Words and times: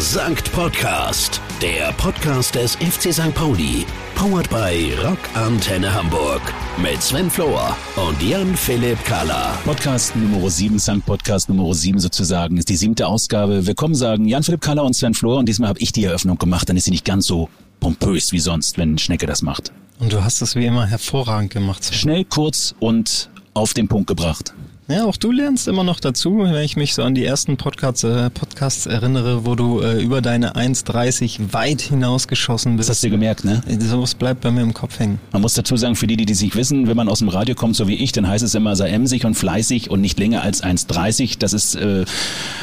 Sankt 0.00 0.52
Podcast, 0.52 1.40
der 1.60 1.92
Podcast 1.94 2.54
des 2.54 2.76
FC 2.76 3.12
St. 3.12 3.34
Pauli. 3.34 3.84
Powered 4.14 4.48
by 4.48 4.92
Rock 5.04 5.18
Antenne 5.34 5.92
Hamburg. 5.92 6.40
Mit 6.80 7.02
Sven 7.02 7.28
Flohr 7.28 7.76
und 7.96 8.22
Jan-Philipp 8.22 9.04
Kalla. 9.04 9.58
Podcast 9.64 10.14
Nummer 10.14 10.48
7, 10.48 10.78
Sankt 10.78 11.04
Podcast 11.04 11.48
Nummer 11.48 11.74
7 11.74 11.98
sozusagen, 11.98 12.56
ist 12.58 12.68
die 12.68 12.76
siebte 12.76 13.08
Ausgabe. 13.08 13.66
Willkommen 13.66 13.96
sagen 13.96 14.26
Jan-Philipp 14.26 14.60
Kalla 14.60 14.82
und 14.82 14.94
Sven 14.94 15.14
Flohr. 15.14 15.38
Und 15.38 15.48
diesmal 15.48 15.68
habe 15.68 15.80
ich 15.80 15.90
die 15.90 16.04
Eröffnung 16.04 16.38
gemacht. 16.38 16.68
Dann 16.68 16.76
ist 16.76 16.84
sie 16.84 16.92
nicht 16.92 17.04
ganz 17.04 17.26
so 17.26 17.48
pompös 17.80 18.30
wie 18.30 18.38
sonst, 18.38 18.78
wenn 18.78 18.98
Schnecke 18.98 19.26
das 19.26 19.42
macht. 19.42 19.72
Und 19.98 20.12
du 20.12 20.22
hast 20.22 20.40
es 20.42 20.54
wie 20.54 20.66
immer 20.66 20.86
hervorragend 20.86 21.50
gemacht. 21.50 21.92
Schnell, 21.92 22.24
kurz 22.24 22.76
und 22.78 23.30
auf 23.52 23.74
den 23.74 23.88
Punkt 23.88 24.06
gebracht. 24.06 24.54
Ja, 24.90 25.04
auch 25.04 25.18
du 25.18 25.30
lernst 25.32 25.68
immer 25.68 25.84
noch 25.84 26.00
dazu, 26.00 26.38
wenn 26.38 26.64
ich 26.64 26.74
mich 26.74 26.94
so 26.94 27.02
an 27.02 27.14
die 27.14 27.22
ersten 27.22 27.58
Podcasts, 27.58 28.04
äh, 28.04 28.30
Podcasts 28.30 28.86
erinnere, 28.86 29.44
wo 29.44 29.54
du 29.54 29.82
äh, 29.82 30.02
über 30.02 30.22
deine 30.22 30.56
1,30 30.56 31.52
weit 31.52 31.82
hinausgeschossen 31.82 32.78
bist. 32.78 32.88
Das 32.88 32.96
hast 32.96 33.04
du 33.04 33.10
gemerkt, 33.10 33.44
ne? 33.44 33.62
Sowas 33.80 34.14
bleibt 34.14 34.40
bei 34.40 34.50
mir 34.50 34.62
im 34.62 34.72
Kopf 34.72 34.98
hängen. 34.98 35.20
Man 35.30 35.42
muss 35.42 35.52
dazu 35.52 35.76
sagen, 35.76 35.94
für 35.94 36.06
die, 36.06 36.16
die 36.16 36.24
die 36.24 36.32
sich 36.32 36.56
wissen, 36.56 36.88
wenn 36.88 36.96
man 36.96 37.10
aus 37.10 37.18
dem 37.18 37.28
Radio 37.28 37.54
kommt, 37.54 37.76
so 37.76 37.86
wie 37.86 37.96
ich, 37.96 38.12
dann 38.12 38.26
heißt 38.26 38.42
es 38.42 38.54
immer, 38.54 38.76
sei 38.76 38.88
emsig 38.88 39.26
und 39.26 39.34
fleißig 39.34 39.90
und 39.90 40.00
nicht 40.00 40.18
länger 40.18 40.42
als 40.42 40.64
1,30. 40.64 41.38
Das 41.38 41.52
ist, 41.52 41.74
äh, 41.74 42.06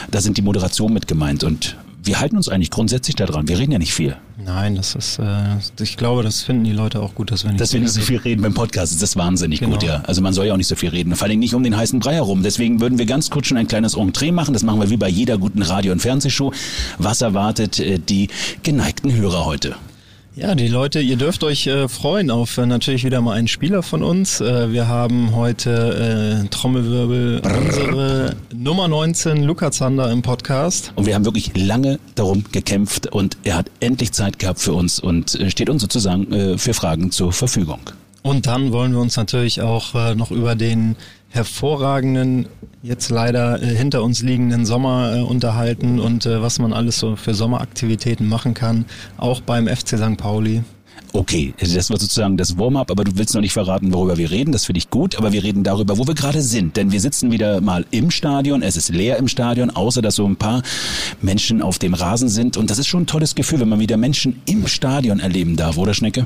da 0.09 0.19
sind 0.19 0.37
die 0.37 0.41
Moderationen 0.41 0.95
mit 0.95 1.07
gemeint 1.07 1.43
und 1.43 1.77
wir 2.05 2.19
halten 2.19 2.37
uns 2.37 2.49
eigentlich 2.49 2.71
grundsätzlich 2.71 3.15
daran. 3.15 3.47
Wir 3.47 3.57
reden 3.57 3.71
ja 3.71 3.79
nicht 3.79 3.93
viel. 3.93 4.15
Nein, 4.37 4.75
das 4.75 4.95
ist, 4.95 5.19
äh, 5.19 5.57
ich 5.81 5.97
glaube, 5.97 6.23
das 6.23 6.43
finden 6.43 6.63
die 6.63 6.71
Leute 6.71 7.01
auch 7.01 7.15
gut, 7.15 7.31
dass 7.31 7.43
wir 7.43 7.51
nicht, 7.51 7.61
dass 7.61 7.73
wir 7.73 7.79
nicht 7.79 7.93
so 7.93 8.01
viel 8.01 8.17
reden 8.17 8.41
beim 8.41 8.53
Podcast. 8.53 8.93
Das 8.93 9.01
ist 9.01 9.15
wahnsinnig 9.15 9.59
genau. 9.59 9.73
gut, 9.73 9.83
ja. 9.83 10.03
Also 10.05 10.21
man 10.21 10.33
soll 10.33 10.45
ja 10.45 10.53
auch 10.53 10.57
nicht 10.57 10.67
so 10.67 10.75
viel 10.75 10.89
reden. 10.89 11.15
Vor 11.15 11.27
allem 11.27 11.39
nicht 11.39 11.55
um 11.55 11.63
den 11.63 11.75
heißen 11.75 11.99
Brei 11.99 12.13
herum. 12.13 12.43
Deswegen 12.43 12.79
würden 12.79 12.97
wir 12.99 13.05
ganz 13.05 13.29
kurz 13.29 13.47
schon 13.47 13.57
ein 13.57 13.67
kleines 13.67 13.95
Entree 13.95 14.31
machen. 14.31 14.53
Das 14.53 14.63
machen 14.63 14.79
wir 14.79 14.89
wie 14.89 14.97
bei 14.97 15.09
jeder 15.09 15.37
guten 15.37 15.61
Radio- 15.61 15.91
und 15.91 15.99
Fernsehshow. 15.99 16.53
Was 16.97 17.21
erwartet 17.21 17.79
äh, 17.79 17.97
die 17.97 18.29
geneigten 18.63 19.13
Hörer 19.13 19.45
heute? 19.45 19.75
Ja, 20.37 20.53
die 20.53 20.67
Leute, 20.67 20.99
ihr 20.99 21.15
dürft 21.15 21.45
euch 21.45 21.65
äh, 21.65 21.87
freuen 21.87 22.29
auf 22.29 22.57
äh, 22.57 22.65
natürlich 22.65 23.05
wieder 23.05 23.21
mal 23.21 23.37
einen 23.37 23.47
Spieler 23.47 23.81
von 23.81 24.03
uns. 24.03 24.41
Äh, 24.41 24.73
wir 24.73 24.89
haben 24.89 25.33
heute 25.33 26.43
äh, 26.43 26.49
Trommelwirbel 26.49 27.39
Brrr. 27.39 27.57
unsere 27.57 28.35
Nummer 28.53 28.89
19 28.89 29.43
Luca 29.43 29.71
Zander 29.71 30.11
im 30.11 30.21
Podcast. 30.23 30.91
Und 30.97 31.05
wir 31.05 31.15
haben 31.15 31.23
wirklich 31.23 31.55
lange 31.55 31.99
darum 32.15 32.43
gekämpft 32.51 33.07
und 33.07 33.37
er 33.45 33.55
hat 33.55 33.71
endlich 33.79 34.11
Zeit 34.11 34.37
gehabt 34.37 34.59
für 34.59 34.73
uns 34.73 34.99
und 34.99 35.39
äh, 35.39 35.49
steht 35.49 35.69
uns 35.69 35.81
sozusagen 35.81 36.29
äh, 36.33 36.57
für 36.57 36.73
Fragen 36.73 37.11
zur 37.11 37.31
Verfügung. 37.31 37.79
Und 38.21 38.45
dann 38.45 38.73
wollen 38.73 38.91
wir 38.91 38.99
uns 38.99 39.15
natürlich 39.15 39.61
auch 39.61 39.93
noch 40.15 40.31
über 40.31 40.55
den 40.55 40.95
hervorragenden, 41.35 42.47
jetzt 42.81 43.09
leider 43.09 43.61
äh, 43.61 43.75
hinter 43.75 44.03
uns 44.03 44.21
liegenden 44.21 44.65
Sommer 44.65 45.17
äh, 45.17 45.21
unterhalten 45.21 45.99
und 45.99 46.25
äh, 46.25 46.41
was 46.41 46.59
man 46.59 46.73
alles 46.73 46.97
so 46.97 47.15
für 47.15 47.33
Sommeraktivitäten 47.33 48.27
machen 48.27 48.53
kann, 48.53 48.85
auch 49.17 49.41
beim 49.41 49.67
FC 49.67 49.97
St. 49.97 50.17
Pauli. 50.17 50.63
Okay, 51.13 51.53
das 51.57 51.89
war 51.89 51.97
sozusagen 51.97 52.35
das 52.35 52.57
Warm-up, 52.57 52.91
aber 52.91 53.05
du 53.05 53.17
willst 53.17 53.33
noch 53.35 53.41
nicht 53.41 53.53
verraten, 53.53 53.93
worüber 53.93 54.17
wir 54.17 54.31
reden. 54.31 54.51
Das 54.51 54.65
finde 54.65 54.79
ich 54.79 54.89
gut, 54.89 55.17
aber 55.17 55.31
wir 55.31 55.43
reden 55.43 55.63
darüber, 55.63 55.97
wo 55.97 56.05
wir 56.05 56.13
gerade 56.13 56.41
sind. 56.41 56.75
Denn 56.75 56.91
wir 56.91 56.99
sitzen 56.99 57.31
wieder 57.31 57.61
mal 57.61 57.85
im 57.91 58.11
Stadion. 58.11 58.61
Es 58.61 58.75
ist 58.75 58.89
leer 58.89 59.17
im 59.17 59.29
Stadion, 59.29 59.69
außer 59.69 60.01
dass 60.01 60.15
so 60.15 60.27
ein 60.27 60.35
paar 60.35 60.61
Menschen 61.21 61.61
auf 61.61 61.79
dem 61.79 61.93
Rasen 61.93 62.27
sind. 62.27 62.57
Und 62.57 62.69
das 62.69 62.79
ist 62.79 62.87
schon 62.87 63.03
ein 63.03 63.07
tolles 63.07 63.33
Gefühl, 63.33 63.61
wenn 63.61 63.69
man 63.69 63.79
wieder 63.79 63.95
Menschen 63.95 64.41
im 64.45 64.67
Stadion 64.67 65.19
erleben 65.19 65.55
darf, 65.55 65.77
oder 65.77 65.93
Schnecke? 65.93 66.25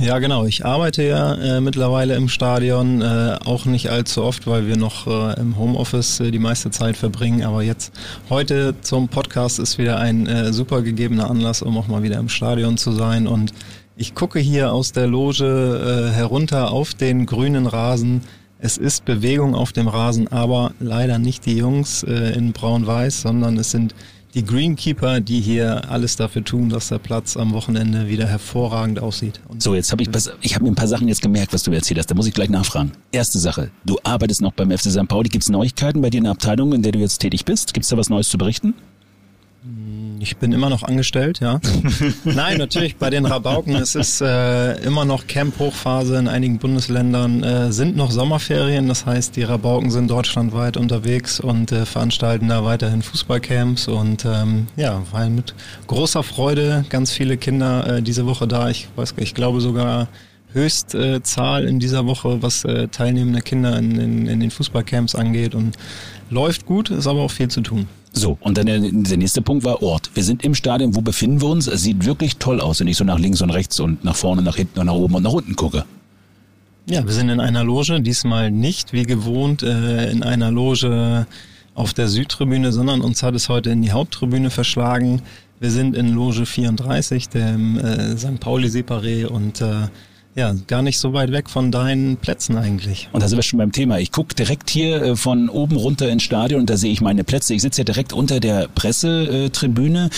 Ja, 0.00 0.18
genau. 0.18 0.44
Ich 0.44 0.64
arbeite 0.64 1.04
ja 1.04 1.34
äh, 1.34 1.60
mittlerweile 1.60 2.16
im 2.16 2.28
Stadion, 2.28 3.00
äh, 3.00 3.38
auch 3.44 3.64
nicht 3.64 3.90
allzu 3.90 4.24
oft, 4.24 4.44
weil 4.48 4.66
wir 4.66 4.76
noch 4.76 5.06
äh, 5.06 5.40
im 5.40 5.56
Homeoffice 5.56 6.18
äh, 6.18 6.32
die 6.32 6.40
meiste 6.40 6.72
Zeit 6.72 6.96
verbringen. 6.96 7.44
Aber 7.44 7.62
jetzt 7.62 7.92
heute 8.28 8.74
zum 8.80 9.06
Podcast 9.06 9.60
ist 9.60 9.78
wieder 9.78 10.00
ein 10.00 10.26
äh, 10.26 10.52
super 10.52 10.82
gegebener 10.82 11.30
Anlass, 11.30 11.62
um 11.62 11.78
auch 11.78 11.86
mal 11.86 12.02
wieder 12.02 12.18
im 12.18 12.28
Stadion 12.28 12.76
zu 12.76 12.90
sein. 12.90 13.28
Und 13.28 13.52
ich 13.96 14.16
gucke 14.16 14.40
hier 14.40 14.72
aus 14.72 14.90
der 14.90 15.06
Loge 15.06 16.10
äh, 16.10 16.12
herunter 16.12 16.72
auf 16.72 16.94
den 16.94 17.24
grünen 17.24 17.66
Rasen. 17.66 18.22
Es 18.58 18.78
ist 18.78 19.04
Bewegung 19.04 19.54
auf 19.54 19.72
dem 19.72 19.86
Rasen, 19.86 20.26
aber 20.26 20.72
leider 20.80 21.20
nicht 21.20 21.46
die 21.46 21.58
Jungs 21.58 22.02
in 22.02 22.52
Braun-Weiß, 22.52 23.20
sondern 23.20 23.58
es 23.58 23.70
sind 23.70 23.94
die 24.34 24.44
Greenkeeper, 24.44 25.20
die 25.20 25.40
hier 25.40 25.90
alles 25.90 26.16
dafür 26.16 26.44
tun, 26.44 26.68
dass 26.68 26.88
der 26.88 26.98
Platz 26.98 27.36
am 27.36 27.52
Wochenende 27.52 28.08
wieder 28.08 28.26
hervorragend 28.26 28.98
aussieht. 28.98 29.40
Und 29.48 29.62
so, 29.62 29.74
jetzt 29.74 29.92
habe 29.92 30.02
ich, 30.02 30.08
ich 30.40 30.54
habe 30.54 30.64
mir 30.64 30.72
ein 30.72 30.74
paar 30.74 30.88
Sachen 30.88 31.06
jetzt 31.08 31.22
gemerkt, 31.22 31.52
was 31.52 31.62
du 31.62 31.70
erzählt 31.70 31.98
hast. 31.98 32.10
Da 32.10 32.14
muss 32.14 32.26
ich 32.26 32.34
gleich 32.34 32.50
nachfragen. 32.50 32.92
Erste 33.12 33.38
Sache, 33.38 33.70
du 33.84 33.96
arbeitest 34.02 34.42
noch 34.42 34.52
beim 34.52 34.70
FC 34.70 34.90
St. 34.90 35.06
Pauli. 35.08 35.28
Gibt 35.28 35.44
es 35.44 35.50
Neuigkeiten 35.50 36.00
bei 36.00 36.10
dir 36.10 36.18
in 36.18 36.24
der 36.24 36.32
Abteilung, 36.32 36.72
in 36.72 36.82
der 36.82 36.92
du 36.92 36.98
jetzt 36.98 37.18
tätig 37.18 37.44
bist? 37.44 37.74
Gibt 37.74 37.84
es 37.84 37.90
da 37.90 37.96
was 37.96 38.08
Neues 38.08 38.28
zu 38.28 38.38
berichten? 38.38 38.74
Ich 40.24 40.38
bin 40.38 40.52
immer 40.52 40.70
noch 40.70 40.82
angestellt, 40.84 41.40
ja. 41.40 41.60
Nein, 42.24 42.56
natürlich 42.56 42.96
bei 42.96 43.10
den 43.10 43.26
Rabauken. 43.26 43.74
Es 43.76 43.94
ist 43.94 44.22
äh, 44.22 44.72
immer 44.82 45.04
noch 45.04 45.26
Camp-Hochphase 45.26 46.16
in 46.16 46.28
einigen 46.28 46.56
Bundesländern. 46.56 47.42
Äh, 47.42 47.72
sind 47.72 47.94
noch 47.94 48.10
Sommerferien, 48.10 48.88
das 48.88 49.04
heißt, 49.04 49.36
die 49.36 49.42
Rabauken 49.42 49.90
sind 49.90 50.10
deutschlandweit 50.10 50.78
unterwegs 50.78 51.40
und 51.40 51.72
äh, 51.72 51.84
veranstalten 51.84 52.48
da 52.48 52.64
weiterhin 52.64 53.02
Fußballcamps. 53.02 53.86
Und 53.88 54.24
ähm, 54.24 54.66
ja, 54.76 55.02
weil 55.12 55.28
mit 55.28 55.54
großer 55.88 56.22
Freude 56.22 56.86
ganz 56.88 57.12
viele 57.12 57.36
Kinder 57.36 57.98
äh, 57.98 58.02
diese 58.02 58.24
Woche 58.24 58.48
da. 58.48 58.70
Ich 58.70 58.88
weiß, 58.96 59.16
ich 59.18 59.34
glaube 59.34 59.60
sogar 59.60 60.08
Höchstzahl 60.54 61.64
in 61.66 61.80
dieser 61.80 62.06
Woche, 62.06 62.40
was 62.40 62.64
äh, 62.64 62.88
teilnehmende 62.88 63.42
Kinder 63.42 63.76
in, 63.76 64.00
in, 64.00 64.26
in 64.26 64.40
den 64.40 64.50
Fußballcamps 64.50 65.16
angeht. 65.16 65.54
Und 65.54 65.76
läuft 66.30 66.64
gut, 66.64 66.88
ist 66.88 67.06
aber 67.06 67.20
auch 67.20 67.30
viel 67.30 67.48
zu 67.48 67.60
tun. 67.60 67.88
So, 68.16 68.38
und 68.40 68.56
dann 68.56 68.66
der, 68.66 68.78
der 68.78 69.16
nächste 69.16 69.42
Punkt 69.42 69.64
war 69.64 69.82
Ort. 69.82 70.10
Wir 70.14 70.22
sind 70.22 70.44
im 70.44 70.54
Stadion, 70.54 70.94
wo 70.94 71.00
befinden 71.00 71.40
wir 71.40 71.48
uns? 71.48 71.66
Es 71.66 71.82
sieht 71.82 72.06
wirklich 72.06 72.36
toll 72.36 72.60
aus, 72.60 72.78
wenn 72.78 72.86
ich 72.86 72.96
so 72.96 73.04
nach 73.04 73.18
links 73.18 73.42
und 73.42 73.50
rechts 73.50 73.80
und 73.80 74.04
nach 74.04 74.14
vorne, 74.14 74.40
nach 74.40 74.56
hinten 74.56 74.78
und 74.78 74.86
nach 74.86 74.94
oben 74.94 75.16
und 75.16 75.24
nach 75.24 75.32
unten 75.32 75.56
gucke. 75.56 75.84
Ja, 76.86 77.04
wir 77.04 77.12
sind 77.12 77.28
in 77.28 77.40
einer 77.40 77.64
Loge, 77.64 78.00
diesmal 78.00 78.52
nicht 78.52 78.92
wie 78.92 79.02
gewohnt 79.02 79.64
äh, 79.64 80.10
in 80.10 80.22
einer 80.22 80.52
Loge 80.52 81.26
auf 81.74 81.92
der 81.92 82.06
Südtribüne, 82.06 82.72
sondern 82.72 83.00
uns 83.00 83.22
hat 83.24 83.34
es 83.34 83.48
heute 83.48 83.70
in 83.70 83.82
die 83.82 83.90
Haupttribüne 83.90 84.50
verschlagen. 84.50 85.22
Wir 85.58 85.72
sind 85.72 85.96
in 85.96 86.14
Loge 86.14 86.46
34, 86.46 87.30
dem 87.30 87.78
äh, 87.78 88.16
St. 88.16 88.38
Pauli 88.38 88.68
Separé 88.68 89.26
und 89.26 89.60
äh, 89.60 89.88
ja, 90.36 90.52
gar 90.66 90.82
nicht 90.82 90.98
so 90.98 91.12
weit 91.12 91.30
weg 91.30 91.48
von 91.48 91.70
deinen 91.70 92.16
Plätzen 92.16 92.56
eigentlich. 92.56 93.08
Und 93.12 93.22
da 93.22 93.28
sind 93.28 93.38
wir 93.38 93.42
schon 93.42 93.58
beim 93.58 93.70
Thema. 93.70 94.00
Ich 94.00 94.10
gucke 94.10 94.34
direkt 94.34 94.68
hier 94.68 95.02
äh, 95.02 95.16
von 95.16 95.48
oben 95.48 95.76
runter 95.76 96.08
ins 96.08 96.24
Stadion 96.24 96.60
und 96.60 96.70
da 96.70 96.76
sehe 96.76 96.90
ich 96.90 97.00
meine 97.00 97.22
Plätze. 97.22 97.54
Ich 97.54 97.62
sitze 97.62 97.82
ja 97.82 97.84
direkt 97.84 98.12
unter 98.12 98.40
der 98.40 98.66
Pressetribüne. 98.66 100.10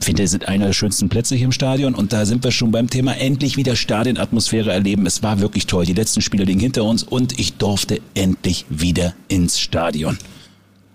Finde, 0.00 0.22
es 0.22 0.30
sind 0.30 0.48
einer 0.48 0.66
der 0.66 0.72
schönsten 0.72 1.10
Plätze 1.10 1.34
hier 1.34 1.44
im 1.44 1.52
Stadion 1.52 1.94
und 1.94 2.14
da 2.14 2.24
sind 2.24 2.44
wir 2.44 2.50
schon 2.50 2.70
beim 2.70 2.88
Thema 2.88 3.16
endlich 3.18 3.58
wieder 3.58 3.76
Stadionatmosphäre 3.76 4.72
erleben. 4.72 5.04
Es 5.04 5.22
war 5.22 5.40
wirklich 5.40 5.66
toll. 5.66 5.84
Die 5.84 5.92
letzten 5.92 6.22
Spiele 6.22 6.44
liegen 6.44 6.60
hinter 6.60 6.84
uns 6.84 7.02
und 7.02 7.38
ich 7.38 7.54
durfte 7.54 8.00
endlich 8.14 8.64
wieder 8.70 9.14
ins 9.28 9.60
Stadion. 9.60 10.16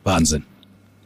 Wahnsinn. 0.03 0.43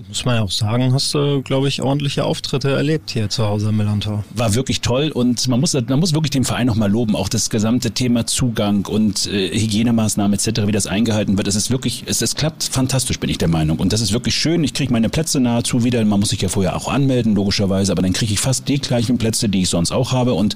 Muss 0.07 0.25
man 0.25 0.35
ja 0.35 0.43
auch 0.43 0.51
sagen, 0.51 0.93
hast 0.93 1.13
du, 1.15 1.41
glaube 1.41 1.67
ich, 1.67 1.81
ordentliche 1.81 2.23
Auftritte 2.23 2.69
erlebt 2.69 3.09
hier 3.09 3.29
zu 3.29 3.45
Hause 3.45 3.69
im 3.69 3.77
Millantor. 3.77 4.23
War 4.35 4.53
wirklich 4.53 4.81
toll 4.81 5.09
und 5.11 5.47
man 5.47 5.59
muss, 5.59 5.73
man 5.73 5.99
muss 5.99 6.13
wirklich 6.13 6.29
den 6.29 6.43
Verein 6.43 6.67
nochmal 6.67 6.91
loben. 6.91 7.15
Auch 7.15 7.29
das 7.29 7.49
gesamte 7.49 7.91
Thema 7.91 8.27
Zugang 8.27 8.85
und 8.85 9.25
äh, 9.25 9.49
Hygienemaßnahmen 9.49 10.33
etc., 10.33 10.67
wie 10.67 10.71
das 10.71 10.85
eingehalten 10.85 11.37
wird. 11.37 11.47
Es 11.47 11.55
ist 11.55 11.71
wirklich, 11.71 12.03
es, 12.05 12.21
es 12.21 12.35
klappt 12.35 12.63
fantastisch, 12.63 13.19
bin 13.19 13.31
ich 13.31 13.39
der 13.39 13.47
Meinung. 13.47 13.79
Und 13.79 13.91
das 13.91 14.01
ist 14.01 14.13
wirklich 14.13 14.35
schön. 14.35 14.63
Ich 14.63 14.75
kriege 14.75 14.93
meine 14.93 15.09
Plätze 15.09 15.39
nahezu 15.39 15.83
wieder. 15.83 16.05
Man 16.05 16.19
muss 16.19 16.29
sich 16.29 16.41
ja 16.41 16.49
vorher 16.49 16.75
auch 16.75 16.89
anmelden, 16.89 17.33
logischerweise. 17.33 17.91
Aber 17.91 18.03
dann 18.03 18.13
kriege 18.13 18.31
ich 18.31 18.39
fast 18.39 18.67
die 18.67 18.79
gleichen 18.79 19.17
Plätze, 19.17 19.49
die 19.49 19.63
ich 19.63 19.69
sonst 19.69 19.91
auch 19.91 20.11
habe. 20.11 20.35
Und 20.35 20.53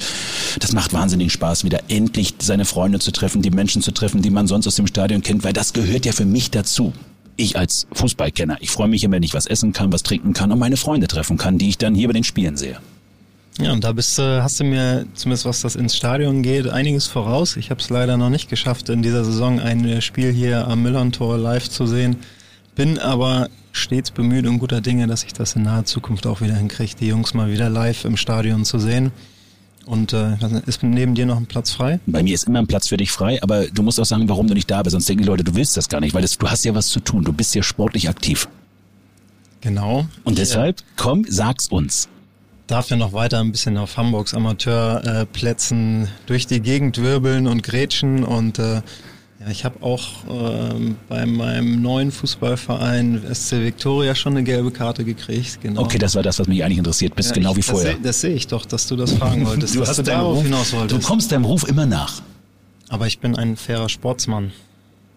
das 0.60 0.72
macht 0.72 0.94
wahnsinnig 0.94 1.34
Spaß, 1.34 1.64
wieder 1.64 1.80
endlich 1.88 2.36
seine 2.40 2.66
Freunde 2.66 3.00
zu 3.00 3.12
treffen, 3.12 3.42
die 3.42 3.52
Menschen 3.52 3.82
zu 3.82 3.92
treffen, 3.92 4.22
die 4.22 4.30
man 4.30 4.46
sonst 4.46 4.68
aus 4.68 4.76
dem 4.76 4.86
Stadion 4.86 5.24
kennt, 5.24 5.44
weil 5.44 5.54
das 5.54 5.74
gehört 5.74 6.06
ja 6.06 6.12
für 6.12 6.26
mich 6.26 6.52
dazu 6.52 6.94
ich 7.42 7.58
als 7.58 7.88
Fußballkenner, 7.94 8.58
ich 8.62 8.72
freue 8.72 8.88
mich 8.88 9.04
immer, 9.04 9.16
wenn 9.16 9.24
ich 9.24 9.34
was 9.34 9.48
essen 9.48 9.74
kann, 9.74 9.92
was 9.92 10.04
trinken 10.04 10.34
kann 10.34 10.52
und 10.52 10.60
meine 10.60 10.78
Freunde 10.78 11.08
treffen 11.08 11.38
kann, 11.38 11.58
die 11.58 11.70
ich 11.70 11.78
dann 11.78 11.96
hier 11.96 12.08
bei 12.08 12.14
den 12.14 12.24
Spielen 12.24 12.58
sehe. 12.58 12.78
Ja, 13.60 13.74
und 13.74 13.84
da 13.84 13.92
bist 13.92 14.18
du, 14.18 14.42
hast 14.42 14.60
du 14.60 14.64
mir, 14.64 15.06
zumindest 15.14 15.46
was 15.46 15.62
das 15.62 15.76
ins 15.76 15.96
Stadion 15.96 16.42
geht, 16.42 16.68
einiges 16.68 17.08
voraus. 17.08 17.58
Ich 17.58 17.70
habe 17.70 17.82
es 17.82 17.90
leider 17.90 18.18
noch 18.18 18.30
nicht 18.30 18.50
geschafft, 18.50 18.90
in 18.90 19.02
dieser 19.02 19.26
Saison 19.26 19.60
ein 19.60 20.02
Spiel 20.02 20.32
hier 20.32 20.68
am 20.68 20.82
Müllern-Tor 20.82 21.38
live 21.38 21.70
zu 21.70 21.86
sehen. 21.86 22.18
Bin 22.76 22.98
aber 22.98 23.50
stets 23.74 24.12
bemüht 24.12 24.48
und 24.48 24.60
guter 24.60 24.82
Dinge, 24.82 25.08
dass 25.08 25.24
ich 25.24 25.34
das 25.34 25.56
in 25.56 25.64
naher 25.64 25.86
Zukunft 25.86 26.26
auch 26.28 26.42
wieder 26.42 26.56
hinkriege, 26.56 26.96
die 27.00 27.08
Jungs 27.08 27.34
mal 27.34 27.52
wieder 27.52 27.70
live 27.70 28.06
im 28.06 28.18
Stadion 28.18 28.66
zu 28.66 28.80
sehen. 28.80 29.12
Und 29.86 30.14
äh, 30.14 30.38
ist 30.68 30.84
neben 30.84 31.16
dir 31.16 31.26
noch 31.26 31.38
ein 31.38 31.48
Platz 31.48 31.72
frei? 31.72 32.00
Bei 32.06 32.22
mir 32.22 32.34
ist 32.34 32.44
immer 32.44 32.60
ein 32.60 32.68
Platz 32.68 32.88
für 32.88 32.98
dich 32.98 33.12
frei, 33.12 33.42
aber 33.42 33.68
du 33.68 33.82
musst 33.82 34.00
auch 34.00 34.06
sagen, 34.06 34.30
warum 34.30 34.48
du 34.48 34.54
nicht 34.54 34.70
da 34.70 34.84
bist. 34.84 34.92
Sonst 34.92 35.10
denken 35.10 35.24
die 35.24 35.30
Leute, 35.30 35.44
du 35.44 35.56
willst 35.56 35.76
das 35.76 35.90
gar 35.90 36.00
nicht, 36.00 36.14
weil 36.14 36.22
das, 36.22 36.38
du 36.38 36.48
hast 36.48 36.64
ja 36.64 36.76
was 36.76 36.88
zu 36.88 37.00
tun. 37.00 37.24
Du 37.24 37.34
bist 37.34 37.56
ja 37.56 37.64
sportlich 37.64 38.08
aktiv. 38.08 38.48
Genau. 39.62 40.06
Und 40.24 40.38
deshalb, 40.38 40.82
komm, 40.98 41.26
sag's 41.28 41.68
uns. 41.68 42.10
Darf 42.68 42.90
ja 42.90 42.96
noch 42.96 43.14
weiter 43.14 43.40
ein 43.40 43.52
bisschen 43.52 43.78
auf 43.78 43.98
Hamburgs 43.98 44.34
Amateurplätzen 44.34 46.04
äh, 46.04 46.08
durch 46.26 46.48
die 46.48 46.62
Gegend 46.62 46.98
wirbeln 46.98 47.48
und 47.48 47.64
grätschen 47.64 48.24
und 48.24 48.60
äh, 48.60 48.82
Ja, 49.44 49.50
ich 49.50 49.66
habe 49.66 49.82
auch 49.82 50.08
ähm, 50.30 50.98
bei 51.10 51.26
meinem 51.26 51.82
neuen 51.82 52.12
Fußballverein 52.12 53.24
SC 53.34 53.54
Victoria 53.54 54.14
schon 54.14 54.34
eine 54.34 54.44
gelbe 54.44 54.70
Karte 54.70 55.04
gekriegt. 55.04 55.62
Genau. 55.62 55.82
Okay, 55.82 55.98
das 55.98 56.14
war 56.14 56.22
das, 56.22 56.38
was 56.38 56.48
mich 56.48 56.64
eigentlich 56.64 56.78
interessiert. 56.78 57.16
Bist 57.16 57.30
ja, 57.30 57.36
genau 57.36 57.52
ich, 57.52 57.58
wie 57.58 57.62
vorher. 57.64 57.94
Das, 57.94 58.02
das 58.04 58.22
sehe 58.22 58.36
ich 58.36 58.46
doch, 58.46 58.66
dass 58.66 58.88
du 58.88 58.96
das 58.96 59.14
fragen 59.14 59.48
wolltest. 59.48 59.76
du, 59.76 59.82
hast 59.82 59.98
du 59.98 60.04
darauf 60.04 60.38
Ruf, 60.38 60.44
hinaus 60.44 60.74
wolltest. 60.74 61.02
Du 61.02 61.08
kommst 61.08 61.32
deinem 61.32 61.46
Ruf 61.46 61.68
immer 61.68 61.88
nach. 61.88 62.22
Aber 62.90 63.08
ich 63.08 63.18
bin 63.18 63.36
ein 63.36 63.58
fairer 63.58 63.90
Sportsmann. 63.90 64.52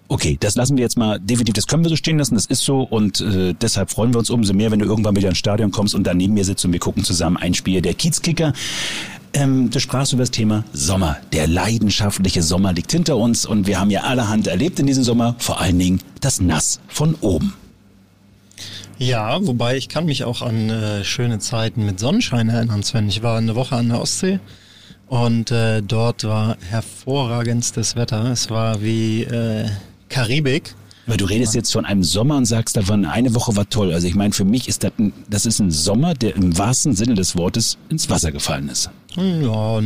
Okay, 0.08 0.38
das 0.40 0.54
lassen 0.54 0.76
wir 0.76 0.84
jetzt 0.84 0.96
mal 0.96 1.18
definitiv, 1.18 1.54
das 1.54 1.66
können 1.66 1.82
wir 1.82 1.88
so 1.88 1.96
stehen 1.96 2.18
lassen, 2.18 2.34
das 2.34 2.46
ist 2.46 2.62
so 2.62 2.82
und 2.82 3.20
äh, 3.22 3.54
deshalb 3.54 3.90
freuen 3.90 4.12
wir 4.12 4.18
uns 4.18 4.28
umso 4.28 4.52
mehr, 4.52 4.70
wenn 4.70 4.78
du 4.78 4.84
irgendwann 4.84 5.16
wieder 5.16 5.30
ins 5.30 5.38
Stadion 5.38 5.70
kommst 5.70 5.94
und 5.94 6.04
da 6.04 6.12
neben 6.12 6.34
mir 6.34 6.44
sitzt 6.44 6.64
und 6.64 6.72
wir 6.72 6.78
gucken 6.78 7.04
zusammen 7.04 7.38
ein 7.38 7.54
Spiel 7.54 7.80
der 7.80 7.94
Kiezkicker. 7.94 8.52
Ähm, 9.34 9.68
du 9.68 9.80
sprachst 9.80 10.12
über 10.12 10.22
das 10.22 10.30
Thema 10.30 10.64
Sommer. 10.72 11.16
Der 11.32 11.48
leidenschaftliche 11.48 12.40
Sommer 12.40 12.72
liegt 12.72 12.92
hinter 12.92 13.16
uns 13.16 13.44
und 13.44 13.66
wir 13.66 13.80
haben 13.80 13.90
ja 13.90 14.02
allerhand 14.02 14.46
erlebt 14.46 14.78
in 14.78 14.86
diesem 14.86 15.02
Sommer, 15.02 15.34
vor 15.38 15.60
allen 15.60 15.78
Dingen 15.78 16.00
das 16.20 16.40
Nass 16.40 16.78
von 16.86 17.16
oben. 17.20 17.52
Ja, 18.96 19.44
wobei 19.44 19.76
ich 19.76 19.88
kann 19.88 20.06
mich 20.06 20.22
auch 20.22 20.40
an 20.40 20.70
äh, 20.70 21.02
schöne 21.02 21.40
Zeiten 21.40 21.84
mit 21.84 21.98
Sonnenschein 21.98 22.48
erinnern, 22.48 22.84
Sven. 22.84 23.08
Ich 23.08 23.24
war 23.24 23.36
eine 23.36 23.56
Woche 23.56 23.74
an 23.74 23.88
der 23.88 24.00
Ostsee 24.00 24.38
und 25.08 25.50
äh, 25.50 25.82
dort 25.82 26.22
war 26.22 26.56
hervorragendstes 26.70 27.96
Wetter. 27.96 28.26
Es 28.26 28.50
war 28.50 28.82
wie 28.82 29.24
äh, 29.24 29.68
Karibik. 30.08 30.76
Weil 31.06 31.16
du 31.16 31.24
redest 31.24 31.54
jetzt 31.54 31.72
von 31.72 31.84
einem 31.84 32.04
Sommer 32.04 32.36
und 32.36 32.46
sagst 32.46 32.76
davon, 32.76 33.04
eine 33.04 33.34
Woche 33.34 33.54
war 33.56 33.68
toll. 33.68 33.92
Also 33.92 34.06
ich 34.06 34.14
meine, 34.14 34.32
für 34.32 34.44
mich 34.44 34.68
ist 34.68 34.84
das 34.84 34.92
ein, 34.98 35.12
das 35.28 35.44
ist 35.44 35.58
ein 35.58 35.72
Sommer, 35.72 36.14
der 36.14 36.36
im 36.36 36.56
wahrsten 36.56 36.94
Sinne 36.94 37.14
des 37.14 37.36
Wortes 37.36 37.76
ins 37.90 38.08
Wasser 38.08 38.32
gefallen 38.32 38.68
ist. 38.68 38.90
Ja, 39.16 39.80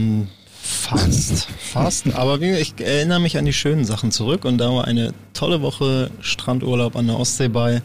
fast, 0.60 1.48
fast. 1.58 2.14
Aber 2.14 2.40
ich 2.40 2.74
erinnere 2.80 3.20
mich 3.20 3.36
an 3.36 3.44
die 3.44 3.52
schönen 3.52 3.84
Sachen 3.84 4.10
zurück 4.10 4.44
und 4.44 4.58
da 4.58 4.70
war 4.70 4.86
eine 4.86 5.12
tolle 5.34 5.62
Woche 5.62 6.10
Strandurlaub 6.20 6.96
an 6.96 7.06
der 7.06 7.18
Ostsee 7.18 7.48
bei 7.48 7.82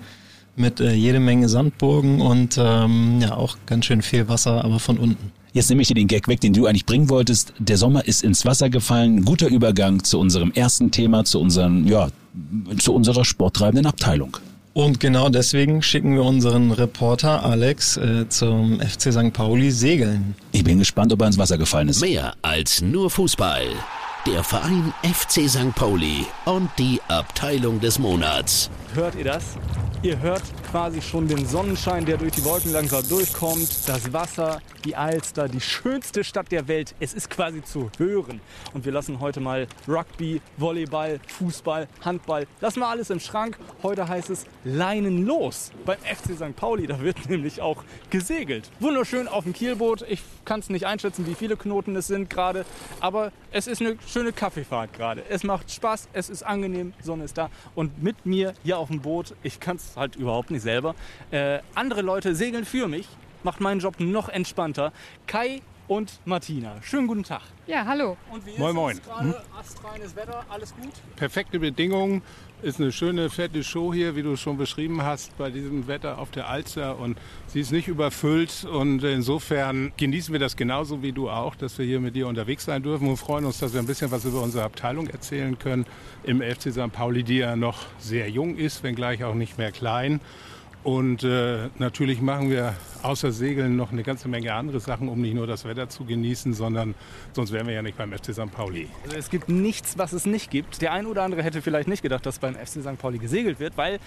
mit 0.55 0.79
äh, 0.79 0.93
jede 0.93 1.19
Menge 1.19 1.49
Sandburgen 1.49 2.21
und 2.21 2.59
ähm, 2.59 3.19
ja 3.21 3.35
auch 3.35 3.57
ganz 3.65 3.85
schön 3.85 4.01
viel 4.01 4.29
Wasser, 4.29 4.63
aber 4.63 4.79
von 4.79 4.97
unten. 4.97 5.31
Jetzt 5.51 5.69
nehme 5.69 5.81
ich 5.81 5.87
dir 5.87 5.95
den 5.95 6.07
Gag 6.07 6.27
weg, 6.27 6.41
den 6.41 6.53
du 6.53 6.65
eigentlich 6.65 6.85
bringen 6.85 7.09
wolltest. 7.09 7.53
Der 7.59 7.77
Sommer 7.77 8.05
ist 8.07 8.23
ins 8.23 8.43
Wasser 8.45 8.69
gefallen. 8.69 9.23
Guter 9.23 9.47
Übergang 9.47 10.03
zu 10.03 10.19
unserem 10.19 10.51
ersten 10.51 10.89
Thema, 10.89 11.25
zu 11.25 11.39
unseren, 11.39 11.87
ja, 11.87 12.07
zu 12.79 12.93
unserer 12.93 13.23
sporttreibenden 13.23 13.85
Abteilung. 13.85 14.37
Und 14.73 14.99
genau 14.99 15.29
deswegen 15.29 15.83
schicken 15.83 16.15
wir 16.15 16.23
unseren 16.23 16.71
Reporter 16.71 17.45
Alex 17.45 17.97
äh, 17.97 18.27
zum 18.27 18.79
FC 18.79 19.13
St. 19.13 19.31
Pauli 19.31 19.69
segeln. 19.69 20.33
Ich 20.51 20.63
bin 20.63 20.79
gespannt, 20.79 21.13
ob 21.13 21.21
er 21.21 21.27
ins 21.27 21.37
Wasser 21.37 21.59
gefallen 21.59 21.89
ist. 21.89 22.01
Mehr 22.01 22.33
als 22.41 22.81
nur 22.81 23.11
Fußball. 23.11 23.67
Der 24.25 24.41
Verein 24.41 24.93
FC 25.01 25.49
St. 25.49 25.75
Pauli 25.75 26.25
und 26.45 26.69
die 26.77 27.01
Abteilung 27.09 27.81
des 27.81 27.99
Monats. 27.99 28.69
Hört 28.93 29.15
ihr 29.15 29.25
das? 29.25 29.57
Ihr 30.01 30.19
hört 30.19 30.43
quasi 30.69 31.01
schon 31.01 31.27
den 31.27 31.45
Sonnenschein, 31.45 32.05
der 32.05 32.17
durch 32.17 32.33
die 32.33 32.43
Wolken 32.43 32.73
langsam 32.73 33.07
durchkommt, 33.07 33.69
das 33.87 34.11
Wasser, 34.11 34.61
die 34.83 34.95
Alster, 34.97 35.47
die 35.47 35.61
schönste 35.61 36.23
Stadt 36.25 36.51
der 36.51 36.67
Welt. 36.67 36.93
Es 36.99 37.13
ist 37.13 37.29
quasi 37.29 37.63
zu 37.63 37.89
hören. 37.97 38.41
Und 38.73 38.83
wir 38.83 38.91
lassen 38.91 39.21
heute 39.21 39.39
mal 39.39 39.67
Rugby, 39.87 40.41
Volleyball, 40.57 41.21
Fußball, 41.27 41.87
Handball, 42.03 42.47
lassen 42.59 42.81
wir 42.81 42.87
alles 42.87 43.11
im 43.11 43.21
Schrank. 43.21 43.57
Heute 43.81 44.07
heißt 44.09 44.29
es 44.29 44.45
Leinen 44.65 45.25
los 45.25 45.71
beim 45.85 45.99
FC 45.99 46.35
St. 46.35 46.55
Pauli. 46.55 46.85
Da 46.85 46.99
wird 46.99 47.29
nämlich 47.29 47.61
auch 47.61 47.83
gesegelt. 48.09 48.69
Wunderschön 48.81 49.29
auf 49.29 49.45
dem 49.45 49.53
Kielboot. 49.53 50.03
Ich 50.09 50.21
kann 50.43 50.59
es 50.59 50.69
nicht 50.69 50.85
einschätzen, 50.85 51.25
wie 51.27 51.35
viele 51.35 51.55
Knoten 51.55 51.95
es 51.95 52.07
sind 52.07 52.29
gerade, 52.29 52.65
aber 52.99 53.31
es 53.51 53.67
ist 53.67 53.79
eine 53.79 53.97
schöne 54.13 54.31
Kaffeefahrt 54.31 54.93
gerade. 54.93 55.23
Es 55.27 55.43
macht 55.43 55.71
Spaß, 55.71 56.07
es 56.13 56.29
ist 56.29 56.43
angenehm, 56.43 56.93
Sonne 57.01 57.23
ist 57.23 57.35
da. 57.35 57.49
Und 57.73 58.03
mit 58.03 58.27
mir 58.27 58.53
hier 58.63 58.77
auf 58.77 58.89
dem 58.89 59.01
Boot, 59.01 59.33
ich 59.41 59.59
kann 59.59 59.77
es 59.77 59.97
halt 59.97 60.15
überhaupt 60.15 60.51
nicht 60.51 60.61
selber. 60.61 60.93
Äh, 61.31 61.59
andere 61.73 62.03
Leute 62.03 62.35
segeln 62.35 62.63
für 62.63 62.87
mich, 62.87 63.07
macht 63.41 63.59
meinen 63.59 63.79
Job 63.79 63.99
noch 63.99 64.29
entspannter. 64.29 64.93
Kai 65.25 65.61
und 65.87 66.19
Martina. 66.25 66.75
Schönen 66.81 67.07
guten 67.07 67.23
Tag. 67.23 67.41
Ja, 67.67 67.85
hallo. 67.85 68.17
Und 68.31 68.45
wie 68.45 68.51
ist 68.51 68.59
moin, 68.59 68.75
moin. 68.75 69.01
gerade? 69.03 69.29
Hm? 69.29 69.35
Astreines 69.59 70.15
Wetter, 70.15 70.45
alles 70.49 70.73
gut? 70.75 70.93
Perfekte 71.15 71.59
Bedingungen. 71.59 72.21
Ist 72.61 72.79
eine 72.79 72.93
schöne, 72.93 73.29
fette 73.29 73.61
Show 73.61 73.93
hier, 73.93 74.15
wie 74.15 74.23
du 74.23 74.37
schon 74.37 74.57
beschrieben 74.57 75.03
hast, 75.03 75.37
bei 75.37 75.49
diesem 75.49 75.87
Wetter 75.87 76.17
auf 76.17 76.31
der 76.31 76.47
Alster. 76.47 76.97
Und 76.97 77.17
sie 77.47 77.59
ist 77.59 77.73
nicht 77.73 77.89
überfüllt. 77.89 78.63
Und 78.63 79.03
insofern 79.03 79.91
genießen 79.97 80.31
wir 80.31 80.39
das 80.39 80.55
genauso 80.55 81.01
wie 81.01 81.11
du 81.11 81.29
auch, 81.29 81.55
dass 81.55 81.77
wir 81.77 81.85
hier 81.85 81.99
mit 81.99 82.15
dir 82.15 82.25
unterwegs 82.27 82.63
sein 82.63 82.81
dürfen 82.81 83.09
und 83.09 83.17
freuen 83.17 83.43
uns, 83.43 83.59
dass 83.59 83.73
wir 83.73 83.81
ein 83.81 83.85
bisschen 83.85 84.11
was 84.11 84.23
über 84.23 84.41
unsere 84.41 84.63
Abteilung 84.63 85.07
erzählen 85.07 85.59
können 85.59 85.85
im 86.23 86.41
FC 86.41 86.71
St. 86.71 86.93
Pauli, 86.93 87.23
die 87.23 87.39
ja 87.39 87.57
noch 87.57 87.79
sehr 87.99 88.29
jung 88.29 88.55
ist, 88.55 88.81
wenngleich 88.81 89.25
auch 89.25 89.35
nicht 89.35 89.57
mehr 89.57 89.73
klein. 89.73 90.21
Und 90.83 91.23
äh, 91.23 91.69
natürlich 91.77 92.21
machen 92.21 92.49
wir 92.49 92.75
außer 93.03 93.31
Segeln 93.31 93.77
noch 93.77 93.93
eine 93.93 94.03
ganze 94.03 94.27
Menge 94.27 94.53
andere 94.53 94.81
Sachen, 94.81 95.07
um 95.07 95.21
nicht 95.21 95.33
nur 95.33 95.47
das 95.47 95.63
Wetter 95.63 95.87
zu 95.87 96.03
genießen, 96.03 96.53
sondern 96.53 96.93
sonst 97.31 97.53
wären 97.53 97.67
wir 97.67 97.73
ja 97.73 97.81
nicht 97.81 97.97
beim 97.97 98.11
FC 98.11 98.33
St. 98.33 98.51
Pauli. 98.51 98.89
Also 99.05 99.15
es 99.15 99.29
gibt 99.29 99.47
nichts, 99.47 99.97
was 99.97 100.11
es 100.11 100.25
nicht 100.25 100.51
gibt. 100.51 100.81
Der 100.81 100.91
ein 100.91 101.05
oder 101.05 101.23
andere 101.23 101.41
hätte 101.41 101.61
vielleicht 101.61 101.87
nicht 101.87 102.03
gedacht, 102.03 102.25
dass 102.25 102.39
beim 102.39 102.55
FC 102.55 102.81
St. 102.81 102.97
Pauli 102.97 103.17
gesegelt 103.17 103.61
wird, 103.61 103.77
weil 103.77 103.99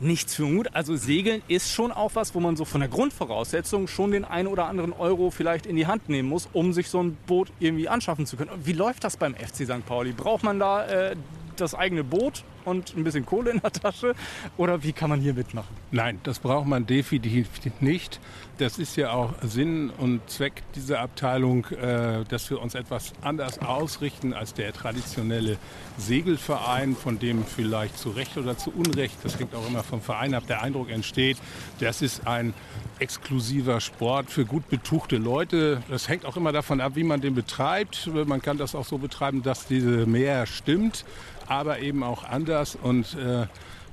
nichts 0.00 0.34
für 0.34 0.44
Mut. 0.44 0.68
Also 0.74 0.94
Segeln 0.96 1.42
ist 1.48 1.70
schon 1.70 1.90
auch 1.90 2.10
was, 2.14 2.34
wo 2.34 2.40
man 2.40 2.56
so 2.56 2.66
von 2.66 2.80
der 2.80 2.90
Grundvoraussetzung 2.90 3.86
schon 3.86 4.10
den 4.10 4.26
einen 4.26 4.48
oder 4.48 4.66
anderen 4.66 4.92
Euro 4.92 5.30
vielleicht 5.30 5.64
in 5.64 5.76
die 5.76 5.86
Hand 5.86 6.10
nehmen 6.10 6.28
muss, 6.28 6.48
um 6.52 6.74
sich 6.74 6.90
so 6.90 7.02
ein 7.02 7.16
Boot 7.26 7.50
irgendwie 7.60 7.88
anschaffen 7.88 8.26
zu 8.26 8.36
können. 8.36 8.50
Wie 8.62 8.72
läuft 8.72 9.04
das 9.04 9.16
beim 9.16 9.34
FC 9.34 9.64
St. 9.64 9.86
Pauli? 9.86 10.12
Braucht 10.12 10.42
man 10.42 10.58
da 10.58 10.84
äh, 10.84 11.16
das 11.56 11.74
eigene 11.74 12.04
Boot 12.04 12.44
und 12.64 12.96
ein 12.96 13.04
bisschen 13.04 13.26
Kohle 13.26 13.50
in 13.50 13.60
der 13.60 13.72
Tasche? 13.72 14.14
Oder 14.56 14.82
wie 14.82 14.92
kann 14.92 15.10
man 15.10 15.20
hier 15.20 15.34
mitmachen? 15.34 15.74
Nein, 15.90 16.20
das 16.22 16.38
braucht 16.38 16.66
man 16.66 16.86
definitiv 16.86 17.48
nicht. 17.80 18.20
Das 18.58 18.78
ist 18.78 18.96
ja 18.96 19.12
auch 19.12 19.34
Sinn 19.42 19.90
und 19.90 20.20
Zweck 20.30 20.62
dieser 20.74 21.00
Abteilung, 21.00 21.66
äh, 21.66 22.24
dass 22.28 22.48
wir 22.50 22.62
uns 22.62 22.74
etwas 22.74 23.12
anders 23.20 23.58
ausrichten 23.58 24.32
als 24.32 24.54
der 24.54 24.72
traditionelle 24.72 25.58
Segelverein, 25.98 26.94
von 26.94 27.18
dem 27.18 27.44
vielleicht 27.44 27.98
zu 27.98 28.10
Recht 28.10 28.36
oder 28.36 28.56
zu 28.56 28.70
Unrecht, 28.70 29.16
das 29.24 29.38
hängt 29.38 29.54
auch 29.54 29.66
immer 29.66 29.82
vom 29.82 30.00
Verein 30.00 30.34
ab, 30.34 30.44
der 30.46 30.62
Eindruck 30.62 30.90
entsteht, 30.90 31.38
das 31.80 32.02
ist 32.02 32.26
ein 32.26 32.54
exklusiver 33.00 33.80
Sport 33.80 34.30
für 34.30 34.44
gut 34.44 34.68
betuchte 34.68 35.16
Leute. 35.16 35.82
Das 35.88 36.08
hängt 36.08 36.24
auch 36.24 36.36
immer 36.36 36.52
davon 36.52 36.80
ab, 36.80 36.92
wie 36.94 37.02
man 37.02 37.20
den 37.20 37.34
betreibt. 37.34 38.08
Man 38.26 38.40
kann 38.40 38.56
das 38.56 38.74
auch 38.74 38.84
so 38.84 38.98
betreiben, 38.98 39.42
dass 39.42 39.66
diese 39.66 40.06
Meer 40.06 40.46
stimmt 40.46 41.04
aber 41.46 41.80
eben 41.80 42.02
auch 42.02 42.24
anders. 42.24 42.53
Und 42.82 43.14
äh, 43.14 43.46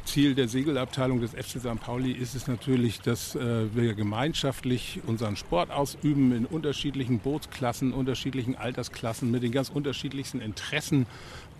Ziel 0.05 0.35
der 0.35 0.47
Segelabteilung 0.47 1.19
des 1.19 1.31
FC 1.31 1.59
St. 1.59 1.79
Pauli 1.81 2.11
ist 2.11 2.35
es 2.35 2.47
natürlich, 2.47 3.01
dass 3.01 3.35
äh, 3.35 3.73
wir 3.73 3.95
gemeinschaftlich 3.95 5.01
unseren 5.07 5.35
Sport 5.35 5.71
ausüben 5.71 6.31
in 6.31 6.45
unterschiedlichen 6.45 7.19
Bootsklassen, 7.19 7.91
unterschiedlichen 7.91 8.55
Altersklassen, 8.55 9.31
mit 9.31 9.41
den 9.41 9.51
ganz 9.51 9.69
unterschiedlichsten 9.69 10.41
Interessen 10.41 11.07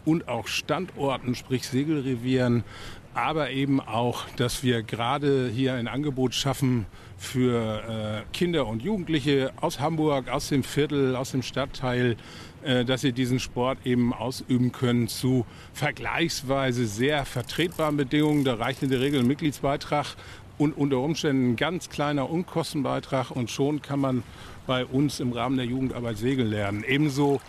und 0.06 0.28
auch 0.28 0.48
Standorten, 0.48 1.34
sprich 1.36 1.68
Segelrevieren, 1.68 2.64
aber 3.14 3.52
eben 3.52 3.80
auch, 3.80 4.26
dass 4.38 4.64
wir 4.64 4.84
gerade 4.84 5.50
hier 5.54 5.74
ein 5.74 5.88
Angebot 5.88 6.34
schaffen 6.34 6.86
für 7.18 8.24
äh, 8.24 8.36
Kinder 8.36 8.68
und 8.68 8.82
Jugendliche 8.82 9.52
aus 9.60 9.80
Hamburg, 9.80 10.30
aus 10.30 10.50
dem 10.50 10.64
Viertel, 10.64 11.16
aus 11.16 11.32
dem 11.32 11.44
Stadtteil, 11.44 12.16
äh, 12.64 12.86
dass 12.86 13.02
sie 13.02 13.12
diesen 13.12 13.40
Sport 13.40 13.80
eben 13.86 14.14
ausüben 14.14 14.72
können 14.72 15.08
zu 15.08 15.46
vergleichsweise 15.74 16.86
sehr 16.86 17.26
vertretbaren 17.26 17.98
Bedingungen. 17.98 18.44
Da 18.44 18.56
reicht 18.56 18.82
in 18.82 18.90
der 18.90 19.02
Regel 19.02 19.20
ein 19.20 19.28
Mitgliedsbeitrag 19.28 20.16
und 20.58 20.78
unter 20.78 21.00
Umständen 21.00 21.52
ein 21.52 21.56
ganz 21.56 21.90
kleiner 21.90 22.30
Unkostenbeitrag 22.30 23.32
und 23.32 23.52
schon 23.52 23.82
kann 23.82 24.00
man 24.00 24.24
bei 24.68 24.86
uns 24.86 25.20
im 25.20 25.34
Rahmen 25.34 25.58
der 25.58 25.66
Jugendarbeit 25.66 26.18
segeln 26.18 26.50
lernen. 26.50 26.84
Ebenso 26.88 27.42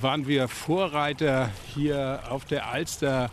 waren 0.00 0.26
wir 0.26 0.48
Vorreiter 0.48 1.50
hier 1.74 2.20
auf 2.30 2.44
der 2.44 2.68
Alster 2.68 3.30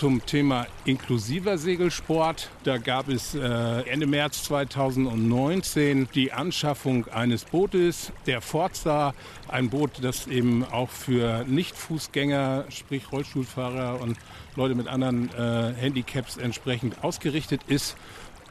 zum 0.00 0.24
Thema 0.24 0.66
inklusiver 0.86 1.58
Segelsport. 1.58 2.48
Da 2.64 2.78
gab 2.78 3.10
es 3.10 3.34
äh, 3.34 3.40
Ende 3.82 4.06
März 4.06 4.44
2019 4.44 6.08
die 6.14 6.32
Anschaffung 6.32 7.06
eines 7.08 7.44
Bootes, 7.44 8.10
der 8.26 8.40
Forza, 8.40 9.12
ein 9.48 9.68
Boot, 9.68 10.02
das 10.02 10.26
eben 10.26 10.64
auch 10.64 10.88
für 10.88 11.44
Nicht-Fußgänger, 11.44 12.64
sprich 12.70 13.12
Rollstuhlfahrer 13.12 14.00
und 14.00 14.16
Leute 14.56 14.74
mit 14.74 14.88
anderen 14.88 15.28
äh, 15.34 15.74
Handicaps 15.74 16.38
entsprechend 16.38 17.04
ausgerichtet 17.04 17.60
ist. 17.66 17.94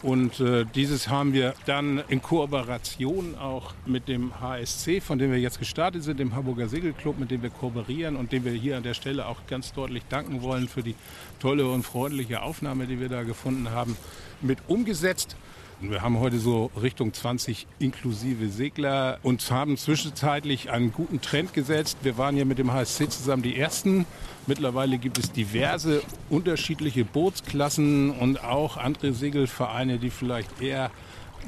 Und 0.01 0.39
äh, 0.39 0.65
dieses 0.75 1.09
haben 1.09 1.33
wir 1.33 1.53
dann 1.65 2.01
in 2.07 2.21
Kooperation 2.21 3.37
auch 3.37 3.73
mit 3.85 4.07
dem 4.07 4.39
HSC, 4.39 5.01
von 5.01 5.19
dem 5.19 5.31
wir 5.31 5.39
jetzt 5.39 5.59
gestartet 5.59 6.03
sind, 6.03 6.19
dem 6.19 6.35
Hamburger 6.35 6.69
Segelclub, 6.69 7.19
mit 7.19 7.31
dem 7.31 7.41
wir 7.41 7.49
kooperieren 7.49 8.15
und 8.15 8.31
dem 8.31 8.45
wir 8.45 8.53
hier 8.53 8.77
an 8.77 8.83
der 8.83 8.93
Stelle 8.93 9.25
auch 9.25 9.45
ganz 9.47 9.73
deutlich 9.73 10.03
danken 10.07 10.41
wollen 10.41 10.69
für 10.69 10.83
die 10.83 10.95
tolle 11.39 11.69
und 11.69 11.83
freundliche 11.83 12.41
Aufnahme, 12.41 12.87
die 12.87 13.01
wir 13.01 13.09
da 13.09 13.23
gefunden 13.23 13.71
haben, 13.71 13.97
mit 14.41 14.59
umgesetzt. 14.67 15.35
Wir 15.81 16.01
haben 16.01 16.19
heute 16.19 16.39
so 16.39 16.71
Richtung 16.81 17.13
20 17.13 17.65
inklusive 17.79 18.49
Segler 18.49 19.17
und 19.23 19.49
haben 19.49 19.77
zwischenzeitlich 19.77 20.69
einen 20.69 20.91
guten 20.91 21.21
Trend 21.21 21.53
gesetzt. 21.53 21.99
Wir 22.01 22.17
waren 22.17 22.35
ja 22.35 22.43
mit 22.43 22.57
dem 22.57 22.73
HSC 22.73 23.07
zusammen 23.07 23.43
die 23.43 23.57
Ersten. 23.57 24.05
Mittlerweile 24.45 24.97
gibt 24.97 25.17
es 25.17 25.31
diverse 25.31 26.01
unterschiedliche 26.29 27.05
Bootsklassen 27.05 28.11
und 28.11 28.43
auch 28.43 28.75
andere 28.75 29.13
Segelvereine, 29.13 29.99
die 29.99 30.09
vielleicht 30.09 30.61
eher 30.61 30.91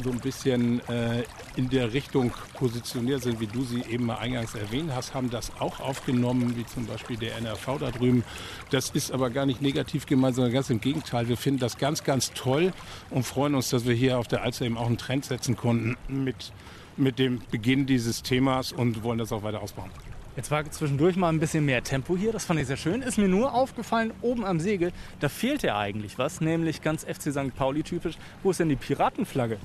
so 0.04 0.12
ein 0.12 0.20
bisschen 0.20 0.88
äh, 0.88 1.24
in 1.56 1.70
der 1.70 1.94
Richtung 1.94 2.32
positioniert 2.54 3.24
sind, 3.24 3.40
wie 3.40 3.48
du 3.48 3.64
sie 3.64 3.84
eben 3.90 4.06
mal 4.06 4.18
eingangs 4.18 4.56
erwähnt 4.56 4.92
hast, 4.94 5.14
haben 5.14 5.30
das 5.30 5.52
auch 5.60 5.80
aufgenommen, 5.80 6.56
wie 6.56 6.66
zum 6.66 6.86
Beispiel 6.86 7.18
der 7.18 7.36
NRV 7.38 7.78
da 7.80 7.92
drüben. 7.92 8.24
Das 8.70 8.90
ist 8.92 9.12
aber 9.12 9.30
gar 9.30 9.46
nicht 9.46 9.62
negativ 9.62 10.06
gemeint, 10.06 10.36
sondern 10.36 10.54
ganz 10.54 10.70
im 10.70 10.82
Gegenteil. 10.82 11.28
Wir 11.28 11.38
finden 11.38 11.60
das 11.60 11.78
ganz, 11.78 12.04
ganz 12.04 12.32
toll 12.34 12.74
und 13.10 13.24
freuen 13.24 13.56
uns, 13.56 13.70
dass 13.70 13.86
wir 13.86 13.96
hier 13.96 14.18
auf 14.18 14.28
der 14.28 14.44
Alster 14.44 14.66
eben 14.66 14.78
auch 14.78 14.88
einen 14.88 14.98
Trend 14.98 15.26
setzen 15.26 15.56
konnten 15.56 15.98
mit, 16.08 16.52
mit 16.98 17.20
dem 17.20 17.42
Beginn 17.52 17.86
dieses 17.86 18.24
Themas 18.24 18.72
und 18.72 19.04
wollen 19.04 19.20
das 19.20 19.32
auch 19.32 19.44
weiter 19.44 19.62
ausbauen. 19.62 19.92
Jetzt 20.36 20.50
war 20.50 20.70
zwischendurch 20.72 21.18
mal 21.18 21.30
ein 21.30 21.40
bisschen 21.40 21.66
mehr 21.66 21.84
Tempo 21.84 22.16
hier, 22.16 22.32
das 22.32 22.46
fand 22.46 22.60
ich 22.60 22.68
sehr 22.68 22.78
schön. 22.78 23.02
Ist 23.02 23.18
mir 23.18 23.28
nur 23.28 23.54
aufgefallen, 23.54 24.14
oben 24.22 24.46
am 24.46 24.62
Segel, 24.62 24.94
da 25.20 25.28
fehlt 25.28 25.62
ja 25.62 25.78
eigentlich 25.78 26.18
was, 26.18 26.40
nämlich 26.40 26.82
ganz 26.82 27.04
FC 27.04 27.32
St. 27.32 27.56
Pauli 27.56 27.84
typisch. 27.84 28.16
Wo 28.42 28.52
ist 28.52 28.60
denn 28.62 28.70
die 28.70 28.78
Piratenflagge? 28.78 29.58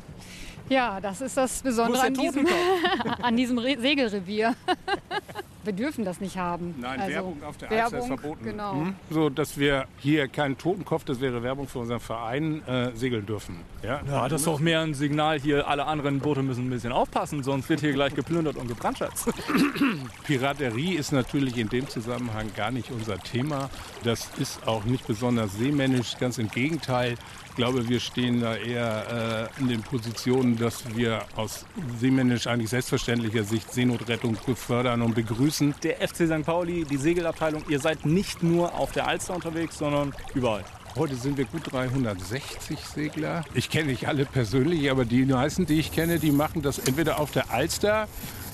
Ja, 0.68 1.00
das 1.00 1.20
ist 1.20 1.37
das 1.37 1.62
Besondere 1.62 2.02
an 2.02 2.14
diesem, 2.14 2.46
an 3.23 3.37
diesem 3.37 3.61
Segelrevier. 3.61 4.56
wir 5.66 5.73
dürfen 5.73 6.04
das 6.04 6.20
nicht 6.20 6.37
haben. 6.37 6.75
Nein, 6.78 7.00
also, 7.00 7.12
Werbung 7.12 7.42
auf 7.42 7.56
der 7.56 7.70
Werbung, 7.70 7.99
ist 7.99 8.06
verboten. 8.06 8.44
Genau. 8.44 8.73
Hm? 8.73 8.94
So, 9.11 9.28
dass 9.28 9.58
wir 9.58 9.87
hier 9.99 10.28
keinen 10.28 10.56
Totenkopf, 10.56 11.04
das 11.04 11.20
wäre 11.20 11.42
Werbung 11.42 11.68
für 11.68 11.80
unseren 11.80 12.00
Verein, 12.00 12.66
äh, 12.66 12.92
segeln 12.94 13.26
dürfen. 13.26 13.61
Ja, 13.82 14.00
ja 14.06 14.28
das 14.28 14.42
ist 14.42 14.46
doch 14.46 14.61
mehr 14.61 14.80
ein 14.80 14.94
Signal 14.94 15.38
hier, 15.38 15.68
alle 15.68 15.87
anderen 15.87 16.20
Boote 16.20 16.42
müssen 16.42 16.66
ein 16.66 16.70
bisschen 16.70 16.92
aufpassen, 16.92 17.42
sonst 17.42 17.68
wird 17.68 17.80
hier 17.80 17.92
gleich 17.92 18.14
geplündert 18.14 18.56
und 18.56 18.68
gebrandschatzt. 18.68 19.28
Piraterie 20.25 20.94
ist 20.94 21.12
natürlich 21.12 21.56
in 21.58 21.68
dem 21.68 21.88
Zusammenhang 21.88 22.50
gar 22.56 22.70
nicht 22.70 22.90
unser 22.90 23.18
Thema. 23.18 23.70
Das 24.04 24.30
ist 24.38 24.66
auch 24.66 24.85
nicht 24.85 25.06
besonders 25.06 25.54
seemännisch, 25.54 26.16
ganz 26.18 26.38
im 26.38 26.49
Gegenteil. 26.49 27.16
Ich 27.56 27.56
glaube, 27.56 27.88
wir 27.88 28.00
stehen 28.00 28.42
da 28.42 28.54
eher 28.54 29.49
äh, 29.58 29.61
in 29.62 29.68
den 29.68 29.80
Positionen, 29.80 30.58
dass 30.58 30.94
wir 30.94 31.23
aus 31.37 31.64
seemännisch 31.99 32.46
eigentlich 32.46 32.68
selbstverständlicher 32.68 33.44
Sicht 33.44 33.73
Seenotrettung 33.73 34.37
befördern 34.44 35.00
und 35.00 35.14
begrüßen. 35.14 35.56
Der 35.83 36.07
FC 36.07 36.27
St. 36.27 36.45
Pauli, 36.45 36.85
die 36.85 36.99
Segelabteilung, 36.99 37.65
ihr 37.69 37.81
seid 37.81 38.05
nicht 38.05 38.43
nur 38.43 38.75
auf 38.75 38.93
der 38.93 39.09
Alster 39.09 39.35
unterwegs, 39.35 39.79
sondern 39.79 40.13
überall. 40.35 40.65
Heute 40.97 41.15
sind 41.15 41.39
wir 41.39 41.47
gut 41.47 41.73
360 41.73 42.79
Segler. 42.79 43.45
Ich 43.55 43.71
kenne 43.71 43.87
nicht 43.87 44.07
alle 44.07 44.27
persönlich, 44.27 44.91
aber 44.91 45.05
die 45.05 45.25
meisten, 45.25 45.65
die 45.65 45.79
ich 45.79 45.93
kenne, 45.93 46.19
die 46.19 46.31
machen 46.31 46.63
das 46.63 46.79
entweder 46.79 47.21
auf 47.21 47.31
der 47.31 47.51
Alster 47.51 48.07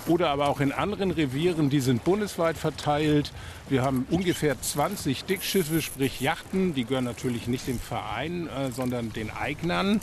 oder 0.07 0.31
aber 0.31 0.49
auch 0.49 0.61
in 0.61 0.73
anderen 0.73 1.11
Revieren, 1.11 1.71
die 1.71 1.81
sind 1.81 2.05
bundesweit 2.05 2.57
verteilt. 2.57 3.33
Wir 3.69 3.83
haben 3.83 4.07
ungefähr 4.11 4.61
20 4.61 5.25
Dickschiffe, 5.25 5.81
sprich 5.83 6.21
Yachten, 6.21 6.75
die 6.75 6.85
gehören 6.85 7.05
natürlich 7.05 7.47
nicht 7.47 7.67
dem 7.67 7.79
Verein, 7.79 8.49
äh, 8.49 8.71
sondern 8.71 9.13
den 9.13 9.31
Eignern. 9.31 10.01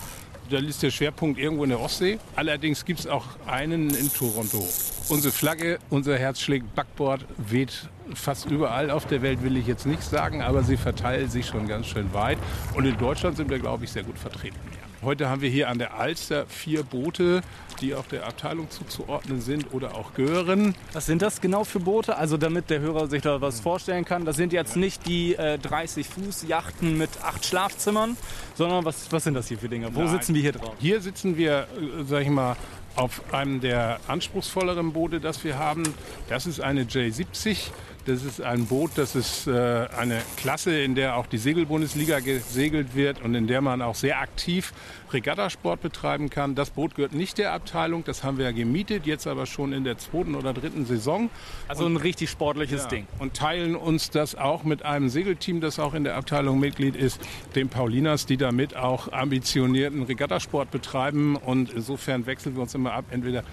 Da 0.50 0.58
ist 0.58 0.82
der 0.82 0.90
Schwerpunkt 0.90 1.40
irgendwo 1.40 1.64
in 1.64 1.70
der 1.70 1.80
Ostsee. 1.80 2.18
Allerdings 2.36 2.84
gibt 2.84 3.02
es 3.02 3.08
auch 3.08 3.26
einen 3.46 3.92
in 3.92 4.12
Toronto. 4.12 4.68
Unsere 5.10 5.32
Flagge, 5.32 5.78
unser 5.92 6.18
Herz 6.18 6.40
schlägt 6.40 6.74
Backbord, 6.74 7.24
weht 7.38 7.88
fast 8.16 8.50
überall 8.50 8.90
auf 8.90 9.06
der 9.06 9.22
Welt, 9.22 9.44
will 9.44 9.58
ich 9.58 9.68
jetzt 9.68 9.86
nicht 9.86 10.02
sagen, 10.02 10.42
aber 10.42 10.64
sie 10.64 10.78
verteilt 10.78 11.32
sich 11.32 11.46
schon 11.46 11.68
ganz 11.68 11.86
schön 11.86 12.14
weit. 12.14 12.40
Und 12.74 12.86
in 12.86 12.98
Deutschland 12.98 13.38
sind 13.38 13.52
wir, 13.52 13.60
glaube 13.60 13.84
ich, 13.84 13.92
sehr 13.92 14.04
gut 14.04 14.18
vertreten. 14.18 14.58
Heute 15.02 15.30
haben 15.30 15.42
wir 15.42 15.50
hier 15.50 15.70
an 15.70 15.80
der 15.80 15.94
Alster 15.94 16.46
vier 16.48 16.84
Boote, 16.84 17.42
die 17.80 17.96
auch 17.96 18.06
der 18.08 18.26
Abteilung 18.28 18.70
zuzuordnen 18.70 19.40
sind 19.40 19.74
oder 19.74 19.96
auch 19.96 20.14
gehören. 20.14 20.76
Was 20.92 21.06
sind 21.06 21.22
das 21.22 21.40
genau 21.40 21.64
für 21.64 21.80
Boote? 21.80 22.18
Also 22.18 22.36
damit 22.36 22.70
der 22.70 22.82
Hörer 22.82 23.08
sich 23.08 23.22
da 23.22 23.40
was 23.40 23.62
vorstellen 23.62 24.04
kann. 24.04 24.26
Das 24.26 24.36
sind 24.36 24.52
jetzt 24.52 24.76
nicht 24.76 25.08
die 25.08 25.36
äh, 25.36 25.58
30 25.58 26.06
Fuß 26.06 26.48
Yachten 26.50 26.98
mit 26.98 27.10
acht 27.24 27.46
Schlafzimmern, 27.46 28.18
sondern 28.56 28.84
was, 28.84 29.10
was 29.10 29.24
sind 29.24 29.36
das 29.36 29.48
hier 29.48 29.58
für 29.58 29.70
Dinge? 29.70 29.96
Wo 29.96 30.02
Nein. 30.02 30.10
sitzen 30.10 30.36
wir 30.36 30.42
hier 30.42 30.52
drauf? 30.52 30.76
Hier 30.80 31.00
sitzen 31.00 31.38
wir, 31.38 31.60
äh, 31.62 32.04
sag 32.06 32.24
ich 32.24 32.30
mal, 32.30 32.58
auf 32.98 33.34
einem 33.34 33.62
der 33.62 34.02
anspruchsvolleren 34.10 34.92
Boote, 34.92 35.22
das 35.22 35.46
wir 35.46 35.58
haben. 35.58 35.84
Das 36.28 36.46
ist 36.46 36.60
eine 36.60 36.84
J70. 36.84 37.70
Das 38.10 38.24
ist 38.24 38.42
ein 38.42 38.66
Boot, 38.66 38.94
das 38.96 39.16
ist 39.16 39.46
äh, 39.46 39.52
eine 39.96 40.20
Klasse, 40.36 40.82
in 40.82 40.96
der 40.96 41.16
auch 41.16 41.28
die 41.28 41.38
Segelbundesliga 41.38 42.22
gesegelt 42.22 42.96
wird 42.96 43.22
und 43.22 43.36
in 43.36 43.46
der 43.46 43.62
man 43.62 43.84
auch 43.84 43.94
sehr 43.94 44.20
aktiv 44.20 44.74
Regattasport 45.14 45.80
betreiben 45.80 46.32
kann. 46.32 46.56
Das 46.56 46.72
Boot 46.72 46.96
gehört 46.96 47.14
nicht 47.14 47.38
der 47.38 47.54
Abteilung, 47.54 48.04
das 48.04 48.24
haben 48.24 48.40
wir 48.40 48.46
ja 48.46 48.52
gemietet, 48.52 49.06
jetzt 49.06 49.28
aber 49.28 49.46
schon 49.46 49.74
in 49.74 49.84
der 49.84 50.00
zweiten 50.00 50.34
oder 50.34 50.54
dritten 50.54 50.88
Saison. 50.88 51.30
Also 51.68 51.86
ein 51.86 51.98
richtig 51.98 52.32
sportliches 52.32 52.86
ja, 52.86 52.90
Ding. 52.90 53.08
Und 53.20 53.36
teilen 53.36 53.76
uns 53.76 54.10
das 54.10 54.34
auch 54.34 54.64
mit 54.64 54.84
einem 54.84 55.10
Segelteam, 55.10 55.62
das 55.62 55.78
auch 55.78 55.94
in 55.94 56.04
der 56.04 56.16
Abteilung 56.16 56.60
Mitglied 56.60 56.96
ist, 56.96 57.22
dem 57.54 57.70
Paulinas, 57.70 58.26
die 58.26 58.38
damit 58.38 58.76
auch 58.76 59.12
ambitionierten 59.12 60.02
Regattasport 60.02 60.72
betreiben. 60.72 61.36
Und 61.36 61.72
insofern 61.74 62.26
wechseln 62.26 62.56
wir 62.56 62.64
uns 62.64 62.74
immer 62.74 62.94
ab, 62.94 63.06
entweder 63.12 63.44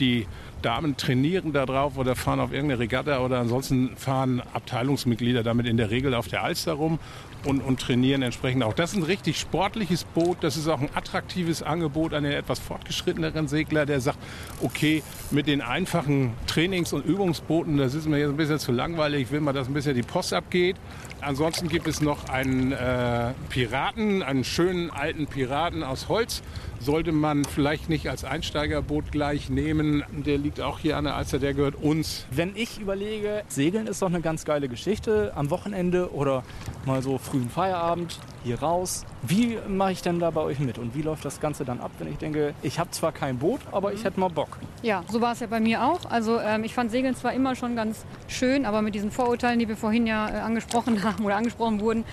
die 0.00 0.26
Damen 0.62 0.96
trainieren 0.96 1.52
da 1.52 1.66
drauf 1.66 1.98
oder 1.98 2.14
fahren 2.14 2.40
auf 2.40 2.52
irgendeine 2.52 2.80
Regatta 2.80 3.24
oder 3.24 3.40
ansonsten 3.40 3.96
fahren 3.96 4.42
Abteilungsmitglieder 4.52 5.42
damit 5.42 5.66
in 5.66 5.76
der 5.76 5.90
Regel 5.90 6.14
auf 6.14 6.28
der 6.28 6.42
Alster 6.44 6.74
rum 6.74 6.98
und, 7.44 7.60
und 7.60 7.80
trainieren 7.80 8.22
entsprechend 8.22 8.62
auch. 8.62 8.72
Das 8.72 8.92
ist 8.92 8.96
ein 8.96 9.02
richtig 9.02 9.38
sportliches 9.38 10.04
Boot. 10.04 10.38
Das 10.40 10.56
ist 10.56 10.68
auch 10.68 10.80
ein 10.80 10.90
attraktives 10.94 11.62
Angebot 11.62 12.14
an 12.14 12.24
den 12.24 12.32
etwas 12.32 12.58
fortgeschritteneren 12.58 13.48
Segler, 13.48 13.86
der 13.86 14.00
sagt, 14.00 14.18
okay, 14.60 15.02
mit 15.30 15.46
den 15.46 15.60
einfachen 15.60 16.34
Trainings- 16.46 16.92
und 16.92 17.04
Übungsbooten, 17.04 17.76
das 17.76 17.94
ist 17.94 18.06
mir 18.06 18.18
jetzt 18.18 18.30
ein 18.30 18.36
bisschen 18.36 18.58
zu 18.58 18.72
langweilig, 18.72 19.22
ich 19.22 19.30
will 19.30 19.40
mal, 19.40 19.52
dass 19.52 19.68
ein 19.68 19.74
bisschen 19.74 19.94
die 19.94 20.02
Post 20.02 20.32
abgeht. 20.32 20.76
Ansonsten 21.20 21.68
gibt 21.68 21.86
es 21.86 22.00
noch 22.00 22.28
einen 22.28 22.72
äh, 22.72 23.32
Piraten, 23.48 24.24
einen 24.24 24.42
schönen 24.42 24.90
alten 24.90 25.28
Piraten 25.28 25.84
aus 25.84 26.08
Holz. 26.08 26.42
Sollte 26.80 27.12
man 27.12 27.44
vielleicht 27.44 27.88
nicht 27.88 28.10
als 28.10 28.24
Einsteigerboot 28.24 29.12
gleich 29.12 29.48
nehmen. 29.48 30.02
Der 30.10 30.36
liegt 30.36 30.60
auch 30.60 30.80
hier 30.80 30.96
an 30.96 31.04
der 31.04 31.14
Alster, 31.14 31.38
der 31.38 31.54
gehört 31.54 31.76
uns. 31.76 32.26
Wenn 32.32 32.56
ich 32.56 32.80
überlege, 32.80 33.44
Segeln 33.46 33.86
ist 33.86 34.02
doch 34.02 34.08
eine 34.08 34.20
ganz 34.20 34.44
geile 34.44 34.68
Geschichte 34.68 35.32
am 35.36 35.50
Wochenende 35.50 36.12
oder 36.12 36.42
mal 36.84 37.02
so 37.02 37.18
frühen 37.32 37.48
Feierabend 37.48 38.18
hier 38.44 38.60
raus. 38.60 39.06
Wie 39.22 39.56
mache 39.66 39.92
ich 39.92 40.02
denn 40.02 40.20
da 40.20 40.30
bei 40.30 40.42
euch 40.42 40.58
mit 40.58 40.76
und 40.76 40.94
wie 40.94 41.00
läuft 41.00 41.24
das 41.24 41.40
Ganze 41.40 41.64
dann 41.64 41.80
ab, 41.80 41.90
wenn 41.98 42.08
ich 42.08 42.18
denke, 42.18 42.52
ich 42.60 42.78
habe 42.78 42.90
zwar 42.90 43.10
kein 43.10 43.38
Boot, 43.38 43.60
aber 43.72 43.94
ich 43.94 44.04
hätte 44.04 44.20
mal 44.20 44.28
Bock? 44.28 44.58
Ja, 44.82 45.02
so 45.08 45.22
war 45.22 45.32
es 45.32 45.40
ja 45.40 45.46
bei 45.46 45.58
mir 45.58 45.82
auch. 45.82 46.00
Also 46.10 46.38
ähm, 46.40 46.62
ich 46.62 46.74
fand 46.74 46.90
Segeln 46.90 47.16
zwar 47.16 47.32
immer 47.32 47.56
schon 47.56 47.74
ganz 47.74 48.04
schön, 48.28 48.66
aber 48.66 48.82
mit 48.82 48.94
diesen 48.94 49.10
Vorurteilen, 49.10 49.58
die 49.58 49.66
wir 49.66 49.78
vorhin 49.78 50.06
ja 50.06 50.28
äh, 50.28 50.40
angesprochen 50.40 51.02
haben 51.04 51.24
oder 51.24 51.36
angesprochen 51.36 51.80
wurden, 51.80 52.04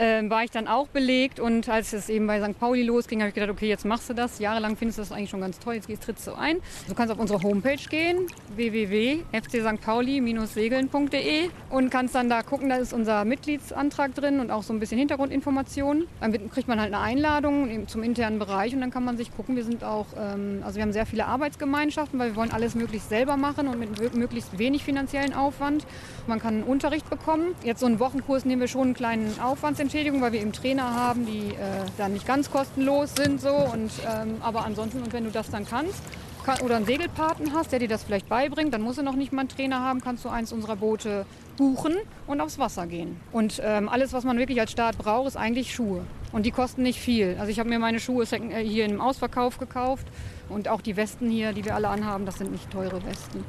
äh, 0.00 0.28
war 0.30 0.44
ich 0.44 0.50
dann 0.50 0.66
auch 0.66 0.88
belegt. 0.88 1.38
Und 1.38 1.68
als 1.68 1.92
es 1.92 2.08
eben 2.08 2.26
bei 2.26 2.40
St. 2.40 2.58
Pauli 2.58 2.82
losging, 2.82 3.20
habe 3.20 3.28
ich 3.28 3.34
gedacht, 3.34 3.50
okay, 3.50 3.68
jetzt 3.68 3.84
machst 3.84 4.08
du 4.08 4.14
das. 4.14 4.38
Jahrelang 4.38 4.76
findest 4.76 4.96
du 4.98 5.02
das 5.02 5.12
eigentlich 5.12 5.28
schon 5.30 5.42
ganz 5.42 5.58
toll, 5.58 5.74
jetzt 5.74 5.88
gehst, 5.88 6.02
trittst 6.02 6.26
du 6.26 6.32
ein. 6.32 6.56
Du 6.88 6.94
kannst 6.94 7.12
auf 7.12 7.18
unsere 7.18 7.42
Homepage 7.42 7.76
gehen, 7.90 8.26
www.fcstpauli-segeln.de 8.56 11.50
und 11.68 11.90
kannst 11.90 12.14
dann 12.14 12.30
da 12.30 12.42
gucken, 12.42 12.70
da 12.70 12.76
ist 12.76 12.92
unser 12.92 13.24
Mitgliedsantrag 13.24 14.14
drin 14.14 14.38
und 14.40 14.50
auch 14.50 14.62
so 14.62 14.72
ein 14.72 14.78
bisschen 14.80 14.98
Hintergrundinformationen. 14.98 16.06
Dann 16.20 16.50
kriegt 16.50 16.68
man 16.68 16.80
halt 16.80 16.94
eine 16.94 17.02
Einladung 17.02 17.86
zum 17.86 18.02
internen 18.02 18.38
Bereich 18.38 18.72
und 18.74 18.80
dann 18.80 18.90
kann 18.90 19.04
man 19.04 19.18
sich 19.18 19.36
gucken. 19.36 19.56
Wir 19.56 19.64
sind 19.64 19.84
auch, 19.84 20.06
ähm, 20.18 20.62
also 20.64 20.76
wir 20.76 20.82
haben 20.82 20.92
sehr 20.92 21.06
viele 21.06 21.26
Arbeitsgemeinschaften, 21.26 22.18
weil 22.18 22.30
wir 22.30 22.36
wollen 22.36 22.52
alles 22.52 22.74
möglichst 22.74 23.10
selber 23.10 23.36
machen 23.36 23.68
und 23.68 23.78
mit 23.78 24.14
möglichst 24.14 24.58
wenig 24.58 24.82
finanziellen 24.82 25.34
Aufwand. 25.34 25.84
Man 26.30 26.38
kann 26.38 26.62
Unterricht 26.62 27.10
bekommen. 27.10 27.56
Jetzt 27.64 27.80
so 27.80 27.86
einen 27.86 27.98
Wochenkurs 27.98 28.44
nehmen 28.44 28.60
wir 28.60 28.68
schon 28.68 28.82
einen 28.82 28.94
kleinen 28.94 29.40
Aufwandsentschädigung, 29.40 30.22
weil 30.22 30.30
wir 30.30 30.40
eben 30.40 30.52
Trainer 30.52 30.94
haben, 30.94 31.26
die 31.26 31.48
äh, 31.48 31.56
dann 31.98 32.12
nicht 32.12 32.24
ganz 32.24 32.52
kostenlos 32.52 33.16
sind 33.16 33.40
so. 33.40 33.52
Und, 33.52 33.90
ähm, 34.06 34.36
aber 34.40 34.64
ansonsten, 34.64 35.02
und 35.02 35.12
wenn 35.12 35.24
du 35.24 35.32
das 35.32 35.50
dann 35.50 35.66
kannst, 35.66 36.00
kann, 36.46 36.60
oder 36.60 36.76
einen 36.76 36.86
Segelpaten 36.86 37.52
hast, 37.52 37.72
der 37.72 37.80
dir 37.80 37.88
das 37.88 38.04
vielleicht 38.04 38.28
beibringt, 38.28 38.72
dann 38.72 38.80
musst 38.80 38.98
du 38.98 39.02
noch 39.02 39.16
nicht 39.16 39.32
mal 39.32 39.40
einen 39.40 39.48
Trainer 39.48 39.80
haben, 39.80 40.00
kannst 40.00 40.24
du 40.24 40.28
eins 40.28 40.52
unserer 40.52 40.76
Boote 40.76 41.26
buchen 41.56 41.96
und 42.28 42.40
aufs 42.40 42.60
Wasser 42.60 42.86
gehen. 42.86 43.18
Und 43.32 43.60
ähm, 43.64 43.88
alles, 43.88 44.12
was 44.12 44.22
man 44.22 44.38
wirklich 44.38 44.60
als 44.60 44.70
Start 44.70 44.98
braucht, 44.98 45.26
ist 45.26 45.36
eigentlich 45.36 45.74
Schuhe. 45.74 46.02
Und 46.30 46.46
die 46.46 46.52
kosten 46.52 46.84
nicht 46.84 47.00
viel. 47.00 47.38
Also 47.40 47.50
ich 47.50 47.58
habe 47.58 47.68
mir 47.68 47.80
meine 47.80 47.98
Schuhe 47.98 48.24
äh, 48.30 48.62
hier 48.62 48.84
im 48.84 49.00
Ausverkauf 49.00 49.58
gekauft 49.58 50.06
und 50.48 50.68
auch 50.68 50.80
die 50.80 50.96
Westen 50.96 51.28
hier, 51.28 51.52
die 51.52 51.64
wir 51.64 51.74
alle 51.74 51.88
anhaben, 51.88 52.24
das 52.24 52.38
sind 52.38 52.52
nicht 52.52 52.70
teure 52.70 53.04
Westen. 53.04 53.44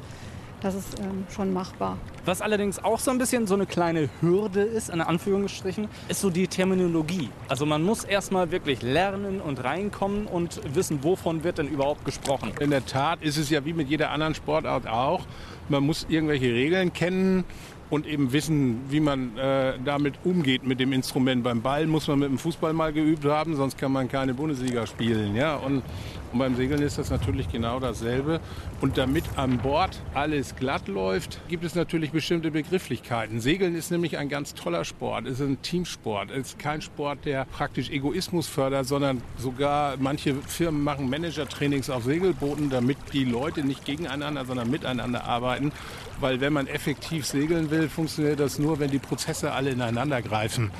Das 0.62 0.76
ist 0.76 1.00
ähm, 1.00 1.24
schon 1.34 1.52
machbar. 1.52 1.98
Was 2.24 2.40
allerdings 2.40 2.82
auch 2.82 3.00
so 3.00 3.10
ein 3.10 3.18
bisschen 3.18 3.48
so 3.48 3.54
eine 3.54 3.66
kleine 3.66 4.08
Hürde 4.20 4.62
ist, 4.62 4.90
in 4.90 5.00
Anführungsstrichen, 5.00 5.88
ist 6.08 6.20
so 6.20 6.30
die 6.30 6.46
Terminologie. 6.46 7.30
Also 7.48 7.66
man 7.66 7.82
muss 7.82 8.04
erstmal 8.04 8.52
wirklich 8.52 8.80
lernen 8.80 9.40
und 9.40 9.64
reinkommen 9.64 10.28
und 10.28 10.60
wissen, 10.72 11.02
wovon 11.02 11.42
wird 11.42 11.58
denn 11.58 11.66
überhaupt 11.66 12.04
gesprochen. 12.04 12.52
In 12.60 12.70
der 12.70 12.86
Tat 12.86 13.22
ist 13.22 13.38
es 13.38 13.50
ja 13.50 13.64
wie 13.64 13.72
mit 13.72 13.88
jeder 13.88 14.10
anderen 14.10 14.36
Sportart 14.36 14.86
auch. 14.86 15.26
Man 15.68 15.84
muss 15.84 16.06
irgendwelche 16.08 16.52
Regeln 16.52 16.92
kennen 16.92 17.44
und 17.90 18.06
eben 18.06 18.32
wissen, 18.32 18.82
wie 18.88 19.00
man 19.00 19.36
äh, 19.36 19.74
damit 19.84 20.14
umgeht 20.22 20.64
mit 20.64 20.78
dem 20.78 20.92
Instrument. 20.92 21.42
Beim 21.42 21.60
Ball 21.60 21.86
muss 21.86 22.06
man 22.06 22.20
mit 22.20 22.28
dem 22.28 22.38
Fußball 22.38 22.72
mal 22.72 22.92
geübt 22.92 23.24
haben, 23.24 23.56
sonst 23.56 23.76
kann 23.76 23.90
man 23.90 24.08
keine 24.08 24.32
Bundesliga 24.32 24.86
spielen. 24.86 25.34
Ja? 25.34 25.56
Und, 25.56 25.82
und 26.32 26.38
beim 26.38 26.56
Segeln 26.56 26.80
ist 26.80 26.98
das 26.98 27.10
natürlich 27.10 27.50
genau 27.50 27.78
dasselbe. 27.78 28.40
Und 28.80 28.96
damit 28.96 29.24
an 29.36 29.58
Bord 29.58 30.00
alles 30.14 30.56
glatt 30.56 30.88
läuft, 30.88 31.40
gibt 31.48 31.62
es 31.64 31.74
natürlich 31.74 32.10
bestimmte 32.10 32.50
Begrifflichkeiten. 32.50 33.40
Segeln 33.40 33.74
ist 33.74 33.90
nämlich 33.90 34.16
ein 34.16 34.28
ganz 34.30 34.54
toller 34.54 34.84
Sport. 34.84 35.26
Es 35.26 35.40
ist 35.40 35.46
ein 35.46 35.60
Teamsport. 35.60 36.30
Es 36.30 36.48
ist 36.48 36.58
kein 36.58 36.80
Sport, 36.80 37.26
der 37.26 37.44
praktisch 37.44 37.90
Egoismus 37.90 38.48
fördert, 38.48 38.86
sondern 38.86 39.22
sogar 39.36 39.96
manche 39.98 40.34
Firmen 40.34 40.82
machen 40.82 41.10
Manager-Trainings 41.10 41.90
auf 41.90 42.04
Segelbooten, 42.04 42.70
damit 42.70 42.96
die 43.12 43.24
Leute 43.24 43.62
nicht 43.62 43.84
gegeneinander, 43.84 44.46
sondern 44.46 44.70
miteinander 44.70 45.24
arbeiten. 45.24 45.70
Weil 46.20 46.40
wenn 46.40 46.52
man 46.52 46.66
effektiv 46.66 47.26
segeln 47.26 47.70
will, 47.70 47.88
funktioniert 47.88 48.40
das 48.40 48.58
nur, 48.58 48.78
wenn 48.78 48.90
die 48.90 48.98
Prozesse 48.98 49.52
alle 49.52 49.70
ineinander 49.70 50.22
greifen. 50.22 50.70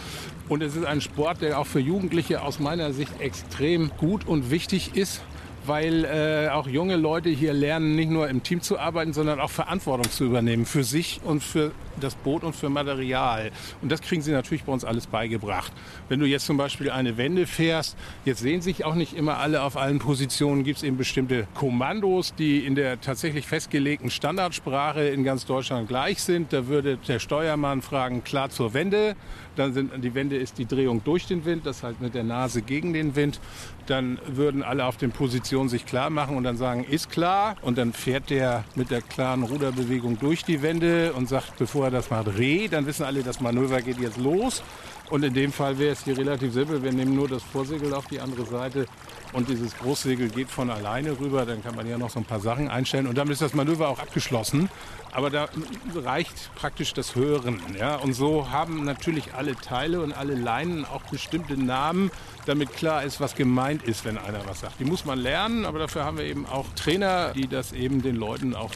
Und 0.48 0.62
es 0.62 0.76
ist 0.76 0.84
ein 0.84 1.00
Sport, 1.00 1.42
der 1.42 1.58
auch 1.58 1.66
für 1.66 1.80
Jugendliche 1.80 2.42
aus 2.42 2.58
meiner 2.58 2.92
Sicht 2.92 3.20
extrem 3.20 3.90
gut 3.98 4.26
und 4.26 4.50
wichtig 4.50 4.96
ist 4.96 5.20
weil 5.66 6.04
äh, 6.04 6.48
auch 6.50 6.66
junge 6.66 6.96
Leute 6.96 7.28
hier 7.28 7.52
lernen, 7.52 7.94
nicht 7.94 8.10
nur 8.10 8.28
im 8.28 8.42
Team 8.42 8.60
zu 8.60 8.78
arbeiten, 8.78 9.12
sondern 9.12 9.40
auch 9.40 9.50
Verantwortung 9.50 10.10
zu 10.10 10.24
übernehmen 10.24 10.66
für 10.66 10.84
sich 10.84 11.20
und 11.24 11.42
für 11.42 11.72
das 12.00 12.14
Boot 12.14 12.44
und 12.44 12.54
für 12.54 12.68
Material. 12.68 13.50
Und 13.80 13.92
das 13.92 14.00
kriegen 14.00 14.22
sie 14.22 14.32
natürlich 14.32 14.64
bei 14.64 14.72
uns 14.72 14.84
alles 14.84 15.06
beigebracht. 15.06 15.72
Wenn 16.08 16.20
du 16.20 16.26
jetzt 16.26 16.46
zum 16.46 16.56
Beispiel 16.56 16.90
eine 16.90 17.16
Wende 17.16 17.46
fährst, 17.46 17.96
jetzt 18.24 18.40
sehen 18.40 18.62
sich 18.62 18.84
auch 18.84 18.94
nicht 18.94 19.14
immer 19.14 19.38
alle 19.38 19.62
auf 19.62 19.76
allen 19.76 19.98
Positionen, 19.98 20.64
gibt 20.64 20.78
es 20.78 20.82
eben 20.82 20.96
bestimmte 20.96 21.46
Kommandos, 21.54 22.34
die 22.34 22.66
in 22.66 22.74
der 22.74 23.00
tatsächlich 23.00 23.46
festgelegten 23.46 24.10
Standardsprache 24.10 25.02
in 25.02 25.24
ganz 25.24 25.46
Deutschland 25.46 25.88
gleich 25.88 26.22
sind. 26.22 26.52
Da 26.52 26.66
würde 26.66 26.96
der 26.96 27.18
Steuermann 27.18 27.82
fragen, 27.82 28.24
klar 28.24 28.50
zur 28.50 28.74
Wende. 28.74 29.16
Dann 29.56 29.74
sind 29.74 29.92
die 30.02 30.14
Wende 30.14 30.36
ist 30.36 30.58
die 30.58 30.66
Drehung 30.66 31.04
durch 31.04 31.26
den 31.26 31.44
Wind, 31.44 31.66
das 31.66 31.82
halt 31.82 32.00
mit 32.00 32.14
der 32.14 32.24
Nase 32.24 32.62
gegen 32.62 32.92
den 32.92 33.16
Wind. 33.16 33.38
Dann 33.86 34.18
würden 34.26 34.62
alle 34.62 34.84
auf 34.84 34.96
den 34.96 35.10
Positionen 35.10 35.68
sich 35.68 35.86
klar 35.86 36.10
machen 36.10 36.36
und 36.36 36.44
dann 36.44 36.56
sagen, 36.56 36.84
ist 36.84 37.10
klar. 37.10 37.56
Und 37.62 37.78
dann 37.78 37.92
fährt 37.92 38.30
der 38.30 38.64
mit 38.74 38.90
der 38.90 39.02
klaren 39.02 39.42
Ruderbewegung 39.42 40.18
durch 40.18 40.44
die 40.44 40.62
Wende 40.62 41.12
und 41.12 41.28
sagt, 41.28 41.58
bevor 41.58 41.86
er 41.86 41.90
das 41.90 42.10
macht, 42.10 42.38
Reh. 42.38 42.68
Dann 42.68 42.86
wissen 42.86 43.04
alle, 43.04 43.22
das 43.22 43.40
Manöver 43.40 43.80
geht 43.82 43.98
jetzt 43.98 44.18
los. 44.18 44.62
Und 45.10 45.24
in 45.24 45.34
dem 45.34 45.52
Fall 45.52 45.78
wäre 45.78 45.92
es 45.92 46.04
hier 46.04 46.16
relativ 46.16 46.52
simpel. 46.52 46.82
Wir 46.82 46.92
nehmen 46.92 47.14
nur 47.14 47.28
das 47.28 47.42
Vorsegel 47.42 47.92
auf 47.92 48.06
die 48.06 48.20
andere 48.20 48.46
Seite 48.46 48.86
und 49.32 49.48
dieses 49.48 49.76
Großsegel 49.76 50.28
geht 50.28 50.50
von 50.50 50.70
alleine 50.70 51.18
rüber. 51.18 51.46
Dann 51.46 51.62
kann 51.62 51.74
man 51.74 51.88
ja 51.88 51.98
noch 51.98 52.10
so 52.10 52.20
ein 52.20 52.24
paar 52.24 52.40
Sachen 52.40 52.68
einstellen 52.68 53.06
und 53.06 53.16
damit 53.16 53.32
ist 53.32 53.42
das 53.42 53.54
Manöver 53.54 53.88
auch 53.88 53.98
abgeschlossen. 53.98 54.68
Aber 55.12 55.28
da 55.28 55.48
reicht 55.94 56.54
praktisch 56.54 56.94
das 56.94 57.14
Hören. 57.14 57.60
Ja? 57.78 57.96
Und 57.96 58.14
so 58.14 58.50
haben 58.50 58.84
natürlich 58.84 59.34
alle 59.34 59.54
Teile 59.56 60.00
und 60.00 60.12
alle 60.12 60.34
Leinen 60.34 60.86
auch 60.86 61.02
bestimmte 61.10 61.62
Namen, 61.62 62.10
damit 62.46 62.72
klar 62.72 63.04
ist, 63.04 63.20
was 63.20 63.34
gemeint 63.34 63.82
ist, 63.82 64.04
wenn 64.04 64.16
einer 64.16 64.46
was 64.46 64.60
sagt. 64.60 64.80
Die 64.80 64.84
muss 64.84 65.04
man 65.04 65.18
lernen, 65.18 65.66
aber 65.66 65.78
dafür 65.78 66.04
haben 66.04 66.16
wir 66.16 66.24
eben 66.24 66.46
auch 66.46 66.66
Trainer, 66.74 67.32
die 67.34 67.46
das 67.46 67.72
eben 67.72 68.00
den 68.00 68.16
Leuten 68.16 68.54
auch 68.54 68.70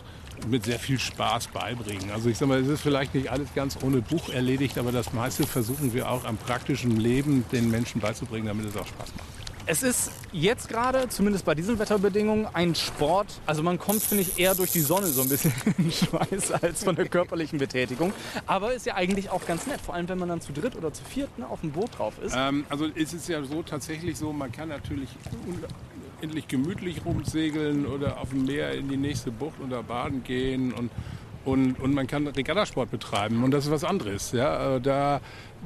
mit 0.47 0.65
sehr 0.65 0.79
viel 0.79 0.99
Spaß 0.99 1.49
beibringen. 1.49 2.11
Also 2.11 2.29
ich 2.29 2.37
sage 2.37 2.51
mal, 2.51 2.61
es 2.61 2.69
ist 2.69 2.83
vielleicht 2.83 3.15
nicht 3.15 3.31
alles 3.31 3.49
ganz 3.55 3.79
ohne 3.83 4.03
Buch 4.03 4.29
erledigt, 4.29 4.77
aber 4.79 4.93
das 4.93 5.13
meiste 5.13 5.47
versuchen 5.47 5.95
wir 5.95 6.11
auch 6.11 6.25
am 6.25 6.37
praktischen 6.37 6.97
Leben 6.97 7.45
den 7.53 7.71
Menschen 7.71 8.01
beizubringen, 8.01 8.47
damit 8.47 8.67
es 8.67 8.77
auch 8.77 8.87
Spaß 8.87 9.13
macht. 9.17 9.46
Es 9.69 9.83
ist 9.83 10.13
jetzt 10.33 10.69
gerade, 10.69 11.09
zumindest 11.09 11.45
bei 11.45 11.57
diesen 11.57 11.81
Wetterbedingungen, 11.81 12.47
ein 12.53 12.77
Sport. 12.77 13.41
Also 13.47 13.65
man 13.65 13.79
kommt, 13.79 14.01
finde 14.01 14.23
ich, 14.23 14.39
eher 14.39 14.55
durch 14.55 14.71
die 14.71 14.81
Sonne 14.81 15.09
so 15.09 15.23
ein 15.23 15.29
bisschen 15.29 15.53
in 15.79 15.91
Schweiß 15.91 16.53
als 16.53 16.85
von 16.85 16.95
der 16.95 17.09
körperlichen 17.09 17.59
Betätigung. 17.59 18.13
Aber 18.47 18.75
ist 18.75 18.87
ja 18.87 18.95
eigentlich 18.95 19.31
auch 19.31 19.45
ganz 19.45 19.67
nett, 19.67 19.81
vor 19.81 19.97
allem 19.97 20.09
wenn 20.09 20.19
man 20.19 20.29
dann 20.29 20.41
zu 20.41 20.53
dritt 20.53 20.77
oder 20.77 20.93
zu 20.93 21.03
viert 21.05 21.37
ne, 21.37 21.49
auf 21.49 21.63
dem 21.63 21.73
Boot 21.73 21.99
drauf 21.99 22.15
ist. 22.25 22.37
Ähm, 22.39 22.65
also 22.69 22.85
ist 22.85 23.13
es 23.13 23.27
ja 23.27 23.43
so 23.43 23.65
tatsächlich 23.65 24.17
so, 24.17 24.33
man 24.33 24.53
kann 24.53 24.69
natürlich 24.69 25.09
endlich 26.21 26.47
gemütlich 26.47 27.05
rumsegeln 27.05 27.87
oder 27.87 28.21
auf 28.21 28.31
dem 28.31 28.45
Meer 28.45 28.73
in 28.73 28.89
die 28.89 28.97
nächste 28.97 29.33
Bucht 29.33 29.61
oder 29.61 29.83
baden 29.83 30.23
gehen 30.23 30.73
und 30.73 30.93
und, 31.47 31.81
und 31.81 31.95
man 31.95 32.07
kann 32.07 32.27
Regattasport 32.27 32.91
betreiben 32.91 33.45
und 33.45 33.53
das 33.53 33.67
ist 33.67 33.71
was 33.71 33.85
anderes. 33.85 34.33
Ja? 34.33 34.77
Äh, 34.77 34.81
da 34.81 35.21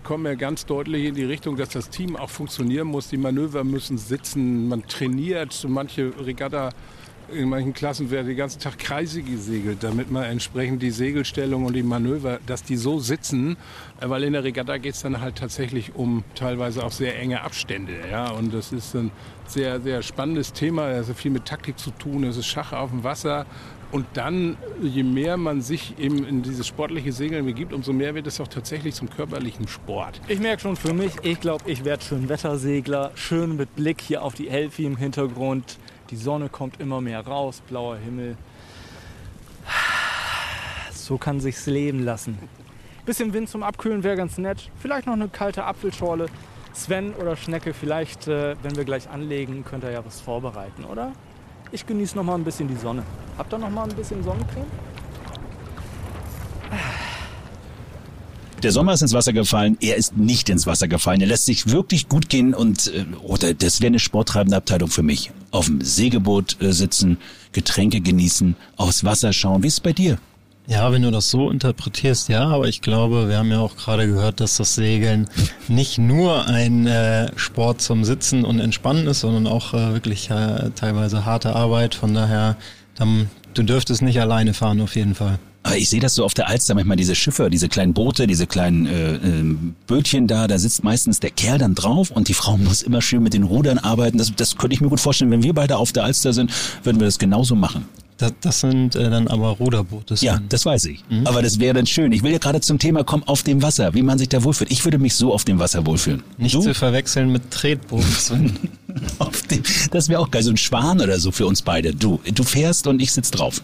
kommen 0.04 0.24
wir 0.24 0.36
ganz 0.36 0.66
deutlich 0.66 1.06
in 1.06 1.14
die 1.14 1.24
Richtung, 1.24 1.56
dass 1.56 1.70
das 1.70 1.90
Team 1.90 2.16
auch 2.16 2.30
funktionieren 2.30 2.86
muss. 2.86 3.08
Die 3.08 3.16
Manöver 3.16 3.64
müssen 3.64 3.98
sitzen, 3.98 4.68
man 4.68 4.86
trainiert. 4.86 5.64
Manche 5.68 6.12
Regatta 6.24 6.70
in 7.32 7.48
manchen 7.48 7.72
Klassen 7.72 8.10
wird 8.10 8.26
den 8.26 8.36
ganzen 8.36 8.60
Tag 8.60 8.78
Kreise 8.78 9.22
gesegelt, 9.22 9.82
damit 9.82 10.10
man 10.10 10.24
entsprechend 10.24 10.82
die 10.82 10.90
Segelstellung 10.90 11.64
und 11.64 11.74
die 11.74 11.82
Manöver, 11.82 12.40
dass 12.46 12.62
die 12.62 12.76
so 12.76 12.98
sitzen, 12.98 13.56
äh, 14.00 14.08
weil 14.08 14.24
in 14.24 14.32
der 14.32 14.44
Regatta 14.44 14.76
geht 14.78 14.94
es 14.94 15.02
dann 15.02 15.20
halt 15.20 15.36
tatsächlich 15.36 15.94
um 15.94 16.24
teilweise 16.34 16.84
auch 16.84 16.92
sehr 16.92 17.18
enge 17.18 17.40
Abstände. 17.42 17.94
Ja? 18.10 18.30
Und 18.30 18.52
das 18.52 18.72
ist 18.72 18.94
ein 18.94 19.10
sehr, 19.46 19.80
sehr 19.80 20.02
spannendes 20.02 20.52
Thema. 20.52 20.90
Es 20.90 21.08
hat 21.08 21.16
viel 21.16 21.30
mit 21.30 21.46
Taktik 21.46 21.78
zu 21.78 21.90
tun. 21.90 22.24
Es 22.24 22.36
ist 22.36 22.46
Schach 22.46 22.72
auf 22.72 22.90
dem 22.90 23.02
Wasser. 23.02 23.46
Und 23.92 24.06
dann, 24.14 24.56
je 24.80 25.02
mehr 25.02 25.36
man 25.36 25.62
sich 25.62 25.98
eben 25.98 26.24
in 26.24 26.42
dieses 26.42 26.66
sportliche 26.66 27.12
Segeln 27.12 27.44
begibt, 27.44 27.72
umso 27.72 27.92
mehr 27.92 28.14
wird 28.14 28.26
es 28.28 28.40
auch 28.40 28.46
tatsächlich 28.46 28.94
zum 28.94 29.10
körperlichen 29.10 29.66
Sport. 29.66 30.20
Ich 30.28 30.38
merke 30.38 30.62
schon 30.62 30.76
für 30.76 30.92
mich, 30.92 31.12
ich 31.22 31.40
glaube, 31.40 31.68
ich 31.68 31.84
werde 31.84 32.04
schön 32.04 32.28
Wettersegler, 32.28 33.10
schön 33.16 33.56
mit 33.56 33.74
Blick 33.74 34.00
hier 34.00 34.22
auf 34.22 34.34
die 34.34 34.48
Elfi 34.48 34.84
im 34.84 34.96
Hintergrund. 34.96 35.78
Die 36.10 36.16
Sonne 36.16 36.48
kommt 36.48 36.80
immer 36.80 37.00
mehr 37.00 37.26
raus, 37.26 37.62
blauer 37.68 37.96
Himmel. 37.96 38.36
So 40.92 41.18
kann 41.18 41.40
sich's 41.40 41.66
leben 41.66 42.04
lassen. 42.04 42.38
Bisschen 43.04 43.32
Wind 43.32 43.48
zum 43.48 43.64
Abkühlen 43.64 44.04
wäre 44.04 44.16
ganz 44.16 44.38
nett. 44.38 44.70
Vielleicht 44.78 45.06
noch 45.06 45.14
eine 45.14 45.28
kalte 45.28 45.64
Apfelschorle. 45.64 46.26
Sven 46.72 47.12
oder 47.14 47.34
Schnecke, 47.34 47.74
vielleicht, 47.74 48.28
äh, 48.28 48.54
wenn 48.62 48.76
wir 48.76 48.84
gleich 48.84 49.10
anlegen, 49.10 49.64
könnt 49.64 49.82
ihr 49.82 49.90
ja 49.90 50.04
was 50.06 50.20
vorbereiten, 50.20 50.84
oder? 50.84 51.12
Ich 51.72 51.86
genieße 51.86 52.16
noch 52.16 52.24
mal 52.24 52.34
ein 52.34 52.44
bisschen 52.44 52.68
die 52.68 52.76
Sonne. 52.76 53.02
Habt 53.38 53.52
ihr 53.52 53.58
noch 53.58 53.70
mal 53.70 53.88
ein 53.88 53.94
bisschen 53.94 54.22
Sonnencreme? 54.24 54.66
Der 58.62 58.72
Sommer 58.72 58.92
ist 58.92 59.00
ins 59.00 59.14
Wasser 59.14 59.32
gefallen, 59.32 59.78
er 59.80 59.96
ist 59.96 60.18
nicht 60.18 60.50
ins 60.50 60.66
Wasser 60.66 60.86
gefallen. 60.86 61.22
Er 61.22 61.28
lässt 61.28 61.46
sich 61.46 61.70
wirklich 61.70 62.08
gut 62.08 62.28
gehen 62.28 62.52
und 62.52 62.88
äh, 62.88 63.06
oder 63.22 63.54
das 63.54 63.80
wäre 63.80 63.88
eine 63.88 63.98
sporttreibende 63.98 64.56
Abteilung 64.56 64.90
für 64.90 65.02
mich. 65.02 65.30
Auf 65.50 65.66
dem 65.66 65.80
Segelboot 65.80 66.60
äh, 66.60 66.72
sitzen, 66.72 67.18
Getränke 67.52 68.02
genießen, 68.02 68.56
aufs 68.76 69.02
Wasser 69.04 69.32
schauen. 69.32 69.62
Wie 69.62 69.68
ist 69.68 69.74
es 69.74 69.80
bei 69.80 69.94
dir? 69.94 70.18
Ja, 70.70 70.92
wenn 70.92 71.02
du 71.02 71.10
das 71.10 71.30
so 71.30 71.50
interpretierst, 71.50 72.28
ja, 72.28 72.46
aber 72.46 72.68
ich 72.68 72.80
glaube, 72.80 73.28
wir 73.28 73.38
haben 73.38 73.50
ja 73.50 73.58
auch 73.58 73.76
gerade 73.76 74.06
gehört, 74.06 74.38
dass 74.38 74.56
das 74.56 74.76
Segeln 74.76 75.28
nicht 75.66 75.98
nur 75.98 76.46
ein 76.46 76.86
äh, 76.86 77.32
Sport 77.34 77.80
zum 77.80 78.04
Sitzen 78.04 78.44
und 78.44 78.60
Entspannen 78.60 79.08
ist, 79.08 79.18
sondern 79.18 79.48
auch 79.48 79.74
äh, 79.74 79.92
wirklich 79.92 80.30
äh, 80.30 80.70
teilweise 80.76 81.24
harte 81.24 81.56
Arbeit. 81.56 81.96
Von 81.96 82.14
daher, 82.14 82.56
dann, 82.94 83.28
du 83.52 83.64
dürftest 83.64 84.00
nicht 84.02 84.20
alleine 84.20 84.54
fahren 84.54 84.80
auf 84.80 84.94
jeden 84.94 85.16
Fall. 85.16 85.40
Ich 85.76 85.90
sehe 85.90 85.98
das 85.98 86.14
so 86.14 86.24
auf 86.24 86.34
der 86.34 86.46
Alster 86.46 86.76
manchmal, 86.76 86.96
diese 86.96 87.16
Schiffe, 87.16 87.50
diese 87.50 87.68
kleinen 87.68 87.92
Boote, 87.92 88.28
diese 88.28 88.46
kleinen 88.46 88.86
äh, 88.86 89.14
äh, 89.14 89.56
Bötchen 89.88 90.28
da, 90.28 90.46
da 90.46 90.56
sitzt 90.56 90.84
meistens 90.84 91.18
der 91.18 91.32
Kerl 91.32 91.58
dann 91.58 91.74
drauf 91.74 92.12
und 92.12 92.28
die 92.28 92.34
Frau 92.34 92.56
muss 92.56 92.82
immer 92.82 93.02
schön 93.02 93.24
mit 93.24 93.34
den 93.34 93.42
Rudern 93.42 93.78
arbeiten. 93.78 94.18
Das, 94.18 94.32
das 94.36 94.56
könnte 94.56 94.74
ich 94.74 94.80
mir 94.80 94.88
gut 94.88 95.00
vorstellen. 95.00 95.32
Wenn 95.32 95.42
wir 95.42 95.52
beide 95.52 95.78
auf 95.78 95.90
der 95.90 96.04
Alster 96.04 96.32
sind, 96.32 96.52
würden 96.84 97.00
wir 97.00 97.08
das 97.08 97.18
genauso 97.18 97.56
machen. 97.56 97.86
Das, 98.20 98.34
das 98.42 98.60
sind 98.60 98.96
äh, 98.96 99.08
dann 99.08 99.28
aber 99.28 99.48
Ruderboote. 99.48 100.14
Ja, 100.20 100.40
das 100.46 100.66
weiß 100.66 100.84
ich. 100.84 101.02
Mhm. 101.08 101.26
Aber 101.26 101.40
das 101.40 101.58
wäre 101.58 101.72
dann 101.72 101.86
schön. 101.86 102.12
Ich 102.12 102.22
will 102.22 102.32
ja 102.32 102.38
gerade 102.38 102.60
zum 102.60 102.78
Thema 102.78 103.02
kommen, 103.02 103.24
auf 103.24 103.42
dem 103.42 103.62
Wasser, 103.62 103.94
wie 103.94 104.02
man 104.02 104.18
sich 104.18 104.28
da 104.28 104.44
wohlfühlt. 104.44 104.70
Ich 104.70 104.84
würde 104.84 104.98
mich 104.98 105.14
so 105.14 105.32
auf 105.32 105.44
dem 105.44 105.58
Wasser 105.58 105.86
wohlfühlen. 105.86 106.22
Nicht 106.36 106.54
du? 106.54 106.60
zu 106.60 106.74
verwechseln 106.74 107.32
mit 107.32 107.50
Tretbooten. 107.50 108.58
dem, 109.50 109.62
das 109.90 110.10
wäre 110.10 110.20
auch 110.20 110.30
geil, 110.30 110.42
so 110.42 110.50
ein 110.50 110.58
Schwan 110.58 111.00
oder 111.00 111.18
so 111.18 111.32
für 111.32 111.46
uns 111.46 111.62
beide. 111.62 111.94
Du, 111.94 112.20
du 112.32 112.42
fährst 112.42 112.86
und 112.86 113.00
ich 113.00 113.10
sitz 113.10 113.30
drauf. 113.30 113.62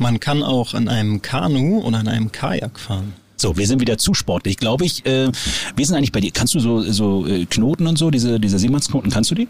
Man 0.00 0.18
kann 0.18 0.42
auch 0.42 0.74
an 0.74 0.88
einem 0.88 1.22
Kanu 1.22 1.78
oder 1.78 1.98
an 1.98 2.08
einem 2.08 2.32
Kajak 2.32 2.80
fahren. 2.80 3.12
So, 3.36 3.56
wir 3.56 3.66
sind 3.66 3.80
wieder 3.80 3.98
zu 3.98 4.14
sportlich, 4.14 4.56
glaube 4.56 4.84
ich. 4.84 5.06
Äh, 5.06 5.30
wie 5.76 5.84
sind 5.84 5.94
eigentlich 5.94 6.12
bei 6.12 6.20
dir? 6.20 6.32
Kannst 6.32 6.54
du 6.54 6.60
so, 6.60 6.80
so 6.82 7.26
äh, 7.26 7.44
Knoten 7.44 7.86
und 7.86 7.98
so, 7.98 8.10
diese, 8.10 8.40
diese 8.40 8.58
Siemens-Knoten, 8.58 9.10
kannst 9.10 9.30
du 9.30 9.34
die? 9.34 9.48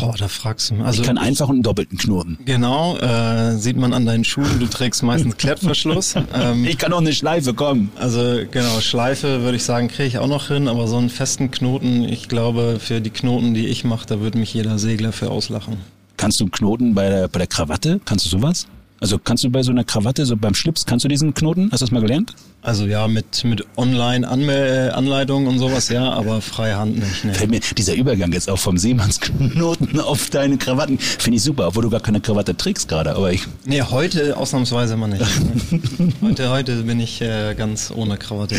Boah, 0.00 0.14
da 0.16 0.28
fragst 0.28 0.70
du 0.70 0.74
mich. 0.74 0.84
Also, 0.84 1.02
ich 1.02 1.06
kann 1.06 1.18
einfach 1.18 1.48
einen 1.48 1.62
doppelten 1.62 1.98
Knoten. 1.98 2.38
Genau, 2.44 2.96
äh, 2.98 3.56
sieht 3.56 3.76
man 3.76 3.92
an 3.92 4.06
deinen 4.06 4.24
Schuhen, 4.24 4.58
du 4.58 4.66
trägst 4.66 5.02
meistens 5.02 5.36
Klettverschluss. 5.36 6.14
ähm, 6.34 6.64
ich 6.64 6.78
kann 6.78 6.92
auch 6.92 7.00
eine 7.00 7.12
Schleife, 7.12 7.54
kommen. 7.54 7.90
Also 7.96 8.40
genau, 8.50 8.80
Schleife 8.80 9.42
würde 9.42 9.56
ich 9.56 9.64
sagen, 9.64 9.88
kriege 9.88 10.08
ich 10.08 10.18
auch 10.18 10.26
noch 10.26 10.48
hin, 10.48 10.68
aber 10.68 10.86
so 10.86 10.96
einen 10.96 11.10
festen 11.10 11.50
Knoten, 11.50 12.04
ich 12.04 12.28
glaube, 12.28 12.78
für 12.80 13.00
die 13.00 13.10
Knoten, 13.10 13.54
die 13.54 13.66
ich 13.66 13.84
mache, 13.84 14.06
da 14.06 14.20
würde 14.20 14.38
mich 14.38 14.52
jeder 14.54 14.78
Segler 14.78 15.12
für 15.12 15.30
auslachen. 15.30 15.76
Kannst 16.16 16.40
du 16.40 16.44
einen 16.44 16.52
Knoten 16.52 16.94
bei 16.94 17.08
der, 17.08 17.28
bei 17.28 17.38
der 17.38 17.46
Krawatte? 17.46 18.00
Kannst 18.04 18.26
du 18.26 18.30
sowas? 18.30 18.66
Also 19.04 19.18
kannst 19.18 19.44
du 19.44 19.50
bei 19.50 19.62
so 19.62 19.70
einer 19.70 19.84
Krawatte, 19.84 20.24
so 20.24 20.34
beim 20.34 20.54
Schlips, 20.54 20.86
kannst 20.86 21.04
du 21.04 21.10
diesen 21.10 21.34
Knoten? 21.34 21.68
Hast 21.70 21.82
du 21.82 21.84
das 21.84 21.90
mal 21.90 22.00
gelernt? 22.00 22.34
Also 22.62 22.86
ja, 22.86 23.06
mit, 23.06 23.44
mit 23.44 23.62
Online-Anleitungen 23.76 25.46
und 25.46 25.58
sowas, 25.58 25.90
ja, 25.90 26.10
aber 26.10 26.40
freie 26.40 26.78
Hand 26.78 27.00
nicht. 27.00 27.22
Ne. 27.22 27.34
Fällt 27.34 27.50
mir 27.50 27.60
dieser 27.60 27.92
Übergang 27.92 28.32
jetzt 28.32 28.48
auch 28.48 28.58
vom 28.58 28.78
Seemannsknoten 28.78 30.00
auf 30.00 30.30
deine 30.30 30.56
Krawatten, 30.56 30.98
finde 30.98 31.36
ich 31.36 31.42
super, 31.42 31.66
obwohl 31.66 31.82
du 31.82 31.90
gar 31.90 32.00
keine 32.00 32.22
Krawatte 32.22 32.56
trägst 32.56 32.88
gerade, 32.88 33.14
aber 33.14 33.30
ich... 33.30 33.42
Nee, 33.66 33.82
heute 33.82 34.38
ausnahmsweise 34.38 34.96
mal 34.96 35.08
nicht. 35.08 35.22
Heute, 36.22 36.48
heute 36.48 36.82
bin 36.84 36.98
ich 36.98 37.20
äh, 37.20 37.54
ganz 37.54 37.92
ohne 37.94 38.16
Krawatte. 38.16 38.56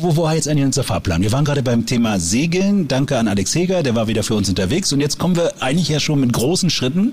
Wo 0.00 0.16
war 0.16 0.34
jetzt 0.34 0.48
eigentlich 0.48 0.64
unser 0.64 0.82
Fahrplan? 0.82 1.22
Wir 1.22 1.30
waren 1.30 1.44
gerade 1.44 1.62
beim 1.62 1.86
Thema 1.86 2.18
Segeln. 2.18 2.88
Danke 2.88 3.18
an 3.18 3.28
Alex 3.28 3.54
Heger, 3.54 3.84
der 3.84 3.94
war 3.94 4.08
wieder 4.08 4.24
für 4.24 4.34
uns 4.34 4.48
unterwegs. 4.48 4.92
Und 4.92 4.98
jetzt 4.98 5.20
kommen 5.20 5.36
wir 5.36 5.62
eigentlich 5.62 5.90
ja 5.90 6.00
schon 6.00 6.18
mit 6.18 6.32
großen 6.32 6.70
Schritten. 6.70 7.12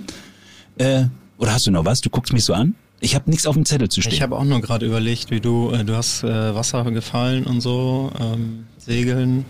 Äh, 0.78 1.04
oder 1.42 1.54
hast 1.54 1.66
du 1.66 1.72
noch 1.72 1.86
was? 1.86 2.02
Du 2.02 2.10
guckst 2.10 2.34
mich 2.34 2.44
so 2.44 2.54
an. 2.54 2.76
Ich 3.00 3.16
habe 3.16 3.28
nichts 3.30 3.48
auf 3.48 3.56
dem 3.56 3.66
Zettel 3.66 3.90
zu 3.90 4.02
stehen. 4.02 4.14
Ich 4.14 4.22
habe 4.22 4.38
auch 4.38 4.44
nur 4.44 4.62
gerade 4.62 4.86
überlegt, 4.86 5.32
wie 5.32 5.40
du, 5.40 5.72
äh, 5.72 5.84
du 5.84 5.96
hast 5.96 6.24
äh, 6.24 6.54
Wasser 6.54 6.84
gefallen 6.92 7.46
und 7.46 7.62
so, 7.62 8.12
ähm, 8.20 8.66
Segeln. 8.78 9.46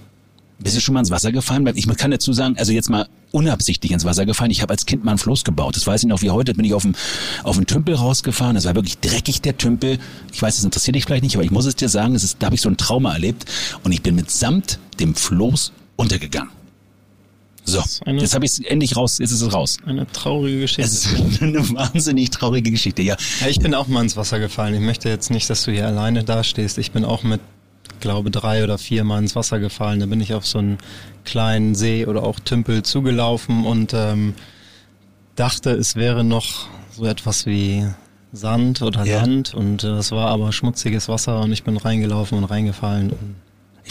Bist 0.57 0.77
du 0.77 0.79
schon 0.79 0.93
mal 0.93 1.01
ins 1.01 1.11
Wasser 1.11 1.33
gefallen? 1.33 1.69
Ich 1.75 1.85
kann 1.97 2.11
dazu 2.11 2.31
sagen, 2.31 2.55
also 2.57 2.71
jetzt 2.71 2.89
mal 2.89 3.09
unabsichtlich 3.31 3.91
ins 3.91 4.05
Wasser 4.05 4.25
gefallen. 4.25 4.51
Ich 4.51 4.61
habe 4.61 4.71
als 4.71 4.85
Kind 4.85 5.03
mal 5.03 5.11
einen 5.11 5.17
Floß 5.17 5.43
gebaut. 5.43 5.75
Das 5.75 5.85
weiß 5.85 6.03
ich 6.03 6.07
noch 6.07 6.21
wie 6.21 6.29
heute. 6.29 6.53
Bin 6.53 6.63
ich 6.63 6.73
auf 6.73 6.83
dem 6.83 6.93
auf 7.43 7.57
den 7.57 7.65
Tümpel 7.65 7.95
rausgefahren. 7.95 8.55
Das 8.55 8.65
war 8.65 8.75
wirklich 8.75 8.99
dreckig 8.99 9.41
der 9.41 9.57
Tümpel. 9.57 9.97
Ich 10.31 10.41
weiß, 10.41 10.55
das 10.55 10.63
interessiert 10.63 10.95
dich 10.95 11.03
vielleicht 11.03 11.23
nicht, 11.23 11.35
aber 11.35 11.43
ich 11.43 11.51
muss 11.51 11.65
es 11.65 11.75
dir 11.75 11.89
sagen, 11.89 12.13
das 12.13 12.23
ist, 12.23 12.37
da 12.39 12.45
habe 12.45 12.55
ich 12.55 12.61
so 12.61 12.69
ein 12.69 12.77
Trauma 12.77 13.11
erlebt 13.11 13.45
und 13.83 13.91
ich 13.91 14.01
bin 14.01 14.15
mitsamt 14.15 14.79
dem 14.99 15.15
Floß 15.15 15.73
untergegangen. 15.97 16.60
So, 17.63 17.81
jetzt 18.05 18.33
habe 18.33 18.45
ich 18.45 18.51
es 18.51 18.59
endlich 18.59 18.97
raus, 18.97 19.19
jetzt 19.19 19.31
ist 19.31 19.41
es 19.41 19.53
raus. 19.53 19.77
Eine 19.85 20.07
traurige 20.07 20.61
Geschichte. 20.61 20.83
Es 20.83 21.05
ist 21.05 21.41
eine 21.41 21.67
wahnsinnig 21.69 22.31
traurige 22.31 22.71
Geschichte, 22.71 23.01
ja. 23.01 23.15
ja. 23.39 23.47
Ich 23.47 23.59
bin 23.59 23.73
auch 23.75 23.87
mal 23.87 24.01
ins 24.01 24.17
Wasser 24.17 24.39
gefallen. 24.39 24.73
Ich 24.73 24.81
möchte 24.81 25.09
jetzt 25.09 25.29
nicht, 25.29 25.49
dass 25.49 25.63
du 25.63 25.71
hier 25.71 25.87
alleine 25.87 26.23
dastehst. 26.23 26.77
Ich 26.77 26.91
bin 26.91 27.05
auch 27.05 27.23
mit, 27.23 27.39
glaube 27.99 28.31
drei 28.31 28.63
oder 28.63 28.77
vier 28.77 29.03
Mal 29.03 29.19
ins 29.19 29.35
Wasser 29.35 29.59
gefallen. 29.59 29.99
Da 29.99 30.05
bin 30.07 30.21
ich 30.21 30.33
auf 30.33 30.45
so 30.45 30.57
einen 30.57 30.79
kleinen 31.23 31.75
See 31.75 32.05
oder 32.05 32.23
auch 32.23 32.39
Tümpel 32.39 32.83
zugelaufen 32.83 33.65
und 33.65 33.93
ähm, 33.93 34.33
dachte, 35.35 35.71
es 35.71 35.95
wäre 35.95 36.23
noch 36.23 36.67
so 36.91 37.05
etwas 37.05 37.45
wie 37.45 37.85
Sand 38.33 38.81
oder 38.81 39.05
ja. 39.05 39.21
Land 39.21 39.53
und 39.53 39.83
äh, 39.83 39.89
es 39.97 40.11
war 40.11 40.29
aber 40.29 40.51
schmutziges 40.51 41.09
Wasser 41.09 41.41
und 41.41 41.51
ich 41.51 41.63
bin 41.63 41.77
reingelaufen 41.77 42.37
und 42.37 42.45
reingefallen. 42.45 43.11
Und 43.11 43.35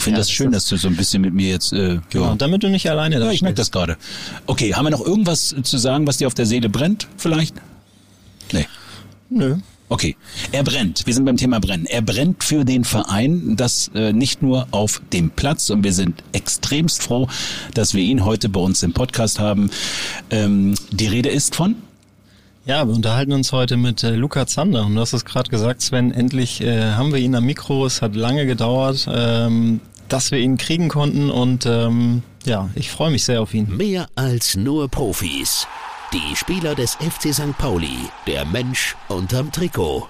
finde 0.01 0.17
ja, 0.17 0.21
das 0.21 0.31
schön, 0.31 0.51
dass 0.51 0.67
du 0.67 0.77
so 0.77 0.87
ein 0.87 0.95
bisschen 0.95 1.21
mit 1.21 1.33
mir 1.33 1.49
jetzt. 1.49 1.73
Äh, 1.73 1.99
genau, 2.09 2.35
damit 2.35 2.63
du 2.63 2.69
nicht 2.69 2.89
alleine 2.89 3.19
da 3.19 3.25
Ja, 3.25 3.31
ich 3.31 3.41
merke 3.41 3.55
das 3.55 3.71
gerade. 3.71 3.97
Okay, 4.45 4.73
haben 4.73 4.85
wir 4.85 4.91
noch 4.91 5.05
irgendwas 5.05 5.55
zu 5.63 5.77
sagen, 5.77 6.07
was 6.07 6.17
dir 6.17 6.27
auf 6.27 6.33
der 6.33 6.45
Seele 6.45 6.69
brennt, 6.69 7.07
vielleicht? 7.17 7.55
Nee. 8.51 8.67
Nö. 9.29 9.57
Okay, 9.89 10.15
er 10.53 10.63
brennt. 10.63 11.05
Wir 11.05 11.13
sind 11.13 11.25
beim 11.25 11.35
Thema 11.35 11.59
Brennen. 11.59 11.85
Er 11.85 12.01
brennt 12.01 12.45
für 12.45 12.63
den 12.63 12.85
Verein, 12.85 13.57
das 13.57 13.91
äh, 13.93 14.13
nicht 14.13 14.41
nur 14.41 14.67
auf 14.71 15.01
dem 15.11 15.31
Platz. 15.31 15.69
Und 15.69 15.83
wir 15.83 15.91
sind 15.91 16.23
extremst 16.31 17.03
froh, 17.03 17.27
dass 17.73 17.93
wir 17.93 18.01
ihn 18.01 18.23
heute 18.23 18.47
bei 18.47 18.61
uns 18.61 18.83
im 18.83 18.93
Podcast 18.93 19.39
haben. 19.39 19.69
Ähm, 20.29 20.75
die 20.91 21.07
Rede 21.07 21.27
ist 21.27 21.55
von 21.55 21.75
ja, 22.63 22.87
wir 22.87 22.93
unterhalten 22.93 23.33
uns 23.33 23.51
heute 23.53 23.75
mit 23.75 24.03
äh, 24.03 24.11
Luca 24.11 24.45
Zander 24.45 24.85
und 24.85 24.93
du 24.93 25.01
hast 25.01 25.13
es 25.13 25.25
gerade 25.25 25.49
gesagt, 25.49 25.81
Sven, 25.81 26.11
endlich 26.11 26.61
äh, 26.61 26.91
haben 26.91 27.11
wir 27.11 27.19
ihn 27.19 27.33
am 27.33 27.43
Mikro. 27.43 27.87
Es 27.87 28.03
hat 28.03 28.15
lange 28.15 28.45
gedauert. 28.45 29.07
Ähm, 29.11 29.79
dass 30.11 30.31
wir 30.31 30.39
ihn 30.39 30.57
kriegen 30.57 30.89
konnten 30.89 31.29
und 31.29 31.65
ähm, 31.65 32.21
ja, 32.45 32.69
ich 32.75 32.91
freue 32.91 33.11
mich 33.11 33.23
sehr 33.23 33.41
auf 33.41 33.53
ihn. 33.53 33.77
Mehr 33.77 34.07
als 34.15 34.57
nur 34.57 34.89
Profis. 34.89 35.67
Die 36.11 36.35
Spieler 36.35 36.75
des 36.75 36.95
FC 36.95 37.33
St. 37.33 37.57
Pauli, 37.57 37.97
der 38.27 38.43
Mensch 38.43 38.97
unterm 39.07 39.53
Trikot. 39.53 40.09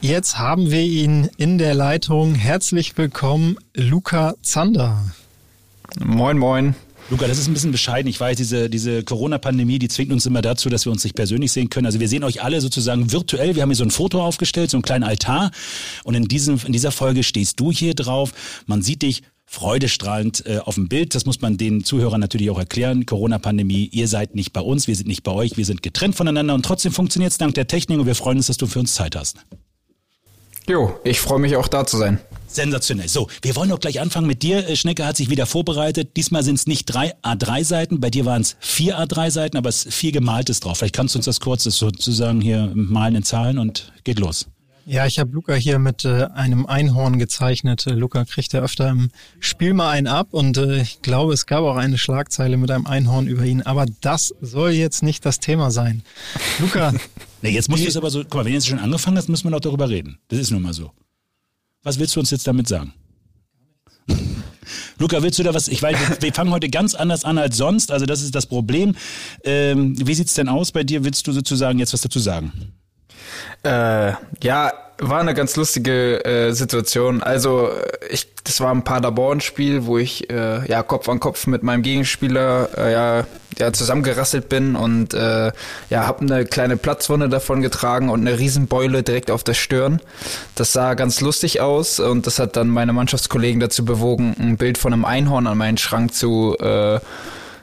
Jetzt 0.00 0.38
haben 0.38 0.70
wir 0.70 0.80
ihn 0.80 1.28
in 1.36 1.58
der 1.58 1.74
Leitung. 1.74 2.34
Herzlich 2.34 2.96
willkommen, 2.96 3.58
Luca 3.74 4.34
Zander. 4.42 5.04
Moin, 6.02 6.38
moin. 6.38 6.74
Luca, 7.10 7.26
das 7.26 7.36
ist 7.36 7.46
ein 7.46 7.52
bisschen 7.52 7.72
bescheiden. 7.72 8.08
Ich 8.08 8.18
weiß, 8.18 8.38
diese, 8.38 8.70
diese 8.70 9.02
Corona-Pandemie, 9.02 9.78
die 9.78 9.88
zwingt 9.88 10.12
uns 10.12 10.24
immer 10.24 10.40
dazu, 10.40 10.70
dass 10.70 10.86
wir 10.86 10.92
uns 10.92 11.04
nicht 11.04 11.14
persönlich 11.14 11.52
sehen 11.52 11.68
können. 11.68 11.84
Also 11.84 12.00
wir 12.00 12.08
sehen 12.08 12.24
euch 12.24 12.42
alle 12.42 12.60
sozusagen 12.62 13.12
virtuell. 13.12 13.54
Wir 13.54 13.62
haben 13.62 13.68
hier 13.68 13.76
so 13.76 13.84
ein 13.84 13.90
Foto 13.90 14.24
aufgestellt, 14.24 14.70
so 14.70 14.78
einen 14.78 14.82
kleinen 14.82 15.04
Altar. 15.04 15.50
Und 16.04 16.14
in, 16.14 16.24
diesem, 16.26 16.58
in 16.64 16.72
dieser 16.72 16.90
Folge 16.90 17.22
stehst 17.22 17.60
du 17.60 17.70
hier 17.70 17.94
drauf. 17.94 18.32
Man 18.66 18.80
sieht 18.80 19.02
dich 19.02 19.22
freudestrahlend 19.52 20.46
äh, 20.46 20.58
auf 20.58 20.76
dem 20.76 20.88
Bild. 20.88 21.14
Das 21.14 21.26
muss 21.26 21.42
man 21.42 21.58
den 21.58 21.84
Zuhörern 21.84 22.20
natürlich 22.20 22.48
auch 22.50 22.58
erklären. 22.58 23.04
Corona-Pandemie, 23.04 23.90
ihr 23.92 24.08
seid 24.08 24.34
nicht 24.34 24.54
bei 24.54 24.62
uns, 24.62 24.88
wir 24.88 24.96
sind 24.96 25.06
nicht 25.06 25.22
bei 25.22 25.32
euch, 25.32 25.58
wir 25.58 25.66
sind 25.66 25.82
getrennt 25.82 26.16
voneinander 26.16 26.54
und 26.54 26.64
trotzdem 26.64 26.90
funktioniert 26.90 27.32
es 27.32 27.38
dank 27.38 27.54
der 27.54 27.66
Technik 27.66 28.00
und 28.00 28.06
wir 28.06 28.14
freuen 28.14 28.38
uns, 28.38 28.46
dass 28.46 28.56
du 28.56 28.66
für 28.66 28.78
uns 28.78 28.94
Zeit 28.94 29.14
hast. 29.14 29.36
Jo, 30.66 30.98
ich 31.04 31.20
freue 31.20 31.38
mich 31.38 31.54
auch 31.56 31.68
da 31.68 31.84
zu 31.86 31.98
sein. 31.98 32.18
Sensationell. 32.46 33.08
So, 33.08 33.28
wir 33.42 33.54
wollen 33.56 33.68
doch 33.68 33.80
gleich 33.80 34.00
anfangen 34.00 34.26
mit 34.26 34.42
dir. 34.42 34.66
Äh, 34.66 34.76
Schnecke 34.76 35.04
hat 35.04 35.18
sich 35.18 35.28
wieder 35.28 35.44
vorbereitet. 35.44 36.16
Diesmal 36.16 36.42
sind 36.42 36.54
es 36.54 36.66
nicht 36.66 36.86
drei 36.86 37.14
A3-Seiten, 37.22 38.00
bei 38.00 38.08
dir 38.08 38.24
waren 38.24 38.40
es 38.40 38.56
vier 38.58 38.98
A3-Seiten, 38.98 39.58
aber 39.58 39.68
es 39.68 39.84
ist 39.84 39.94
viel 39.94 40.12
Gemaltes 40.12 40.60
drauf. 40.60 40.78
Vielleicht 40.78 40.94
kannst 40.94 41.14
du 41.14 41.18
uns 41.18 41.26
das 41.26 41.40
kurz 41.40 41.64
sozusagen 41.64 42.40
hier 42.40 42.72
malen 42.74 43.16
in 43.16 43.22
Zahlen 43.22 43.58
und 43.58 43.92
geht 44.04 44.18
los. 44.18 44.46
Ja, 44.84 45.06
ich 45.06 45.18
habe 45.20 45.32
Luca 45.32 45.54
hier 45.54 45.78
mit 45.78 46.04
äh, 46.04 46.24
einem 46.34 46.66
Einhorn 46.66 47.18
gezeichnet. 47.18 47.86
Äh, 47.86 47.92
Luca 47.92 48.24
kriegt 48.24 48.52
ja 48.52 48.60
öfter 48.60 48.88
im 48.88 49.10
Spiel 49.38 49.74
mal 49.74 49.90
einen 49.90 50.08
ab 50.08 50.28
und 50.32 50.56
äh, 50.56 50.82
ich 50.82 51.02
glaube, 51.02 51.32
es 51.32 51.46
gab 51.46 51.60
auch 51.60 51.76
eine 51.76 51.98
Schlagzeile 51.98 52.56
mit 52.56 52.70
einem 52.70 52.86
Einhorn 52.86 53.28
über 53.28 53.44
ihn. 53.44 53.62
Aber 53.62 53.86
das 54.00 54.34
soll 54.40 54.70
jetzt 54.70 55.02
nicht 55.02 55.24
das 55.24 55.38
Thema 55.38 55.70
sein. 55.70 56.02
Luca. 56.58 56.92
nee, 57.42 57.50
jetzt 57.50 57.68
musst 57.68 57.84
du 57.84 57.88
es 57.88 57.96
aber 57.96 58.10
so, 58.10 58.22
guck 58.24 58.34
mal, 58.34 58.44
wenn 58.44 58.52
du 58.52 58.56
jetzt 58.56 58.66
schon 58.66 58.80
angefangen 58.80 59.16
hast, 59.16 59.28
müssen 59.28 59.44
wir 59.44 59.50
noch 59.50 59.60
darüber 59.60 59.88
reden. 59.88 60.18
Das 60.28 60.40
ist 60.40 60.50
nun 60.50 60.62
mal 60.62 60.72
so. 60.72 60.90
Was 61.84 61.98
willst 61.98 62.16
du 62.16 62.20
uns 62.20 62.30
jetzt 62.30 62.46
damit 62.46 62.66
sagen? 62.66 62.92
Luca, 64.98 65.22
willst 65.22 65.38
du 65.38 65.44
da 65.44 65.54
was? 65.54 65.68
Ich 65.68 65.80
weiß, 65.80 65.96
wir 66.20 66.32
fangen 66.32 66.50
heute 66.50 66.68
ganz 66.68 66.94
anders 66.94 67.24
an 67.24 67.38
als 67.38 67.56
sonst. 67.56 67.92
Also 67.92 68.06
das 68.06 68.22
ist 68.22 68.34
das 68.34 68.46
Problem. 68.46 68.96
Ähm, 69.44 69.94
wie 70.06 70.14
sieht's 70.14 70.34
denn 70.34 70.48
aus 70.48 70.72
bei 70.72 70.82
dir? 70.82 71.04
Willst 71.04 71.26
du 71.26 71.32
sozusagen 71.32 71.78
jetzt 71.78 71.92
was 71.92 72.00
dazu 72.00 72.18
sagen? 72.18 72.52
Äh, 73.62 74.12
ja, 74.42 74.72
war 75.02 75.20
eine 75.20 75.34
ganz 75.34 75.56
lustige 75.56 76.24
äh, 76.24 76.52
Situation. 76.52 77.22
Also 77.22 77.70
ich, 78.10 78.28
das 78.44 78.60
war 78.60 78.72
ein 78.72 78.84
Paderborn-Spiel, 78.84 79.84
wo 79.86 79.98
ich 79.98 80.30
äh, 80.30 80.66
ja 80.68 80.82
Kopf 80.82 81.08
an 81.08 81.20
Kopf 81.20 81.46
mit 81.46 81.62
meinem 81.62 81.82
Gegenspieler 81.82 82.68
äh, 82.76 82.92
ja, 82.92 83.26
ja 83.58 83.72
zusammengerasselt 83.72 84.48
bin 84.48 84.76
und 84.76 85.12
äh, 85.14 85.52
ja 85.90 86.06
habe 86.06 86.20
eine 86.20 86.44
kleine 86.44 86.76
Platzwunde 86.76 87.28
davon 87.28 87.62
getragen 87.62 88.10
und 88.10 88.20
eine 88.20 88.38
Riesenbeule 88.38 89.02
direkt 89.02 89.30
auf 89.30 89.42
der 89.42 89.54
Stirn. 89.54 90.00
Das 90.54 90.72
sah 90.72 90.94
ganz 90.94 91.20
lustig 91.20 91.60
aus 91.60 91.98
und 91.98 92.26
das 92.26 92.38
hat 92.38 92.56
dann 92.56 92.68
meine 92.68 92.92
Mannschaftskollegen 92.92 93.60
dazu 93.60 93.84
bewogen, 93.84 94.36
ein 94.38 94.56
Bild 94.56 94.78
von 94.78 94.92
einem 94.92 95.04
Einhorn 95.04 95.46
an 95.46 95.58
meinen 95.58 95.78
Schrank 95.78 96.14
zu 96.14 96.56
äh, 96.60 97.00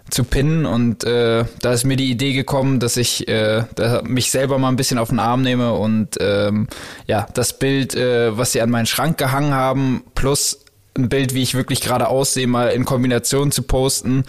zu 0.10 0.24
pinnen 0.24 0.66
und 0.66 1.04
äh, 1.04 1.46
da 1.62 1.74
ist 1.74 1.84
mir 1.84 1.96
die 1.96 2.10
Idee 2.10 2.34
gekommen, 2.34 2.80
dass 2.80 2.98
ich 2.98 3.28
äh, 3.28 3.64
da 3.76 4.02
mich 4.04 4.32
selber 4.32 4.58
mal 4.58 4.70
ein 4.70 4.76
bisschen 4.76 4.98
auf 4.98 5.10
den 5.10 5.20
Arm 5.20 5.42
nehme 5.42 5.74
und 5.74 6.18
ähm, 6.20 6.68
ja, 7.08 7.28
das 7.34 7.58
Bild, 7.58 7.96
äh, 7.96 8.38
was 8.38 8.52
sie 8.52 8.62
an 8.62 8.70
meinen 8.70 8.86
Schrank 8.86 9.18
gehangen 9.18 9.54
haben, 9.54 10.04
plus 10.16 10.66
ein 11.00 11.10
Bild, 11.10 11.34
wie 11.34 11.42
ich 11.42 11.56
wirklich 11.56 11.82
gerade 11.82 12.08
aussehe, 12.08 12.48
mal 12.48 12.70
in 12.70 12.86
Kombination 12.86 13.52
zu 13.52 13.64
posten. 13.64 14.24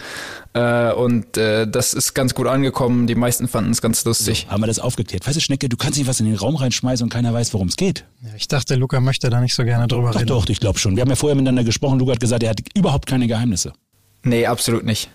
Äh, 0.53 0.91
und 0.93 1.37
äh, 1.37 1.67
das 1.67 1.93
ist 1.93 2.13
ganz 2.13 2.33
gut 2.33 2.47
angekommen. 2.47 3.07
Die 3.07 3.15
meisten 3.15 3.47
fanden 3.47 3.71
es 3.71 3.81
ganz 3.81 4.03
lustig. 4.05 4.45
So, 4.47 4.53
haben 4.53 4.61
wir 4.61 4.67
das 4.67 4.79
aufgeklärt. 4.79 5.25
Weißt 5.25 5.37
du, 5.37 5.41
Schnecke, 5.41 5.69
du 5.69 5.77
kannst 5.77 5.97
nicht 5.97 6.07
was 6.07 6.19
in 6.19 6.25
den 6.25 6.35
Raum 6.35 6.55
reinschmeißen 6.55 7.03
und 7.03 7.09
keiner 7.09 7.33
weiß, 7.33 7.53
worum 7.53 7.67
es 7.67 7.77
geht. 7.77 8.05
Ja, 8.21 8.29
ich 8.35 8.47
dachte, 8.47 8.75
Luca 8.75 8.99
möchte 8.99 9.29
da 9.29 9.39
nicht 9.41 9.53
so 9.53 9.63
gerne 9.63 9.87
drüber 9.87 10.11
doch, 10.11 10.19
reden. 10.19 10.27
Doch, 10.27 10.45
doch, 10.45 10.49
ich 10.49 10.59
glaube 10.59 10.79
schon. 10.79 10.95
Wir 10.95 11.01
haben 11.01 11.09
ja 11.09 11.15
vorher 11.15 11.35
miteinander 11.35 11.63
gesprochen. 11.63 11.99
Luca 11.99 12.13
hat 12.13 12.19
gesagt, 12.19 12.43
er 12.43 12.49
hat 12.49 12.59
überhaupt 12.75 13.07
keine 13.07 13.27
Geheimnisse. 13.27 13.73
Nee, 14.23 14.45
absolut 14.45 14.83
nicht. 14.83 15.09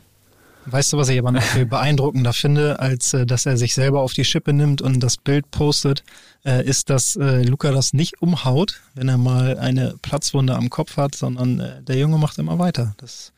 Weißt 0.69 0.93
du, 0.93 0.97
was 0.97 1.09
ich 1.09 1.19
aber 1.19 1.31
noch 1.31 1.43
viel 1.43 1.65
beeindruckender 1.67 2.33
finde, 2.33 2.81
als 2.81 3.15
äh, 3.15 3.25
dass 3.25 3.47
er 3.47 3.57
sich 3.57 3.75
selber 3.75 4.01
auf 4.01 4.13
die 4.13 4.25
Schippe 4.25 4.53
nimmt 4.53 4.83
und 4.83 5.01
das 5.01 5.17
Bild 5.17 5.51
postet, 5.51 6.03
äh, 6.45 6.65
ist, 6.65 6.91
dass 6.91 7.17
äh, 7.17 7.43
Luca 7.43 7.71
das 7.71 7.93
nicht 7.93 8.21
umhaut, 8.21 8.81
wenn 8.95 9.09
er 9.09 9.19
mal 9.19 9.59
eine 9.59 9.95
Platzwunde 10.03 10.57
am 10.57 10.69
Kopf 10.69 10.97
hat, 10.97 11.15
sondern 11.15 11.61
äh, 11.61 11.83
der 11.83 11.97
Junge 11.97 12.19
macht 12.19 12.39
immer 12.39 12.59
weiter. 12.59 12.95
Das, 12.99 13.33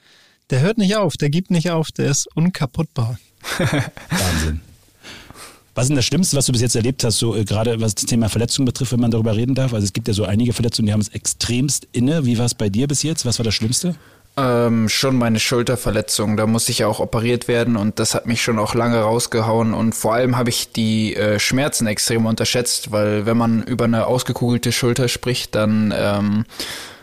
der 0.50 0.60
hört 0.60 0.78
nicht 0.78 0.96
auf, 0.96 1.16
der 1.16 1.28
gibt 1.28 1.50
nicht 1.50 1.70
auf, 1.70 1.92
der 1.92 2.10
ist 2.10 2.34
unkaputtbar. 2.34 3.18
Wahnsinn. 3.58 4.60
Was 5.74 5.84
ist 5.84 5.88
denn 5.90 5.96
das 5.96 6.06
Schlimmste, 6.06 6.36
was 6.36 6.46
du 6.46 6.50
bis 6.50 6.60
jetzt 6.60 6.74
erlebt 6.74 7.04
hast, 7.04 7.18
so 7.18 7.36
äh, 7.36 7.44
gerade 7.44 7.80
was 7.80 7.94
das 7.94 8.06
Thema 8.06 8.28
Verletzung 8.28 8.64
betrifft, 8.64 8.90
wenn 8.92 9.00
man 9.00 9.10
darüber 9.10 9.36
reden 9.36 9.54
darf? 9.54 9.74
Also 9.74 9.84
es 9.84 9.92
gibt 9.92 10.08
ja 10.08 10.14
so 10.14 10.24
einige 10.24 10.52
Verletzungen, 10.52 10.86
die 10.86 10.92
haben 10.92 11.00
es 11.00 11.10
extremst 11.10 11.86
inne. 11.92 12.24
Wie 12.24 12.36
war 12.36 12.46
es 12.46 12.54
bei 12.54 12.68
dir 12.68 12.88
bis 12.88 13.02
jetzt? 13.02 13.24
Was 13.24 13.38
war 13.38 13.44
das 13.44 13.54
Schlimmste? 13.54 13.94
Ähm, 14.38 14.88
schon 14.88 15.16
meine 15.16 15.40
Schulterverletzung, 15.40 16.37
da 16.37 16.46
musste 16.46 16.70
ich 16.70 16.79
ja 16.79 16.87
auch 16.87 17.01
operiert 17.01 17.48
werden 17.48 17.77
und 17.77 17.98
das 17.98 18.14
hat 18.14 18.27
mich 18.27 18.40
schon 18.40 18.61
auch 18.61 18.74
lange 18.74 19.01
rausgehauen 19.01 19.74
und 19.74 19.96
vor 19.96 20.14
allem 20.14 20.37
habe 20.37 20.51
ich 20.51 20.70
die 20.70 21.16
äh, 21.16 21.40
Schmerzen 21.40 21.88
extrem 21.88 22.24
unterschätzt, 22.24 22.92
weil 22.92 23.27
wenn 23.27 23.37
man 23.37 23.64
über 23.64 23.87
eine 23.87 24.07
ausgekugelte 24.07 24.70
Schulter 24.70 25.09
spricht, 25.09 25.57
dann 25.57 25.92
ähm, 25.96 26.44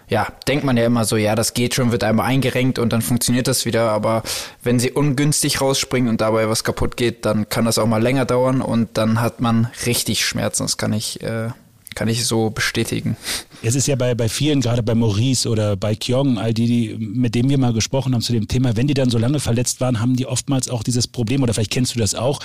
ja, 0.08 0.28
denkt 0.48 0.64
man 0.64 0.78
ja 0.78 0.86
immer 0.86 1.04
so, 1.04 1.18
ja, 1.18 1.36
das 1.36 1.54
geht 1.54 1.74
schon, 1.76 1.92
wird 1.92 2.06
einmal 2.06 2.28
eingerenkt 2.28 2.80
und 2.80 2.94
dann 2.94 3.02
funktioniert 3.02 3.48
das 3.48 3.66
wieder. 3.66 3.92
Aber 3.92 4.24
wenn 4.64 4.80
sie 4.80 4.92
ungünstig 4.92 5.60
rausspringen 5.60 6.10
und 6.10 6.22
dabei 6.22 6.48
was 6.48 6.64
kaputt 6.64 6.96
geht, 6.96 7.26
dann 7.26 7.50
kann 7.50 7.66
das 7.66 7.80
auch 7.80 7.88
mal 7.88 8.02
länger 8.02 8.24
dauern 8.24 8.62
und 8.62 8.98
dann 8.98 9.20
hat 9.20 9.42
man 9.42 9.70
richtig 9.86 10.24
Schmerzen. 10.26 10.64
Das 10.64 10.78
kann 10.78 10.94
ich, 10.94 11.22
äh, 11.22 11.50
kann 11.96 12.08
ich 12.08 12.26
so 12.26 12.50
bestätigen. 12.50 13.18
Es 13.64 13.76
ist 13.76 13.88
ja 13.88 13.96
bei, 13.96 14.14
bei 14.14 14.30
vielen, 14.30 14.62
gerade 14.62 14.84
bei 14.84 14.94
Maurice 14.94 15.50
oder 15.50 15.76
bei 15.76 15.96
Kyong, 15.96 16.38
all 16.38 16.54
die, 16.54 16.68
die, 16.68 16.96
mit 17.00 17.34
denen 17.34 17.50
wir 17.50 17.58
mal 17.58 17.74
gesprochen 17.74 18.14
haben 18.14 18.22
zu 18.22 18.34
dem 18.34 18.48
Thema, 18.48 18.76
wenn 18.76 18.88
die 18.88 18.94
dann 18.94 19.10
so 19.10 19.18
lange 19.18 19.40
verletzt 19.40 19.82
waren, 19.82 20.00
haben 20.00 20.16
die 20.16 20.26
oftmals 20.26 20.70
auch 20.70 20.84
dieses 20.84 21.08
Problem, 21.08 21.42
oder 21.42 21.54
vielleicht 21.54 21.72
kennst 21.72 21.96
du 21.96 22.00
das 22.00 22.14
auch, 22.14 22.42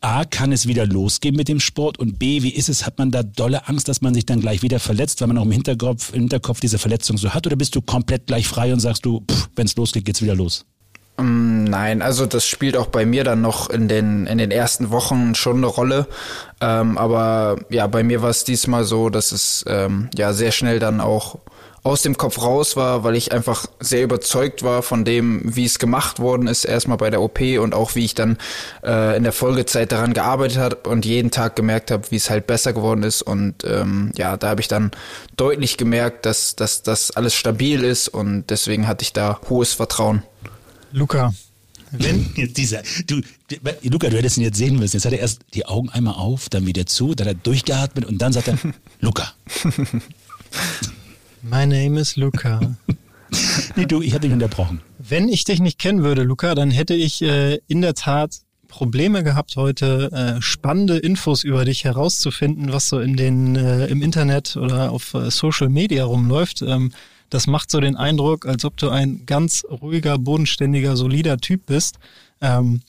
A, 0.00 0.24
kann 0.24 0.50
es 0.50 0.66
wieder 0.66 0.84
losgehen 0.84 1.36
mit 1.36 1.46
dem 1.46 1.60
Sport 1.60 1.98
und 1.98 2.18
B, 2.18 2.42
wie 2.42 2.50
ist 2.50 2.68
es, 2.68 2.86
hat 2.86 2.98
man 2.98 3.12
da 3.12 3.22
dolle 3.22 3.68
Angst, 3.68 3.86
dass 3.86 4.00
man 4.00 4.14
sich 4.14 4.26
dann 4.26 4.40
gleich 4.40 4.62
wieder 4.62 4.80
verletzt, 4.80 5.20
weil 5.20 5.28
man 5.28 5.38
auch 5.38 5.44
im 5.44 5.52
Hinterkopf, 5.52 6.12
im 6.12 6.22
Hinterkopf 6.22 6.58
diese 6.58 6.78
Verletzung 6.78 7.18
so 7.18 7.32
hat 7.32 7.46
oder 7.46 7.54
bist 7.54 7.76
du 7.76 7.82
komplett 7.82 8.26
gleich 8.26 8.48
frei 8.48 8.72
und 8.72 8.80
sagst 8.80 9.04
du, 9.04 9.24
wenn 9.54 9.66
es 9.66 9.76
losgeht, 9.76 10.04
geht's 10.04 10.20
wieder 10.20 10.34
los? 10.34 10.64
Mm, 11.22 11.64
nein, 11.64 12.02
also 12.02 12.26
das 12.26 12.46
spielt 12.46 12.76
auch 12.76 12.86
bei 12.86 13.06
mir 13.06 13.24
dann 13.24 13.40
noch 13.40 13.70
in 13.70 13.88
den, 13.88 14.26
in 14.26 14.38
den 14.38 14.50
ersten 14.50 14.90
Wochen 14.90 15.34
schon 15.34 15.58
eine 15.58 15.66
Rolle. 15.66 16.06
Ähm, 16.60 16.98
aber 16.98 17.56
ja, 17.70 17.86
bei 17.86 18.02
mir 18.02 18.22
war 18.22 18.30
es 18.30 18.44
diesmal 18.44 18.84
so, 18.84 19.08
dass 19.08 19.32
es 19.32 19.64
ähm, 19.68 20.10
ja 20.16 20.32
sehr 20.32 20.52
schnell 20.52 20.78
dann 20.78 21.00
auch 21.00 21.38
aus 21.84 22.02
dem 22.02 22.16
Kopf 22.16 22.40
raus 22.40 22.76
war, 22.76 23.02
weil 23.02 23.16
ich 23.16 23.32
einfach 23.32 23.66
sehr 23.80 24.04
überzeugt 24.04 24.62
war 24.62 24.82
von 24.82 25.04
dem, 25.04 25.40
wie 25.44 25.64
es 25.64 25.80
gemacht 25.80 26.20
worden 26.20 26.46
ist, 26.46 26.64
erstmal 26.64 26.96
bei 26.96 27.10
der 27.10 27.20
OP 27.20 27.40
und 27.40 27.74
auch 27.74 27.96
wie 27.96 28.04
ich 28.04 28.14
dann 28.14 28.38
äh, 28.84 29.16
in 29.16 29.24
der 29.24 29.32
Folgezeit 29.32 29.90
daran 29.90 30.12
gearbeitet 30.12 30.58
habe 30.58 30.88
und 30.88 31.04
jeden 31.04 31.32
Tag 31.32 31.56
gemerkt 31.56 31.90
habe, 31.90 32.04
wie 32.10 32.16
es 32.16 32.30
halt 32.30 32.46
besser 32.46 32.72
geworden 32.72 33.02
ist. 33.02 33.22
Und 33.22 33.64
ähm, 33.64 34.12
ja, 34.16 34.36
da 34.36 34.50
habe 34.50 34.60
ich 34.60 34.68
dann 34.68 34.92
deutlich 35.36 35.76
gemerkt, 35.76 36.24
dass, 36.24 36.54
dass 36.54 36.82
das 36.82 37.10
alles 37.16 37.34
stabil 37.34 37.82
ist 37.82 38.08
und 38.08 38.46
deswegen 38.50 38.86
hatte 38.86 39.02
ich 39.02 39.12
da 39.12 39.40
hohes 39.50 39.74
Vertrauen. 39.74 40.22
Luca, 40.92 41.32
wenn 41.92 42.30
jetzt 42.36 42.56
dieser, 42.56 42.82
du, 43.06 43.20
Luca, 43.82 44.08
du 44.08 44.16
hättest 44.16 44.38
ihn 44.38 44.44
jetzt 44.44 44.56
sehen 44.56 44.78
müssen. 44.78 44.96
Jetzt 44.96 45.04
hat 45.04 45.12
er 45.12 45.18
erst 45.18 45.42
die 45.54 45.66
Augen 45.66 45.90
einmal 45.90 46.14
auf, 46.14 46.48
dann 46.48 46.66
wieder 46.66 46.86
zu, 46.86 47.14
dann 47.14 47.28
hat 47.28 47.36
er 47.36 47.40
durchgeatmet 47.42 48.06
und 48.06 48.18
dann 48.18 48.32
sagt 48.32 48.48
er, 48.48 48.58
Luca. 49.00 49.34
My 51.42 51.66
name 51.66 52.00
is 52.00 52.16
Luca. 52.16 52.60
nee, 53.76 53.84
du, 53.84 54.00
ich 54.00 54.14
hatte 54.14 54.26
dich 54.26 54.32
unterbrochen. 54.32 54.80
Wenn 54.98 55.28
ich 55.28 55.44
dich 55.44 55.60
nicht 55.60 55.78
kennen 55.78 56.02
würde, 56.02 56.22
Luca, 56.22 56.54
dann 56.54 56.70
hätte 56.70 56.94
ich 56.94 57.20
äh, 57.20 57.58
in 57.68 57.82
der 57.82 57.94
Tat 57.94 58.40
Probleme 58.68 59.22
gehabt, 59.22 59.56
heute 59.56 60.10
äh, 60.12 60.40
spannende 60.40 60.96
Infos 60.96 61.44
über 61.44 61.66
dich 61.66 61.84
herauszufinden, 61.84 62.72
was 62.72 62.88
so 62.88 63.00
in 63.00 63.16
den 63.16 63.54
äh, 63.54 63.86
im 63.88 64.00
Internet 64.00 64.56
oder 64.56 64.92
auf 64.92 65.12
äh, 65.12 65.30
Social 65.30 65.68
Media 65.68 66.06
rumläuft. 66.06 66.62
Ähm, 66.62 66.90
das 67.32 67.46
macht 67.46 67.70
so 67.70 67.80
den 67.80 67.96
Eindruck, 67.96 68.44
als 68.44 68.64
ob 68.64 68.76
du 68.76 68.90
ein 68.90 69.24
ganz 69.24 69.64
ruhiger, 69.70 70.18
bodenständiger, 70.18 70.96
solider 70.96 71.38
Typ 71.38 71.64
bist. 71.66 71.96
Ähm, 72.42 72.82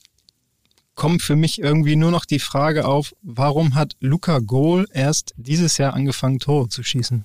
kommt 0.94 1.22
für 1.22 1.34
mich 1.34 1.60
irgendwie 1.60 1.96
nur 1.96 2.10
noch 2.10 2.26
die 2.26 2.38
Frage 2.38 2.84
auf, 2.84 3.14
warum 3.22 3.74
hat 3.74 3.94
Luca 4.00 4.40
Gohl 4.40 4.86
erst 4.92 5.32
dieses 5.36 5.78
Jahr 5.78 5.94
angefangen, 5.94 6.40
Tore 6.40 6.68
zu 6.68 6.82
schießen? 6.82 7.24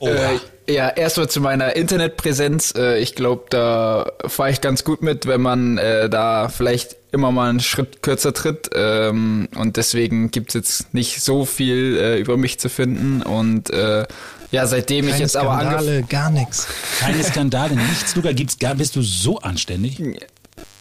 oh. 0.00 0.06
äh, 0.08 0.38
ja, 0.66 0.88
erstmal 0.88 1.28
zu 1.28 1.40
meiner 1.40 1.76
Internetpräsenz. 1.76 2.72
Äh, 2.74 2.98
ich 3.00 3.14
glaube, 3.14 3.44
da 3.50 4.10
fahre 4.26 4.50
ich 4.50 4.62
ganz 4.62 4.84
gut 4.84 5.02
mit, 5.02 5.26
wenn 5.26 5.42
man 5.42 5.76
äh, 5.76 6.08
da 6.08 6.48
vielleicht 6.48 6.96
immer 7.12 7.30
mal 7.30 7.50
einen 7.50 7.60
Schritt 7.60 8.02
kürzer 8.02 8.32
tritt. 8.32 8.70
Ähm, 8.74 9.48
und 9.54 9.76
deswegen 9.76 10.30
gibt's 10.30 10.54
jetzt 10.54 10.94
nicht 10.94 11.20
so 11.20 11.44
viel 11.44 11.98
äh, 11.98 12.18
über 12.18 12.38
mich 12.38 12.58
zu 12.58 12.70
finden. 12.70 13.22
Und 13.22 13.70
äh, 13.70 14.06
ja, 14.52 14.66
seitdem 14.66 15.06
Keine 15.06 15.16
ich 15.16 15.20
jetzt 15.20 15.32
Skandale, 15.32 15.68
aber 15.68 15.78
angefangen... 15.78 16.08
gar 16.08 16.30
nichts. 16.30 16.68
Keine 17.00 17.24
Skandale, 17.24 17.74
nichts. 17.74 18.14
Luca, 18.14 18.32
gibt's 18.32 18.58
gar, 18.58 18.74
bist 18.74 18.94
du 18.94 19.02
so 19.02 19.38
anständig? 19.38 20.00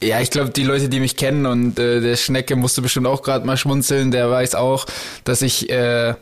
Ja, 0.02 0.20
ich 0.20 0.30
glaube, 0.30 0.52
die 0.52 0.64
Leute, 0.64 0.90
die 0.90 1.00
mich 1.00 1.16
kennen 1.16 1.46
und 1.46 1.80
äh, 1.80 2.02
der 2.02 2.18
Schnecke 2.18 2.56
musste 2.56 2.82
bestimmt 2.82 3.08
auch 3.08 3.24
gerade 3.24 3.46
mal 3.46 3.58
schmunzeln, 3.58 4.12
der 4.12 4.30
weiß 4.30 4.56
auch, 4.56 4.86
dass 5.24 5.42
ich 5.42 5.70
äh, 5.70 6.14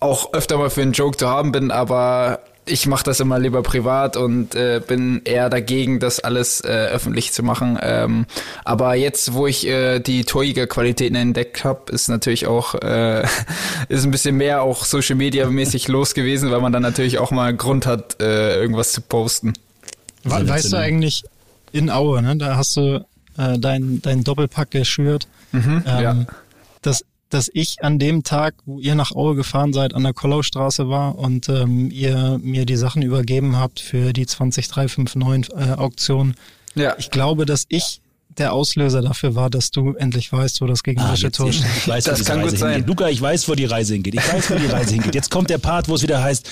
auch 0.00 0.32
öfter 0.32 0.56
mal 0.56 0.70
für 0.70 0.82
einen 0.82 0.92
Joke 0.92 1.16
zu 1.16 1.28
haben 1.28 1.52
bin, 1.52 1.70
aber 1.70 2.40
ich 2.64 2.86
mache 2.86 3.04
das 3.04 3.18
immer 3.18 3.38
lieber 3.38 3.62
privat 3.62 4.16
und 4.16 4.54
äh, 4.54 4.80
bin 4.86 5.22
eher 5.24 5.50
dagegen, 5.50 5.98
das 5.98 6.20
alles 6.20 6.60
äh, 6.60 6.68
öffentlich 6.68 7.32
zu 7.32 7.42
machen. 7.42 7.78
Ähm, 7.82 8.26
aber 8.64 8.94
jetzt, 8.94 9.32
wo 9.32 9.46
ich 9.46 9.66
äh, 9.66 9.98
die 9.98 10.24
Torjäger-Qualitäten 10.24 11.16
entdeckt 11.16 11.64
habe, 11.64 11.90
ist 11.90 12.08
natürlich 12.08 12.46
auch 12.46 12.74
äh, 12.76 13.22
ist 13.88 14.04
ein 14.04 14.12
bisschen 14.12 14.36
mehr 14.36 14.62
auch 14.62 14.84
Social 14.84 15.16
Media 15.16 15.48
mäßig 15.48 15.88
los 15.88 16.14
gewesen, 16.14 16.50
weil 16.50 16.60
man 16.60 16.72
dann 16.72 16.82
natürlich 16.82 17.18
auch 17.18 17.32
mal 17.32 17.54
Grund 17.54 17.86
hat, 17.86 18.20
äh, 18.20 18.60
irgendwas 18.60 18.92
zu 18.92 19.00
posten. 19.00 19.54
We 20.22 20.48
weißt 20.48 20.72
du 20.72 20.76
eigentlich 20.76 21.24
in 21.72 21.90
Aue, 21.90 22.22
ne? 22.22 22.36
Da 22.36 22.56
hast 22.56 22.76
du 22.76 23.04
äh, 23.38 23.58
dein 23.58 24.00
dein 24.02 24.22
Doppelpack 24.22 24.70
geschürt. 24.70 25.26
Mhm, 25.50 25.82
ähm, 25.86 26.02
ja. 26.02 26.16
dass, 26.80 27.04
dass 27.32 27.50
ich 27.52 27.82
an 27.82 27.98
dem 27.98 28.24
Tag, 28.24 28.54
wo 28.66 28.78
ihr 28.78 28.94
nach 28.94 29.12
Aue 29.12 29.34
gefahren 29.34 29.72
seid, 29.72 29.94
an 29.94 30.02
der 30.02 30.12
Kollaustraße 30.12 30.88
war 30.88 31.18
und 31.18 31.48
ähm, 31.48 31.90
ihr 31.90 32.38
mir 32.42 32.66
die 32.66 32.76
Sachen 32.76 33.00
übergeben 33.00 33.56
habt 33.56 33.80
für 33.80 34.12
die 34.12 34.26
20359 34.26 35.54
äh, 35.54 35.72
Auktion. 35.72 36.34
Ja. 36.74 36.94
Ich 36.98 37.10
glaube, 37.10 37.46
dass 37.46 37.64
ich 37.68 38.01
der 38.38 38.52
Auslöser 38.52 39.02
dafür 39.02 39.34
war, 39.34 39.50
dass 39.50 39.70
du 39.70 39.92
endlich 39.94 40.32
weißt, 40.32 40.60
wo 40.60 40.66
das 40.66 40.82
gegnerische 40.82 41.28
Ah, 41.28 41.30
Tor 41.30 41.52
steht. 41.52 41.66
ich 41.76 41.88
weiß, 41.88 42.04
Das 42.04 42.24
kann 42.24 42.38
Reise 42.40 42.50
gut 42.50 42.58
sein. 42.58 42.72
hingeht. 42.72 42.88
Luca, 42.88 43.08
ich 43.08 43.20
weiß, 43.20 43.48
wo 43.48 43.54
die 43.54 43.64
Reise 43.64 43.94
hingeht. 43.94 44.14
Ich 44.14 44.32
weiß, 44.32 44.50
wo 44.50 44.54
die 44.54 44.66
Reise 44.66 44.94
hingeht. 44.94 45.14
Jetzt 45.14 45.30
kommt 45.30 45.50
der 45.50 45.58
Part, 45.58 45.88
wo 45.88 45.94
es 45.94 46.02
wieder 46.02 46.22
heißt, 46.22 46.48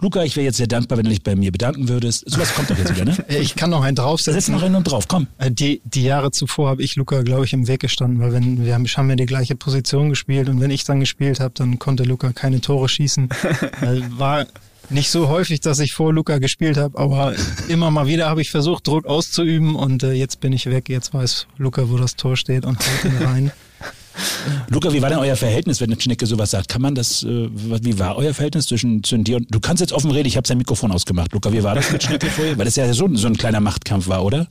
Luca, 0.00 0.22
ich 0.24 0.36
wäre 0.36 0.44
jetzt 0.46 0.56
sehr 0.56 0.66
dankbar, 0.66 0.98
wenn 0.98 1.04
du 1.04 1.10
dich 1.10 1.22
bei 1.22 1.36
mir 1.36 1.52
bedanken 1.52 1.88
würdest. 1.88 2.28
Sowas 2.30 2.54
kommt 2.54 2.70
doch 2.70 2.78
jetzt 2.78 2.94
wieder, 2.94 3.04
ne? 3.04 3.16
Ich 3.28 3.54
kann 3.56 3.70
noch 3.70 3.82
einen 3.82 3.96
Setz 3.96 4.04
draufsetzen. 4.04 4.54
noch 4.54 4.62
hin 4.62 4.74
und 4.74 4.84
drauf, 4.84 5.06
komm. 5.08 5.26
Äh, 5.38 5.50
Die, 5.50 5.80
die 5.84 6.02
Jahre 6.04 6.30
zuvor 6.30 6.68
habe 6.70 6.82
ich 6.82 6.96
Luca, 6.96 7.22
glaube 7.22 7.44
ich, 7.44 7.52
im 7.52 7.66
Weg 7.68 7.80
gestanden, 7.80 8.20
weil 8.20 8.32
wenn 8.32 8.64
wir 8.64 8.74
haben, 8.74 8.86
haben 8.86 9.10
ja 9.10 9.16
die 9.16 9.26
gleiche 9.26 9.54
Position 9.56 10.08
gespielt 10.10 10.48
und 10.48 10.60
wenn 10.60 10.70
ich 10.70 10.84
dann 10.84 11.00
gespielt 11.00 11.40
habe, 11.40 11.54
dann 11.54 11.78
konnte 11.78 12.04
Luca 12.04 12.32
keine 12.32 12.60
Tore 12.60 12.88
schießen. 12.88 13.28
äh, 13.82 14.00
war 14.18 14.46
nicht 14.90 15.10
so 15.10 15.28
häufig, 15.28 15.60
dass 15.60 15.78
ich 15.78 15.92
vor 15.92 16.12
Luca 16.12 16.38
gespielt 16.38 16.76
habe, 16.76 16.98
aber 16.98 17.34
immer 17.68 17.90
mal 17.90 18.06
wieder 18.06 18.28
habe 18.28 18.40
ich 18.40 18.50
versucht, 18.50 18.86
Druck 18.86 19.06
auszuüben 19.06 19.74
und 19.76 20.02
äh, 20.02 20.12
jetzt 20.12 20.40
bin 20.40 20.52
ich 20.52 20.66
weg. 20.66 20.88
Jetzt 20.88 21.14
weiß 21.14 21.46
Luca, 21.56 21.88
wo 21.90 21.96
das 21.96 22.16
Tor 22.16 22.36
steht 22.36 22.64
und 22.64 22.78
haut 22.78 23.04
ihn 23.04 23.26
rein. 23.26 23.52
Luca, 24.68 24.92
wie 24.92 25.00
war 25.00 25.10
denn 25.10 25.18
euer 25.18 25.36
Verhältnis, 25.36 25.80
wenn 25.80 25.92
eine 25.92 26.00
Schnecke 26.00 26.26
sowas 26.26 26.50
sagt? 26.50 26.68
Kann 26.68 26.82
man 26.82 26.94
das, 26.94 27.22
äh, 27.22 27.48
wie 27.52 27.98
war 27.98 28.16
euer 28.16 28.34
Verhältnis 28.34 28.66
zwischen, 28.66 29.04
zwischen 29.04 29.24
dir 29.24 29.36
und, 29.36 29.54
du 29.54 29.60
kannst 29.60 29.80
jetzt 29.80 29.92
offen 29.92 30.10
reden, 30.10 30.26
ich 30.26 30.36
habe 30.36 30.46
sein 30.46 30.58
Mikrofon 30.58 30.90
ausgemacht. 30.90 31.32
Luca, 31.32 31.52
wie 31.52 31.62
war 31.62 31.74
das 31.74 31.92
mit 31.92 32.02
Schnecke 32.02 32.26
vorher? 32.26 32.58
Weil 32.58 32.64
das 32.64 32.76
ja 32.76 32.92
so, 32.92 33.08
so 33.14 33.26
ein 33.28 33.36
kleiner 33.36 33.60
Machtkampf 33.60 34.08
war, 34.08 34.24
oder? 34.24 34.48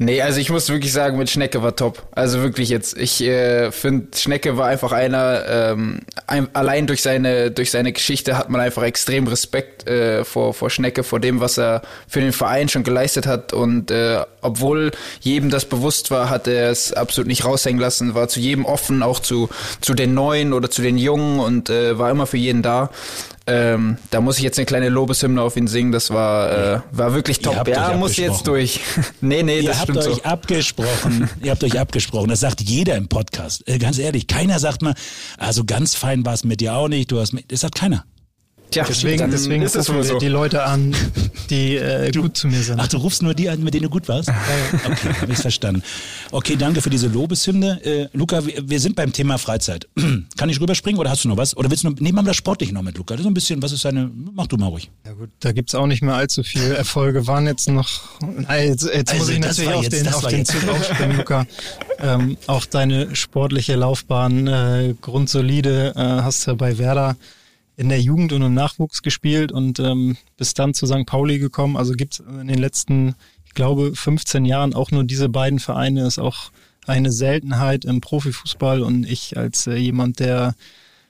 Nee, 0.00 0.22
also 0.22 0.38
ich 0.38 0.48
muss 0.48 0.68
wirklich 0.68 0.92
sagen, 0.92 1.18
mit 1.18 1.28
Schnecke 1.28 1.60
war 1.60 1.74
top. 1.74 2.06
Also 2.12 2.40
wirklich 2.40 2.68
jetzt. 2.68 2.96
Ich 2.96 3.20
äh, 3.20 3.72
finde, 3.72 4.16
Schnecke 4.16 4.56
war 4.56 4.68
einfach 4.68 4.92
einer, 4.92 5.42
ähm, 5.48 6.02
ein, 6.28 6.48
allein 6.54 6.86
durch 6.86 7.02
seine, 7.02 7.50
durch 7.50 7.72
seine 7.72 7.92
Geschichte 7.92 8.38
hat 8.38 8.48
man 8.48 8.60
einfach 8.60 8.84
extrem 8.84 9.26
Respekt 9.26 9.88
äh, 9.88 10.24
vor, 10.24 10.54
vor 10.54 10.70
Schnecke, 10.70 11.02
vor 11.02 11.18
dem, 11.18 11.40
was 11.40 11.58
er 11.58 11.82
für 12.06 12.20
den 12.20 12.32
Verein 12.32 12.68
schon 12.68 12.84
geleistet 12.84 13.26
hat. 13.26 13.52
Und 13.52 13.90
äh, 13.90 14.20
obwohl 14.40 14.92
jedem 15.18 15.50
das 15.50 15.64
bewusst 15.64 16.12
war, 16.12 16.30
hat 16.30 16.46
er 16.46 16.70
es 16.70 16.92
absolut 16.92 17.26
nicht 17.26 17.44
raushängen 17.44 17.80
lassen, 17.80 18.14
war 18.14 18.28
zu 18.28 18.38
jedem 18.38 18.66
offen, 18.66 19.02
auch 19.02 19.18
zu, 19.18 19.48
zu 19.80 19.94
den 19.94 20.14
Neuen 20.14 20.52
oder 20.52 20.70
zu 20.70 20.80
den 20.80 20.96
Jungen 20.96 21.40
und 21.40 21.70
äh, 21.70 21.98
war 21.98 22.12
immer 22.12 22.28
für 22.28 22.36
jeden 22.36 22.62
da. 22.62 22.90
Ähm, 23.48 23.96
da 24.10 24.20
muss 24.20 24.36
ich 24.36 24.44
jetzt 24.44 24.58
eine 24.58 24.66
kleine 24.66 24.90
Lobeshymne 24.90 25.40
auf 25.40 25.56
ihn 25.56 25.68
singen. 25.68 25.90
Das 25.90 26.10
war, 26.10 26.74
äh, 26.76 26.80
war 26.92 27.14
wirklich 27.14 27.40
top. 27.40 27.66
Ja, 27.66 27.94
muss 27.94 28.18
jetzt 28.18 28.46
durch. 28.46 28.80
nee, 29.22 29.42
nee, 29.42 29.60
Ihr 29.60 29.70
das 29.70 29.80
habt 29.80 29.96
euch 29.96 30.04
so. 30.04 30.22
abgesprochen. 30.22 31.30
Ihr 31.42 31.50
habt 31.50 31.64
euch 31.64 31.80
abgesprochen. 31.80 32.28
Das 32.28 32.40
sagt 32.40 32.60
jeder 32.60 32.96
im 32.96 33.08
Podcast. 33.08 33.66
Äh, 33.66 33.78
ganz 33.78 33.98
ehrlich, 33.98 34.26
keiner 34.26 34.58
sagt 34.58 34.82
mal, 34.82 34.94
also 35.38 35.64
ganz 35.64 35.94
fein 35.94 36.26
war 36.26 36.34
es 36.34 36.44
mit 36.44 36.60
dir 36.60 36.74
auch 36.74 36.88
nicht. 36.88 37.10
Du 37.10 37.18
hast 37.18 37.32
mit, 37.32 37.50
das 37.50 37.60
sagt 37.60 37.76
keiner. 37.76 38.04
Tja, 38.70 38.84
Deswegen, 38.86 39.18
dann 39.18 39.30
deswegen 39.30 39.62
ist 39.62 39.76
es 39.76 39.88
wohl 39.88 39.96
wir 39.96 40.04
so. 40.04 40.18
die 40.18 40.28
Leute 40.28 40.62
an, 40.64 40.94
die 41.48 41.76
äh, 41.76 42.10
gut 42.12 42.36
zu 42.36 42.48
mir 42.48 42.62
sind. 42.62 42.78
Ach, 42.78 42.86
du 42.86 42.98
rufst 42.98 43.22
nur 43.22 43.32
die 43.32 43.48
an, 43.48 43.62
mit 43.64 43.72
denen 43.72 43.84
du 43.84 43.88
gut 43.88 44.08
warst? 44.08 44.28
Okay, 44.28 45.14
habe 45.22 45.32
ich 45.32 45.38
verstanden. 45.38 45.82
Okay, 46.32 46.54
danke 46.56 46.82
für 46.82 46.90
diese 46.90 47.06
Lobeshymne. 47.08 47.82
Äh, 47.82 48.08
Luca, 48.12 48.44
wir, 48.44 48.68
wir 48.68 48.78
sind 48.78 48.94
beim 48.94 49.10
Thema 49.12 49.38
Freizeit. 49.38 49.88
Kann 50.36 50.50
ich 50.50 50.60
rüberspringen 50.60 51.00
oder 51.00 51.08
hast 51.08 51.24
du 51.24 51.28
noch 51.28 51.38
was? 51.38 51.56
Oder 51.56 51.70
willst 51.70 51.84
du 51.84 51.88
noch, 51.90 51.98
nehmen 51.98 52.16
wir 52.18 52.22
das 52.24 52.36
Sportliche 52.36 52.74
noch 52.74 52.82
mit, 52.82 52.98
Luca? 52.98 53.14
Das 53.14 53.20
ist 53.20 53.24
so 53.24 53.30
ein 53.30 53.34
bisschen, 53.34 53.62
was 53.62 53.72
ist 53.72 53.86
deine, 53.86 54.10
mach 54.34 54.46
du 54.48 54.58
mal 54.58 54.66
ruhig. 54.66 54.90
Ja 55.06 55.12
gut, 55.12 55.30
da 55.40 55.52
gibt's 55.52 55.74
auch 55.74 55.86
nicht 55.86 56.02
mehr 56.02 56.14
allzu 56.16 56.42
viele 56.42 56.74
Erfolge. 56.76 57.26
Waren 57.26 57.46
jetzt 57.46 57.70
noch. 57.70 57.88
Nein, 58.20 58.68
jetzt, 58.68 58.84
jetzt 58.84 59.10
Also, 59.12 59.24
muss 59.24 59.30
ich 59.32 59.38
natürlich 59.40 59.72
auf 59.72 59.82
jetzt- 59.84 59.92
den, 60.04 60.12
auf 60.12 60.26
den 60.26 60.44
Zug 60.44 60.68
aufspringen, 60.68 61.16
Luca. 61.16 61.46
Ähm, 62.00 62.36
auch 62.46 62.66
deine 62.66 63.16
sportliche 63.16 63.76
Laufbahn 63.76 64.46
äh, 64.46 64.94
grundsolide. 65.00 65.94
Äh, 65.96 66.00
hast 66.22 66.46
ja 66.46 66.52
bei 66.52 66.76
Werder 66.76 67.16
in 67.78 67.88
der 67.88 68.00
Jugend 68.00 68.32
und 68.32 68.42
im 68.42 68.54
Nachwuchs 68.54 69.02
gespielt 69.02 69.52
und 69.52 69.78
ähm, 69.78 70.16
bist 70.36 70.58
dann 70.58 70.74
zu 70.74 70.84
St. 70.84 71.06
Pauli 71.06 71.38
gekommen. 71.38 71.76
Also 71.76 71.92
gibt's 71.92 72.18
in 72.18 72.48
den 72.48 72.58
letzten, 72.58 73.14
ich 73.46 73.54
glaube, 73.54 73.94
15 73.94 74.44
Jahren 74.44 74.74
auch 74.74 74.90
nur 74.90 75.04
diese 75.04 75.28
beiden 75.28 75.60
Vereine. 75.60 76.04
Ist 76.04 76.18
auch 76.18 76.50
eine 76.88 77.12
Seltenheit 77.12 77.84
im 77.84 78.00
Profifußball 78.00 78.82
und 78.82 79.08
ich 79.08 79.36
als 79.36 79.68
äh, 79.68 79.76
jemand, 79.76 80.18
der 80.18 80.56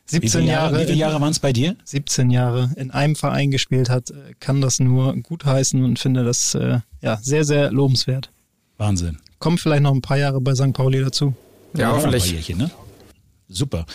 17 0.07 0.43
wie 0.43 0.47
Jahre, 0.49 0.73
Jahre, 0.73 0.83
wie 0.83 0.87
viele 0.87 0.99
Jahre 0.99 1.21
waren 1.23 1.31
es 1.31 1.39
bei 1.39 1.55
dir? 1.55 1.75
17 1.85 2.31
Jahre 2.31 2.71
in 2.77 2.91
einem 2.91 3.17
Verein 3.17 3.51
gespielt 3.51 3.89
hat, 3.89 4.11
äh, 4.11 4.35
kann 4.39 4.61
das 4.61 4.79
nur 4.79 5.17
gutheißen 5.17 5.83
und 5.83 5.99
finde 5.99 6.23
das 6.23 6.55
äh, 6.55 6.81
ja 7.01 7.17
sehr, 7.23 7.45
sehr 7.45 7.73
lobenswert. 7.73 8.31
Wahnsinn. 8.77 9.17
Kommen 9.39 9.57
vielleicht 9.57 9.83
noch 9.83 9.95
ein 9.95 10.03
paar 10.03 10.19
Jahre 10.19 10.43
bei 10.43 10.55
St. 10.55 10.75
Pauli 10.75 11.01
dazu. 11.01 11.35
Ja, 11.75 11.89
ein 11.89 11.97
hoffentlich. 11.97 12.25
paar 12.25 12.33
Jährchen, 12.33 12.59
ne? 12.59 12.71
Super. 13.51 13.87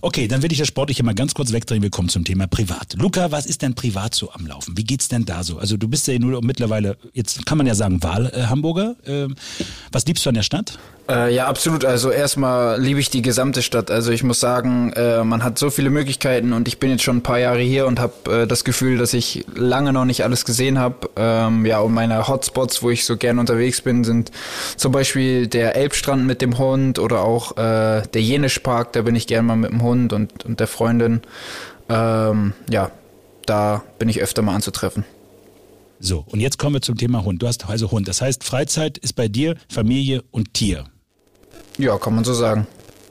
Okay, 0.00 0.26
dann 0.26 0.42
will 0.42 0.50
ich 0.50 0.58
das 0.58 0.68
Sportliche 0.68 1.02
mal 1.02 1.14
ganz 1.14 1.34
kurz 1.34 1.52
wegdrehen. 1.52 1.82
Wir 1.82 1.90
kommen 1.90 2.08
zum 2.08 2.24
Thema 2.24 2.46
Privat. 2.46 2.94
Luca, 2.94 3.30
was 3.30 3.44
ist 3.44 3.60
denn 3.60 3.74
privat 3.74 4.14
so 4.14 4.32
am 4.32 4.46
Laufen? 4.46 4.76
Wie 4.78 4.84
geht's 4.84 5.08
denn 5.08 5.26
da 5.26 5.44
so? 5.44 5.58
Also 5.58 5.76
du 5.76 5.86
bist 5.86 6.08
ja 6.08 6.18
nur 6.18 6.42
mittlerweile, 6.42 6.96
jetzt 7.12 7.44
kann 7.44 7.58
man 7.58 7.66
ja 7.66 7.74
sagen, 7.74 8.02
Wahl-Hamburger. 8.02 8.96
Ähm, 9.04 9.34
was 9.92 10.06
liebst 10.06 10.24
du 10.24 10.30
an 10.30 10.34
der 10.34 10.42
Stadt? 10.42 10.78
Äh, 11.08 11.34
ja, 11.34 11.46
absolut. 11.46 11.84
Also 11.84 12.10
erstmal 12.10 12.80
liebe 12.80 13.00
ich 13.00 13.10
die 13.10 13.22
gesamte 13.22 13.62
Stadt. 13.62 13.90
Also 13.90 14.12
ich 14.12 14.22
muss 14.22 14.38
sagen, 14.38 14.92
äh, 14.92 15.24
man 15.24 15.42
hat 15.42 15.58
so 15.58 15.70
viele 15.70 15.90
Möglichkeiten 15.90 16.52
und 16.52 16.68
ich 16.68 16.78
bin 16.78 16.90
jetzt 16.90 17.02
schon 17.02 17.18
ein 17.18 17.22
paar 17.22 17.40
Jahre 17.40 17.60
hier 17.60 17.86
und 17.86 17.98
habe 17.98 18.42
äh, 18.42 18.46
das 18.46 18.62
Gefühl, 18.64 18.98
dass 18.98 19.12
ich 19.12 19.44
lange 19.54 19.92
noch 19.92 20.04
nicht 20.04 20.22
alles 20.22 20.44
gesehen 20.44 20.78
habe. 20.78 21.10
Ähm, 21.16 21.66
ja, 21.66 21.80
und 21.80 21.92
meine 21.92 22.28
Hotspots, 22.28 22.82
wo 22.82 22.90
ich 22.90 23.04
so 23.04 23.16
gern 23.16 23.38
unterwegs 23.40 23.80
bin, 23.80 24.04
sind 24.04 24.30
zum 24.76 24.92
Beispiel 24.92 25.48
der 25.48 25.74
Elbstrand 25.74 26.24
mit 26.24 26.40
dem 26.40 26.58
Hund 26.58 27.00
oder 27.00 27.22
auch 27.22 27.56
äh, 27.56 28.02
der 28.02 28.22
Jenischpark. 28.22 28.92
Da 28.92 29.02
bin 29.02 29.16
ich 29.16 29.26
gern 29.26 29.46
mal 29.46 29.56
mit 29.56 29.70
dem 29.70 29.82
Hund 29.82 30.12
und, 30.12 30.44
und 30.44 30.60
der 30.60 30.68
Freundin. 30.68 31.20
Ähm, 31.88 32.52
ja, 32.70 32.92
da 33.44 33.82
bin 33.98 34.08
ich 34.08 34.22
öfter 34.22 34.42
mal 34.42 34.54
anzutreffen. 34.54 35.04
So, 35.98 36.24
und 36.28 36.40
jetzt 36.40 36.58
kommen 36.58 36.74
wir 36.74 36.82
zum 36.82 36.96
Thema 36.96 37.24
Hund. 37.24 37.42
Du 37.42 37.48
hast 37.48 37.68
also 37.68 37.90
Hund. 37.90 38.08
Das 38.08 38.22
heißt, 38.22 38.44
Freizeit 38.44 38.98
ist 38.98 39.14
bei 39.14 39.28
dir 39.28 39.56
Familie 39.68 40.22
und 40.30 40.54
Tier. 40.54 40.84
Ja, 41.78 41.98
kann 41.98 42.14
man 42.14 42.24
so 42.24 42.34
sagen. 42.34 42.66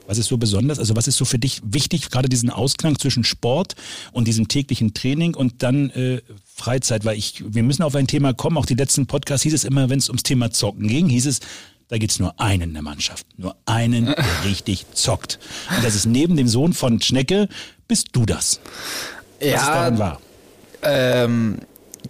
Was 0.06 0.18
ist 0.18 0.26
so 0.26 0.36
besonders? 0.36 0.78
Also 0.78 0.96
was 0.96 1.06
ist 1.06 1.16
so 1.16 1.24
für 1.24 1.38
dich 1.38 1.62
wichtig, 1.64 2.10
gerade 2.10 2.28
diesen 2.28 2.50
Ausklang 2.50 2.98
zwischen 2.98 3.24
Sport 3.24 3.74
und 4.12 4.26
diesem 4.26 4.48
täglichen 4.48 4.94
Training 4.94 5.34
und 5.34 5.62
dann 5.62 5.90
äh, 5.90 6.20
Freizeit? 6.54 7.04
Weil 7.04 7.16
ich, 7.16 7.42
wir 7.46 7.62
müssen 7.62 7.82
auf 7.82 7.94
ein 7.94 8.06
Thema 8.06 8.34
kommen. 8.34 8.56
Auch 8.56 8.66
die 8.66 8.74
letzten 8.74 9.06
Podcasts 9.06 9.42
hieß 9.44 9.54
es 9.54 9.64
immer, 9.64 9.88
wenn 9.90 9.98
es 9.98 10.08
ums 10.08 10.22
Thema 10.22 10.50
Zocken 10.50 10.88
ging, 10.88 11.08
hieß 11.08 11.26
es, 11.26 11.40
da 11.88 11.98
gibt's 11.98 12.18
nur 12.18 12.38
einen 12.40 12.62
in 12.62 12.72
der 12.72 12.82
Mannschaft. 12.82 13.26
Nur 13.36 13.54
einen, 13.64 14.06
der 14.06 14.26
richtig 14.44 14.86
zockt. 14.94 15.38
Und 15.74 15.84
das 15.84 15.94
ist 15.94 16.06
neben 16.06 16.36
dem 16.36 16.48
Sohn 16.48 16.72
von 16.72 17.00
Schnecke, 17.00 17.48
bist 17.86 18.08
du 18.12 18.26
das. 18.26 18.60
Was 19.40 19.48
ist 19.48 19.66
daran 19.66 19.98
wahr? 19.98 20.20
ähm, 20.82 21.58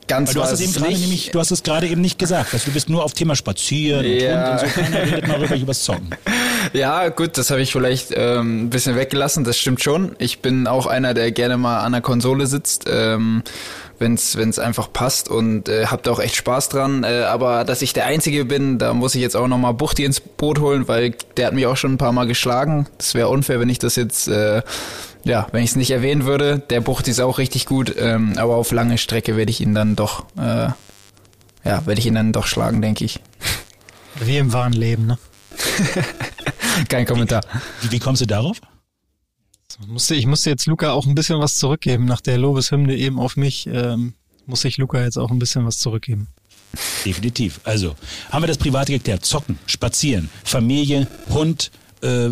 ganz 0.08 0.28
Weil 0.30 0.34
du 0.34 0.42
hast 0.42 0.52
es 0.52 0.60
eben 0.60 0.72
gerade 0.72 0.92
nämlich, 0.98 1.30
du 1.30 1.38
hast 1.38 1.50
es 1.50 1.62
gerade 1.62 1.86
eben 1.88 2.00
nicht 2.00 2.18
gesagt. 2.18 2.52
Also 2.52 2.66
du 2.66 2.72
bist 2.72 2.88
nur 2.88 3.04
auf 3.04 3.12
Thema 3.12 3.34
Spazieren 3.36 4.04
Ja. 4.06 4.52
und 4.52 4.62
Hund 4.62 4.62
und 4.62 4.68
so. 4.74 4.80
Keiner 4.82 5.02
redet 5.06 5.28
mal 5.28 5.36
rüber 5.38 5.56
übers 5.56 5.82
Zocken. 5.84 6.10
Ja, 6.74 7.08
gut, 7.08 7.36
das 7.38 7.50
habe 7.50 7.60
ich 7.60 7.72
vielleicht 7.72 8.12
ähm, 8.14 8.64
ein 8.66 8.70
bisschen 8.70 8.94
weggelassen, 8.96 9.42
das 9.42 9.58
stimmt 9.58 9.82
schon. 9.82 10.14
Ich 10.18 10.38
bin 10.38 10.66
auch 10.68 10.86
einer, 10.86 11.12
der 11.12 11.32
gerne 11.32 11.56
mal 11.58 11.80
an 11.80 11.90
der 11.92 12.00
Konsole 12.00 12.46
sitzt, 12.46 12.84
ähm, 12.88 13.42
wenn 13.98 14.14
es 14.14 14.58
einfach 14.60 14.92
passt 14.92 15.28
und 15.28 15.68
äh, 15.68 15.86
hab 15.86 16.04
da 16.04 16.12
auch 16.12 16.20
echt 16.20 16.36
Spaß 16.36 16.68
dran. 16.70 17.02
Äh, 17.04 17.22
aber 17.24 17.64
dass 17.64 17.82
ich 17.82 17.92
der 17.92 18.06
Einzige 18.06 18.44
bin, 18.44 18.78
da 18.78 18.94
muss 18.94 19.14
ich 19.16 19.20
jetzt 19.22 19.36
auch 19.36 19.48
nochmal 19.48 19.74
Buchti 19.74 20.04
ins 20.04 20.20
Boot 20.20 20.60
holen, 20.60 20.86
weil 20.88 21.14
der 21.36 21.48
hat 21.48 21.52
mich 21.52 21.66
auch 21.66 21.76
schon 21.76 21.94
ein 21.94 21.98
paar 21.98 22.12
Mal 22.12 22.26
geschlagen. 22.28 22.86
Das 22.96 23.14
wäre 23.14 23.28
unfair, 23.28 23.58
wenn 23.60 23.68
ich 23.68 23.78
das 23.80 23.96
jetzt, 23.96 24.28
äh, 24.28 24.62
ja, 25.24 25.46
wenn 25.52 25.62
ich 25.62 25.70
es 25.70 25.76
nicht 25.76 25.90
erwähnen 25.90 26.24
würde. 26.24 26.58
Der 26.58 26.80
Buchti 26.80 27.10
ist 27.10 27.20
auch 27.20 27.38
richtig 27.38 27.66
gut, 27.66 27.94
ähm, 27.98 28.34
aber 28.36 28.56
auf 28.56 28.72
lange 28.72 28.98
Strecke 28.98 29.36
werde 29.36 29.50
ich 29.50 29.60
ihn 29.60 29.74
dann 29.74 29.96
doch, 29.96 30.26
äh, 30.36 30.68
ja, 31.64 31.86
werde 31.86 31.98
ich 31.98 32.06
ihn 32.06 32.14
dann 32.14 32.32
doch 32.32 32.46
schlagen, 32.46 32.82
denke 32.82 33.04
ich. 33.04 33.20
Wie 34.20 34.36
im 34.36 34.52
wahren 34.52 34.72
Leben, 34.72 35.06
ne? 35.06 35.18
Kein 36.88 37.06
Kommentar. 37.06 37.42
Wie, 37.80 37.92
wie 37.92 37.98
kommst 37.98 38.22
du 38.22 38.26
darauf? 38.26 38.60
Musste, 39.86 40.14
ich 40.14 40.26
musste 40.26 40.50
jetzt 40.50 40.66
Luca 40.66 40.92
auch 40.92 41.06
ein 41.06 41.14
bisschen 41.14 41.38
was 41.40 41.56
zurückgeben. 41.56 42.04
Nach 42.04 42.20
der 42.20 42.38
Lobeshymne 42.38 42.94
eben 42.94 43.18
auf 43.18 43.36
mich 43.36 43.66
ähm, 43.66 44.14
muss 44.46 44.64
ich 44.64 44.76
Luca 44.76 45.02
jetzt 45.02 45.18
auch 45.18 45.30
ein 45.30 45.38
bisschen 45.38 45.66
was 45.66 45.78
zurückgeben. 45.78 46.28
Definitiv. 47.04 47.60
Also, 47.64 47.96
haben 48.30 48.42
wir 48.42 48.48
das 48.48 48.58
Private 48.58 48.92
geklärt. 48.92 49.24
Zocken, 49.24 49.58
spazieren, 49.66 50.30
Familie, 50.44 51.06
Hund, 51.30 51.70
äh, 52.02 52.30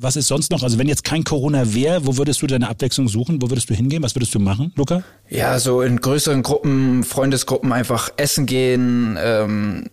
was 0.00 0.16
ist 0.16 0.28
sonst 0.28 0.50
noch? 0.50 0.62
Also 0.62 0.78
wenn 0.78 0.86
jetzt 0.86 1.04
kein 1.04 1.24
Corona 1.24 1.74
wäre, 1.74 2.06
wo 2.06 2.16
würdest 2.16 2.40
du 2.42 2.46
deine 2.46 2.68
Abwechslung 2.68 3.08
suchen? 3.08 3.42
Wo 3.42 3.50
würdest 3.50 3.68
du 3.68 3.74
hingehen? 3.74 4.02
Was 4.02 4.14
würdest 4.14 4.34
du 4.34 4.38
machen, 4.38 4.72
Luca? 4.76 5.02
Ja, 5.28 5.58
so 5.58 5.82
in 5.82 6.00
größeren 6.00 6.42
Gruppen, 6.42 7.02
Freundesgruppen 7.02 7.72
einfach 7.72 8.10
essen 8.16 8.46
gehen, 8.46 9.18
ähm, 9.20 9.86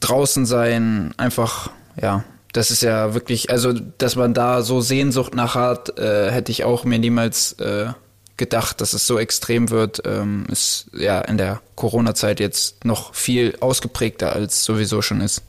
draußen 0.00 0.46
sein, 0.46 1.14
einfach, 1.16 1.70
ja, 2.00 2.24
das 2.52 2.70
ist 2.70 2.82
ja 2.82 3.14
wirklich, 3.14 3.50
also 3.50 3.72
dass 3.72 4.16
man 4.16 4.34
da 4.34 4.62
so 4.62 4.80
Sehnsucht 4.80 5.34
nach 5.34 5.54
hat, 5.54 5.98
äh, 5.98 6.30
hätte 6.30 6.52
ich 6.52 6.64
auch 6.64 6.84
mir 6.84 6.98
niemals 6.98 7.52
äh, 7.54 7.86
gedacht, 8.36 8.80
dass 8.80 8.92
es 8.92 9.06
so 9.06 9.18
extrem 9.18 9.70
wird, 9.70 10.02
ähm, 10.04 10.46
ist 10.50 10.86
ja 10.92 11.20
in 11.20 11.38
der 11.38 11.60
Corona-Zeit 11.76 12.40
jetzt 12.40 12.84
noch 12.84 13.14
viel 13.14 13.56
ausgeprägter 13.60 14.34
als 14.34 14.64
sowieso 14.64 15.00
schon 15.00 15.20
ist. 15.20 15.42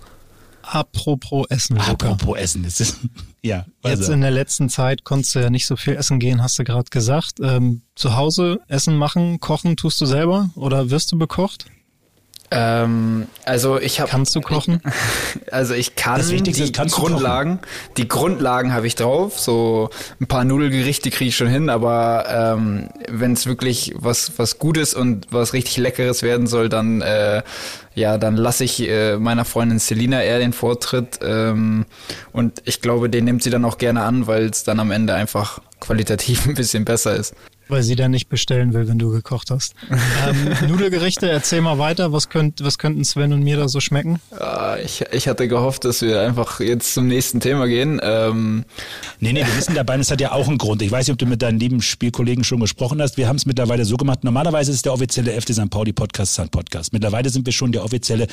Apropos 0.63 1.45
Essen, 1.49 1.75
Luca. 1.75 1.91
Apropos 1.91 2.37
Essen, 2.37 2.63
das 2.63 2.79
ist, 2.79 2.97
ja. 3.41 3.65
Jetzt 3.83 4.09
in 4.09 4.21
der 4.21 4.31
letzten 4.31 4.69
Zeit 4.69 5.03
konntest 5.03 5.35
du 5.35 5.39
ja 5.39 5.49
nicht 5.49 5.65
so 5.65 5.75
viel 5.75 5.95
essen 5.95 6.19
gehen, 6.19 6.41
hast 6.41 6.57
du 6.57 6.63
gerade 6.63 6.89
gesagt. 6.89 7.39
Ähm, 7.41 7.81
zu 7.95 8.15
Hause 8.15 8.59
Essen 8.67 8.97
machen, 8.97 9.39
kochen 9.39 9.77
tust 9.77 9.99
du 10.01 10.05
selber 10.05 10.49
oder 10.55 10.89
wirst 10.89 11.11
du 11.11 11.19
bekocht? 11.19 11.65
Ähm, 12.55 13.27
also 13.45 13.79
ich 13.79 13.99
habe 13.99 14.11
Kannst 14.11 14.35
du 14.35 14.41
kochen? 14.41 14.79
Also 15.51 15.73
ich 15.73 15.95
kann 15.95 16.19
Das 16.19 16.31
Wichtigste 16.31 16.63
die 16.63 16.69
ist, 16.69 16.75
kannst 16.75 16.95
Grundlagen, 16.95 17.59
die 17.97 18.07
Grundlagen 18.07 18.73
habe 18.73 18.85
ich 18.85 18.95
drauf. 18.95 19.39
So 19.39 19.89
ein 20.21 20.27
paar 20.27 20.43
Nudelgerichte 20.43 21.09
kriege 21.09 21.29
ich 21.29 21.35
schon 21.35 21.47
hin, 21.47 21.69
aber 21.69 22.25
ähm, 22.29 22.89
wenn 23.09 23.33
es 23.33 23.47
wirklich 23.47 23.93
was 23.95 24.33
was 24.37 24.59
Gutes 24.59 24.93
und 24.93 25.27
was 25.31 25.53
richtig 25.53 25.77
Leckeres 25.77 26.21
werden 26.21 26.45
soll, 26.45 26.69
dann 26.69 27.01
äh, 27.01 27.41
ja, 27.95 28.17
dann 28.17 28.37
lasse 28.37 28.63
ich 28.63 28.87
äh, 28.87 29.17
meiner 29.17 29.45
Freundin 29.45 29.79
Selina 29.79 30.21
eher 30.21 30.39
den 30.39 30.53
Vortritt 30.53 31.19
ähm, 31.23 31.85
und 32.31 32.61
ich 32.65 32.81
glaube, 32.81 33.09
den 33.09 33.25
nimmt 33.25 33.43
sie 33.43 33.49
dann 33.49 33.65
auch 33.65 33.77
gerne 33.77 34.03
an, 34.03 34.27
weil 34.27 34.45
es 34.45 34.63
dann 34.63 34.79
am 34.79 34.91
Ende 34.91 35.13
einfach 35.15 35.59
qualitativ 35.79 36.45
ein 36.47 36.53
bisschen 36.53 36.85
besser 36.85 37.15
ist. 37.15 37.33
Weil 37.73 37.81
sie 37.81 37.95
dann 37.95 38.11
nicht 38.11 38.29
bestellen 38.29 38.73
will, 38.75 38.87
wenn 38.87 38.99
du 38.99 39.09
gekocht 39.09 39.49
hast. 39.49 39.73
ähm, 39.89 40.55
Nudelgerichte, 40.69 41.27
erzähl 41.27 41.59
mal 41.59 41.79
weiter. 41.79 42.13
Was, 42.13 42.29
könnt, 42.29 42.63
was 42.63 42.77
könnten 42.77 43.03
Sven 43.03 43.33
und 43.33 43.41
mir 43.41 43.57
da 43.57 43.67
so 43.67 43.79
schmecken? 43.79 44.19
Ah, 44.37 44.77
ich, 44.83 45.03
ich 45.11 45.27
hatte 45.27 45.47
gehofft, 45.47 45.83
dass 45.83 46.03
wir 46.03 46.21
einfach 46.21 46.59
jetzt 46.59 46.93
zum 46.93 47.07
nächsten 47.07 47.39
Thema 47.39 47.65
gehen. 47.65 47.99
Ähm, 48.03 48.65
nee, 49.19 49.33
nee, 49.33 49.43
wir 49.43 49.57
wissen 49.57 49.73
dabei, 49.73 49.97
es 49.97 50.11
hat 50.11 50.21
ja 50.21 50.33
auch 50.33 50.47
einen 50.47 50.59
Grund. 50.59 50.83
Ich 50.83 50.91
weiß 50.91 51.07
nicht, 51.07 51.13
ob 51.13 51.17
du 51.17 51.25
mit 51.25 51.41
deinen 51.41 51.59
lieben 51.59 51.81
Spielkollegen 51.81 52.43
schon 52.43 52.59
gesprochen 52.59 53.01
hast. 53.01 53.17
Wir 53.17 53.27
haben 53.27 53.37
es 53.37 53.47
mittlerweile 53.47 53.85
so 53.85 53.97
gemacht. 53.97 54.23
Normalerweise 54.23 54.69
ist 54.69 54.77
es 54.77 54.81
der 54.83 54.93
offizielle 54.93 55.31
FC 55.31 55.55
St. 55.55 55.71
Pauli 55.71 55.93
Podcast 55.93 56.35
Sun 56.35 56.49
Podcast. 56.49 56.93
Mittlerweile 56.93 57.31
sind 57.31 57.43
wir 57.47 57.53
schon 57.53 57.71
der 57.71 57.83
offizielle 57.83 58.27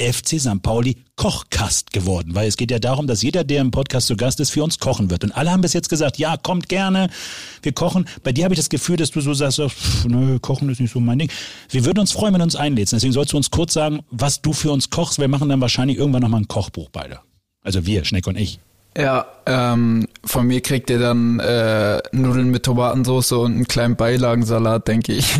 FC 0.00 0.40
St. 0.40 0.62
Pauli 0.62 0.96
Kochkast 1.16 1.92
geworden, 1.92 2.34
weil 2.34 2.48
es 2.48 2.56
geht 2.56 2.70
ja 2.70 2.78
darum, 2.78 3.06
dass 3.06 3.22
jeder, 3.22 3.44
der 3.44 3.60
im 3.60 3.70
Podcast 3.70 4.06
zu 4.06 4.16
Gast 4.16 4.40
ist, 4.40 4.50
für 4.50 4.64
uns 4.64 4.78
kochen 4.78 5.10
wird. 5.10 5.22
Und 5.22 5.32
alle 5.32 5.50
haben 5.50 5.60
bis 5.60 5.74
jetzt 5.74 5.90
gesagt, 5.90 6.18
ja, 6.18 6.36
kommt 6.36 6.68
gerne, 6.68 7.10
wir 7.62 7.72
kochen. 7.72 8.06
Bei 8.22 8.32
dir 8.32 8.44
habe 8.44 8.54
ich 8.54 8.58
das 8.58 8.70
Gefühl, 8.70 8.96
dass 8.96 9.10
du 9.10 9.20
so 9.20 9.34
sagst, 9.34 9.60
pff, 9.60 10.06
nö, 10.06 10.38
kochen 10.38 10.68
ist 10.70 10.80
nicht 10.80 10.92
so 10.92 11.00
mein 11.00 11.18
Ding. 11.18 11.30
Wir 11.68 11.84
würden 11.84 11.98
uns 11.98 12.12
freuen, 12.12 12.32
wenn 12.32 12.40
du 12.40 12.44
uns 12.44 12.56
einlädst. 12.56 12.94
Deswegen 12.94 13.12
sollst 13.12 13.32
du 13.32 13.36
uns 13.36 13.50
kurz 13.50 13.74
sagen, 13.74 14.00
was 14.10 14.40
du 14.40 14.52
für 14.52 14.72
uns 14.72 14.88
kochst. 14.88 15.18
Wir 15.18 15.28
machen 15.28 15.48
dann 15.50 15.60
wahrscheinlich 15.60 15.98
irgendwann 15.98 16.22
nochmal 16.22 16.40
ein 16.40 16.48
Kochbuch 16.48 16.88
beide. 16.90 17.20
Also 17.62 17.84
wir, 17.84 18.04
Schneck 18.04 18.26
und 18.26 18.36
ich. 18.36 18.58
Ja, 18.96 19.26
ähm, 19.46 20.08
von 20.24 20.46
mir 20.46 20.60
kriegt 20.62 20.90
ihr 20.90 20.98
dann 20.98 21.38
äh, 21.38 22.00
Nudeln 22.12 22.50
mit 22.50 22.64
Tomatensauce 22.64 23.32
und 23.32 23.52
einen 23.52 23.68
kleinen 23.68 23.96
Beilagensalat, 23.96 24.88
denke 24.88 25.12
ich. 25.12 25.38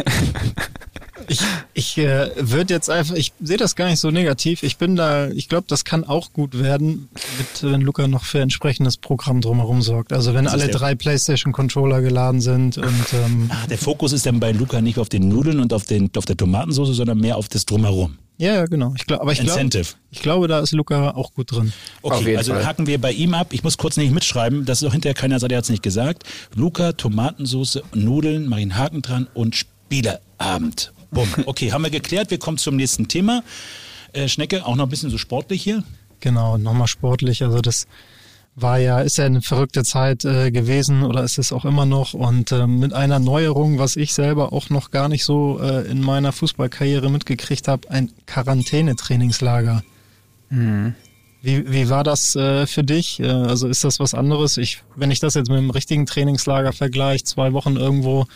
Ich, 1.33 1.41
ich 1.75 1.97
äh, 1.99 2.31
würde 2.37 2.75
jetzt 2.75 2.91
einfach, 2.91 3.15
ich 3.15 3.33
sehe 3.41 3.57
das 3.57 3.77
gar 3.77 3.89
nicht 3.89 4.01
so 4.01 4.11
negativ. 4.11 4.65
Ich 4.65 4.79
bin 4.79 4.97
da, 4.97 5.29
ich 5.29 5.49
glaube, 5.49 5.67
das 5.69 5.85
kann 5.85 6.03
auch 6.03 6.33
gut 6.33 6.59
werden, 6.59 7.09
mit, 7.39 7.63
wenn 7.73 7.81
Luca 7.83 8.09
noch 8.09 8.25
für 8.25 8.41
entsprechendes 8.41 8.97
Programm 8.97 9.41
drumherum 9.41 9.81
sorgt. 9.81 10.13
Also 10.13 10.35
wenn 10.35 10.45
Das 10.47 10.55
ist 10.55 10.61
alle 10.61 10.71
der- 10.73 10.79
drei 10.81 10.95
PlayStation-Controller 10.97 12.01
geladen 12.03 12.41
sind 12.41 12.79
und 12.79 13.07
ähm, 13.13 13.49
Ah, 13.53 13.67
der 13.69 13.79
Fokus 13.79 14.13
ist 14.13 14.27
dann 14.27 14.41
bei 14.41 14.51
Luca 14.51 14.81
nicht 14.81 14.99
auf 14.99 15.09
den 15.09 15.29
Nudeln 15.29 15.61
und 15.61 15.73
auf, 15.73 15.85
den, 15.85 16.11
auf 16.17 16.25
der 16.25 16.37
Tomatensauce, 16.37 16.97
sondern 16.97 17.19
mehr 17.19 17.37
auf 17.37 17.49
das 17.49 17.65
Drumherum. 17.65 18.19
ja, 18.39 18.55
ja, 18.55 18.65
genau. 18.67 18.93
Ich 18.97 19.07
glaube, 19.07 19.23
aber 19.23 19.31
ich 19.31 19.39
glaube, 19.39 19.61
Incentive. 19.61 19.95
ich 20.11 20.23
glaube, 20.23 20.49
da 20.49 20.59
ist 20.59 20.73
Luca 20.73 21.13
auch 21.13 21.33
gut 21.35 21.53
drin. 21.53 21.73
Okay, 22.03 22.37
also 22.37 22.55
Fall. 22.55 22.67
hacken 22.67 22.89
wir 22.89 23.01
bei 23.01 23.13
ihm 23.13 23.35
ab. 23.35 23.53
Ich 23.53 23.63
muss 23.63 23.79
kurz 23.79 23.97
nicht 23.97 24.13
mitschreiben, 24.13 24.65
dass 24.65 24.83
auch 24.83 24.93
hinterher 24.93 25.15
keiner 25.15 25.39
sagt, 25.39 25.53
er 25.53 25.59
hat 25.59 25.65
es 25.65 25.71
nicht 25.71 25.85
gesagt. 25.85 26.25
Luca, 26.57 26.91
Tomatensauce, 26.93 27.83
Nudeln, 27.95 28.49
mach 28.49 28.57
ich 28.57 28.63
einen 28.63 28.77
Haken 28.77 29.03
dran 29.03 29.29
und 29.35 29.55
Spieleabend. 29.55 30.93
Bumm. 31.11 31.29
Okay, 31.47 31.73
haben 31.73 31.83
wir 31.83 31.91
geklärt. 31.91 32.31
Wir 32.31 32.39
kommen 32.39 32.59
zum 32.59 32.77
nächsten 32.77 33.09
Thema. 33.09 33.43
Äh, 34.13 34.29
Schnecke, 34.29 34.65
auch 34.67 34.77
noch 34.77 34.87
ein 34.87 34.91
bisschen 34.91 35.11
so 35.11 35.19
sportlich 35.19 35.63
hier. 35.63 35.85
Genau, 36.21 36.59
nochmal 36.59 36.87
sportlich. 36.87 37.43
Also 37.43 37.61
das 37.61 37.87
war 38.55 38.79
ja, 38.79 39.01
ist 39.01 39.19
ja 39.19 39.27
eine 39.27 39.43
verrückte 39.43 39.85
Zeit 39.85 40.25
äh, 40.25 40.51
gewesen 40.51 41.03
oder 41.03 41.23
ist 41.23 41.39
es 41.39 41.53
auch 41.53 41.65
immer 41.65 41.87
noch. 41.87 42.15
Und 42.15 42.53
ähm, 42.53 42.79
mit 42.79 42.93
einer 42.93 43.19
Neuerung, 43.19 43.79
was 43.79 43.97
ich 43.97 44.13
selber 44.13 44.53
auch 44.53 44.71
noch 44.71 44.91
gar 44.91 45.09
nicht 45.09 45.25
so 45.25 45.61
äh, 45.61 45.89
in 45.91 46.01
meiner 46.01 46.33
Fußballkarriere 46.33 47.11
mitgekriegt 47.11 47.69
habe, 47.69 47.91
ein 47.91 48.11
Quarantänetrainingslager. 48.27 49.83
Wie, 51.43 51.73
wie 51.73 51.89
war 51.89 52.05
das 52.05 52.37
äh, 52.37 52.67
für 52.67 52.85
dich? 52.85 53.21
Äh, 53.21 53.29
also 53.29 53.69
ist 53.69 53.85
das 53.85 54.01
was 54.01 54.15
anderes? 54.15 54.57
Ich, 54.57 54.83
wenn 54.97 55.11
ich 55.11 55.21
das 55.21 55.35
jetzt 55.35 55.49
mit 55.49 55.59
dem 55.59 55.71
richtigen 55.71 56.07
Trainingslager 56.07 56.73
vergleiche, 56.73 57.25
zwei 57.25 57.53
Wochen 57.53 57.77
irgendwo 57.77 58.27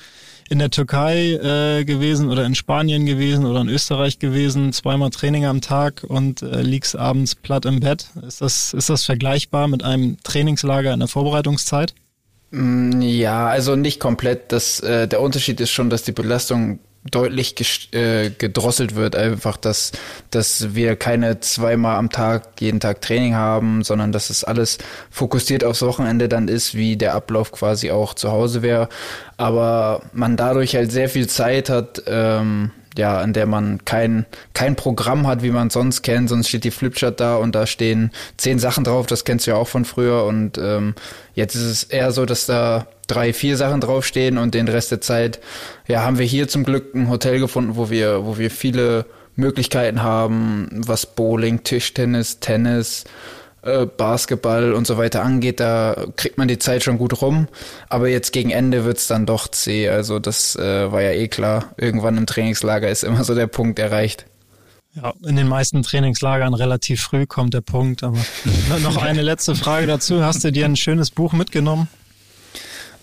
in 0.48 0.59
der 0.59 0.70
Türkei 0.70 1.33
äh, 1.33 1.85
gewesen 1.85 2.30
oder 2.30 2.44
in 2.44 2.54
Spanien 2.54 3.07
gewesen 3.07 3.46
oder 3.46 3.61
in 3.61 3.68
Österreich 3.68 4.18
gewesen, 4.18 4.72
zweimal 4.72 5.11
Training 5.11 5.45
am 5.47 5.61
Tag 5.61 6.05
und 6.07 6.42
äh, 6.42 6.62
liegst 6.62 6.97
abends 6.97 7.34
platt 7.34 7.64
im 7.64 7.80
Bett. 7.80 8.09
Ist 8.26 8.40
das, 8.40 8.72
ist 8.72 8.90
das 8.90 9.05
vergleichbar 9.05 9.68
mit 9.68 9.82
einem 9.82 10.16
Trainingslager 10.22 10.92
in 10.92 11.01
der 11.01 11.09
Vorbereitungszeit? 11.09 11.95
Mm, 12.51 13.01
ja, 13.01 13.49
also 13.49 13.76
nicht 13.76 14.01
komplett. 14.01 14.53
Das, 14.53 14.80
äh, 14.80 15.09
der 15.09 15.20
Unterschied 15.20 15.61
ist 15.61 15.70
schon, 15.70 15.90
dass 15.90 16.03
die 16.03 16.12
Belastung 16.12 16.78
deutlich 17.11 17.92
äh, 17.92 18.30
gedrosselt 18.30 18.94
wird, 18.94 19.14
einfach, 19.14 19.57
dass, 19.57 19.92
dass 20.30 20.74
wir 20.74 20.96
keine 20.96 21.40
zweimal 21.40 21.96
am 21.96 22.11
Tag 22.11 22.61
jeden 22.61 22.80
Tag 22.80 23.02
Training 23.02 23.34
haben, 23.34 23.84
sondern 23.84 24.11
dass 24.11 24.30
es 24.30 24.42
alles 24.42 24.78
fokussiert 25.11 25.64
aufs 25.64 25.82
Wochenende 25.82 26.28
dann 26.28 26.48
ist, 26.48 26.74
wie 26.74 26.96
der 26.96 27.14
Ablauf 27.14 27.52
quasi 27.52 27.90
auch 27.90 28.14
zu 28.14 28.32
Hause 28.32 28.62
wäre. 28.62 28.88
Aber 29.36 30.02
man 30.12 30.36
dadurch 30.36 30.74
halt 30.76 30.92
sehr 30.92 31.09
viel 31.09 31.28
Zeit 31.28 31.68
hat, 31.68 32.02
ähm, 32.07 32.70
ja, 32.97 33.22
in 33.22 33.32
der 33.32 33.47
man 33.47 33.84
kein, 33.84 34.26
kein 34.53 34.76
Programm 34.76 35.26
hat, 35.26 35.42
wie 35.42 35.51
man 35.51 35.70
sonst 35.70 36.03
kennt, 36.03 36.28
sonst 36.28 36.49
steht 36.49 36.64
die 36.64 36.70
Flipchart 36.70 37.20
da 37.20 37.36
und 37.36 37.55
da 37.55 37.66
stehen 37.66 38.12
zehn 38.36 38.59
Sachen 38.59 38.84
drauf, 38.84 39.07
das 39.07 39.24
kennst 39.24 39.47
du 39.47 39.53
ja 39.53 39.57
auch 39.57 39.68
von 39.68 39.84
früher. 39.84 40.24
Und 40.24 40.59
ähm, 40.59 40.95
jetzt 41.34 41.55
ist 41.55 41.64
es 41.64 41.84
eher 41.84 42.12
so, 42.12 42.24
dass 42.24 42.47
da 42.47 42.86
drei, 43.07 43.32
vier 43.32 43.57
Sachen 43.57 43.80
draufstehen 43.80 44.38
und 44.38 44.55
den 44.55 44.68
Rest 44.68 44.90
der 44.90 45.01
Zeit, 45.01 45.40
ja, 45.86 46.03
haben 46.03 46.18
wir 46.18 46.26
hier 46.26 46.49
zum 46.49 46.64
Glück 46.64 46.95
ein 46.95 47.09
Hotel 47.09 47.40
gefunden, 47.40 47.76
wo 47.76 47.90
wir, 47.90 48.24
wo 48.24 48.38
wir 48.38 48.51
viele 48.51 49.07
Möglichkeiten 49.36 50.03
haben, 50.03 50.68
was 50.72 51.07
Bowling, 51.07 51.64
Tischtennis, 51.64 52.38
Tennis, 52.38 53.05
äh, 53.65 53.87
Basketball 53.87 54.73
und 54.73 54.87
so 54.87 54.99
weiter 54.99 55.23
angeht, 55.23 55.61
da 55.61 56.07
kriegt 56.17 56.39
man 56.39 56.49
die 56.49 56.59
Zeit 56.59 56.83
schon 56.83 56.99
gut 56.99 57.23
rum. 57.23 57.49
Aber 57.89 58.09
jetzt 58.09 58.33
gegen 58.33 58.51
Ende 58.51 58.85
wird's 58.85 59.07
dann 59.07 59.27
doch 59.27 59.49
zäh. 59.49 59.89
Also 59.89 60.19
das 60.19 60.57
äh, 60.57 60.93
war 60.93 61.03
ja 61.03 61.11
eh 61.11 61.29
klar. 61.29 61.73
Irgendwann 61.77 62.17
im 62.17 62.27
Trainingslager 62.27 62.89
ist 62.89 63.05
immer 63.05 63.25
so 63.25 63.35
der 63.35 63.47
Punkt 63.47 63.79
erreicht. 63.79 64.27
Ja, 64.95 65.12
in 65.27 65.35
den 65.35 65.49
meisten 65.49 65.83
Trainingslagern 65.83 66.55
relativ 66.55 67.03
früh 67.03 67.27
kommt 67.27 67.55
der 67.55 67.62
Punkt. 67.62 68.03
Aber 68.03 68.19
noch 68.83 68.97
eine 68.97 69.23
letzte 69.23 69.55
Frage 69.55 69.87
dazu. 69.87 70.23
Hast 70.23 70.45
du 70.45 70.53
dir 70.53 70.67
ein 70.67 70.77
schönes 70.77 71.11
Buch 71.11 71.33
mitgenommen? 71.33 71.89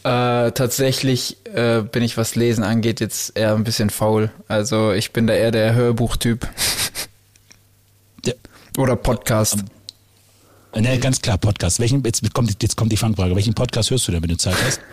Äh, 0.04 0.52
tatsächlich 0.52 1.38
äh, 1.54 1.82
bin 1.82 2.02
ich, 2.02 2.18
was 2.18 2.36
Lesen 2.36 2.64
angeht, 2.64 3.02
jetzt 3.02 3.38
eher 3.38 3.54
ein 3.54 3.64
bisschen 3.64 3.90
faul. 3.90 4.32
Also 4.48 4.94
ich 4.94 5.12
bin 5.12 5.28
da 5.28 5.34
eher 5.34 5.52
der 5.52 5.76
Hörbuchtyp. 5.76 6.48
Oder 8.78 8.96
Podcast. 8.96 9.66
Ne, 10.76 10.98
ganz 11.00 11.22
klar, 11.22 11.38
Podcast. 11.38 11.80
Welchen, 11.80 12.04
jetzt 12.04 12.34
kommt, 12.34 12.62
jetzt 12.62 12.78
kommt 12.78 12.92
die 12.92 12.98
Fangfrage. 12.98 13.36
Welchen 13.36 13.54
Podcast 13.54 13.92
hörst 13.92 14.08
du 14.08 14.14
denn, 14.14 14.22
wenn 14.22 14.30
du 14.30 14.38
Zeit 14.38 14.56
hast? 14.66 14.82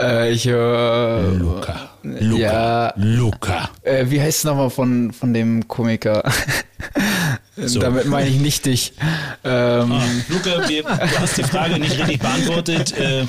Äh, 0.00 0.30
ich 0.30 0.46
höre. 0.46 1.32
Luca. 1.32 1.90
Luca. 2.04 2.38
Ja, 2.38 2.92
Luca. 2.96 3.68
Äh, 3.82 4.04
wie 4.08 4.20
heißt 4.20 4.38
es 4.38 4.44
nochmal 4.44 4.70
von, 4.70 5.12
von 5.12 5.34
dem 5.34 5.66
Komiker? 5.66 6.22
So. 7.64 7.80
Damit 7.80 8.06
meine 8.06 8.28
ich 8.28 8.38
nicht 8.38 8.66
dich. 8.66 8.92
Ähm. 9.44 9.92
Ah, 9.92 10.02
Luca, 10.28 10.68
wir, 10.68 10.82
du 10.82 11.18
hast 11.18 11.38
die 11.38 11.42
Frage 11.42 11.78
nicht 11.78 11.98
richtig 11.98 12.20
beantwortet. 12.20 12.96
Äh, 12.96 13.22
wir, 13.22 13.26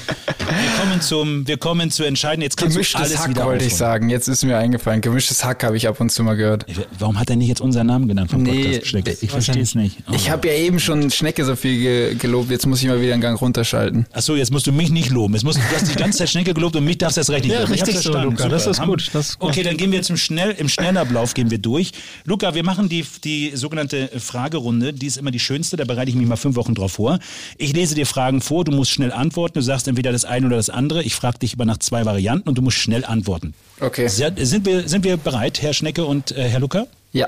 kommen 0.80 1.02
zum, 1.02 1.48
wir 1.48 1.58
kommen 1.58 1.90
zu 1.90 2.04
entscheiden. 2.04 2.42
Jetzt 2.42 2.58
kannst 2.58 2.76
Gemischtes 2.76 3.02
du 3.02 3.06
alles 3.06 3.20
Hack 3.20 3.30
wieder 3.30 3.46
wollte 3.46 3.66
ich 3.66 3.76
sagen. 3.76 4.10
Jetzt 4.10 4.28
ist 4.28 4.44
mir 4.44 4.58
eingefallen. 4.58 5.02
Gemischtes 5.02 5.44
Hack 5.44 5.64
habe 5.64 5.78
ich 5.78 5.88
ab 5.88 6.00
und 6.00 6.12
zu 6.12 6.24
mal 6.24 6.36
gehört. 6.36 6.66
Warum 7.00 7.20
hat 7.20 7.30
er 7.30 7.36
nicht 7.38 7.48
jetzt 7.48 7.62
unseren 7.62 7.88
Namen 7.88 8.08
genannt 8.08 8.30
vom 8.30 8.44
nee, 8.44 8.64
Podcast 8.64 8.88
Schnecke? 8.88 9.18
Ich 9.20 9.32
verstehe 9.32 9.62
es 9.62 9.74
nicht. 9.74 9.98
Oh. 10.08 10.14
Ich 10.14 10.30
habe 10.30 10.48
ja 10.48 10.54
eben 10.54 10.80
schon 10.80 11.10
Schnecke 11.10 11.44
so 11.46 11.56
viel 11.56 11.80
ge 11.80 12.16
gelobt. 12.16 12.52
Jetzt 12.52 12.68
muss 12.68 12.82
ich 12.82 12.88
mal 12.88 13.02
wieder 13.02 13.14
einen 13.14 13.22
Gang 13.22 13.40
runterschalten. 13.40 14.06
Achso, 14.12 14.36
jetzt 14.36 14.52
musst 14.52 14.68
du 14.68 14.72
mich 14.72 14.92
nicht 14.92 15.10
loben. 15.10 15.34
Jetzt 15.34 15.44
musst, 15.44 15.58
du 15.58 15.76
hast 15.76 15.90
die 15.90 15.96
ganze 15.96 16.20
Zeit 16.20 16.30
Schnecke 16.30 16.54
gelobt 16.54 16.76
und 16.76 16.86
mich 16.86 16.98
darfst 16.98 17.18
du 17.18 17.22
erst 17.22 17.32
recht 17.32 17.46
nicht 17.46 17.54
ja, 17.54 17.62
loben. 17.62 17.74
Richtig 17.74 18.00
so, 18.00 18.18
Luca. 18.18 18.48
Das 18.48 18.68
ist, 18.68 18.82
gut. 18.82 19.10
das 19.14 19.30
ist 19.30 19.40
gut. 19.40 19.50
Okay, 19.50 19.64
dann 19.64 19.78
gehen 19.78 19.92
wir 19.92 20.02
zum 20.04 20.18
Schnell, 20.18 20.52
im 20.52 20.70
Schnellablauf 20.70 21.34
gehen 21.34 21.50
wir 21.50 21.58
durch. 21.58 21.92
Luca, 22.26 22.54
wir 22.54 22.64
machen 22.64 22.90
die, 22.90 23.06
die 23.24 23.52
sogenannte 23.56 24.10
Fragerunde 24.20 24.94
die 24.94 25.08
ist 25.08 25.18
immer 25.18 25.32
die 25.32 25.40
schönste, 25.40 25.78
da 25.78 25.86
bereite 25.86 26.10
ich 26.10 26.16
mich 26.16 26.28
mal 26.28 26.36
fünf 26.36 26.56
Wochen 26.56 26.76
drauf 26.76 26.94
vor. 26.94 27.20
Ich 27.58 27.74
lese 27.74 27.96
dir 27.96 28.06
Fragen 28.06 28.42
vor, 28.42 28.64
du 28.66 28.72
musst 28.72 28.92
schnell 28.92 29.12
antworten, 29.12 29.56
du 29.56 29.62
sagst 29.62 29.88
entweder 29.88 30.12
das 30.12 30.26
eine 30.26 30.48
oder 30.48 30.58
das 30.58 30.70
andere. 30.70 31.04
Ich 31.04 31.16
frage 31.16 31.40
dich 31.40 31.54
über 31.54 31.66
nach 31.66 31.78
zwei 31.78 32.06
Varianten 32.06 32.50
und 32.50 32.58
du 32.58 32.62
musst 32.62 32.78
schnell 32.78 33.06
antworten. 33.06 33.54
Okay. 33.80 34.08
Sind 34.08 34.66
wir, 34.66 34.88
sind 34.88 35.04
wir 35.04 35.18
bereit, 35.18 35.62
Herr 35.62 35.74
Schnecke 35.74 36.06
und 36.06 36.32
äh, 36.32 36.48
Herr 36.50 36.60
Luca? 36.60 36.88
Ja. 37.14 37.28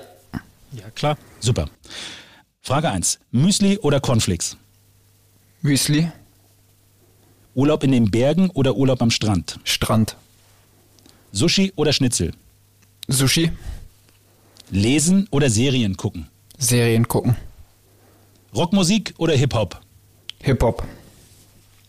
Ja, 0.73 0.89
klar. 0.95 1.17
Super. 1.39 1.69
Frage 2.61 2.89
1. 2.89 3.19
Müsli 3.31 3.77
oder 3.79 3.99
Cornflakes? 3.99 4.57
Müsli. 5.61 6.11
Urlaub 7.53 7.83
in 7.83 7.91
den 7.91 8.09
Bergen 8.09 8.49
oder 8.51 8.75
Urlaub 8.75 9.01
am 9.01 9.11
Strand? 9.11 9.59
Strand. 9.63 10.15
Sushi 11.31 11.73
oder 11.75 11.91
Schnitzel? 11.91 12.33
Sushi. 13.07 13.51
Lesen 14.69 15.27
oder 15.31 15.49
Serien 15.49 15.97
gucken? 15.97 16.27
Serien 16.61 17.07
gucken. 17.07 17.35
Rockmusik 18.55 19.15
oder 19.17 19.33
Hip-Hop? 19.33 19.81
Hip-Hop. 20.43 20.83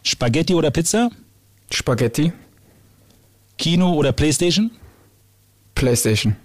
Spaghetti 0.03 0.55
oder 0.55 0.71
Pizza? 0.71 1.11
Spaghetti. 1.71 2.33
Kino 3.59 3.93
oder 3.93 4.13
Playstation? 4.13 4.71
Playstation. 5.75 6.37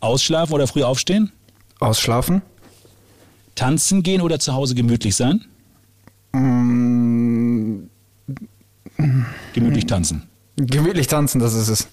Ausschlafen 0.00 0.52
oder 0.52 0.66
früh 0.66 0.82
aufstehen? 0.82 1.30
Ausschlafen. 1.78 2.42
Tanzen 3.54 4.02
gehen 4.02 4.20
oder 4.20 4.40
zu 4.40 4.52
Hause 4.52 4.74
gemütlich 4.74 5.14
sein? 5.14 5.44
Mm. 6.32 7.84
Gemütlich 9.52 9.86
tanzen. 9.86 10.28
Gemütlich 10.56 11.06
tanzen, 11.06 11.38
das 11.40 11.54
ist 11.54 11.68
es. 11.68 11.88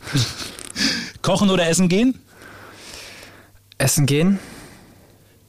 Kochen 1.21 1.51
oder 1.51 1.67
essen 1.67 1.87
gehen? 1.87 2.17
Essen 3.77 4.07
gehen. 4.07 4.39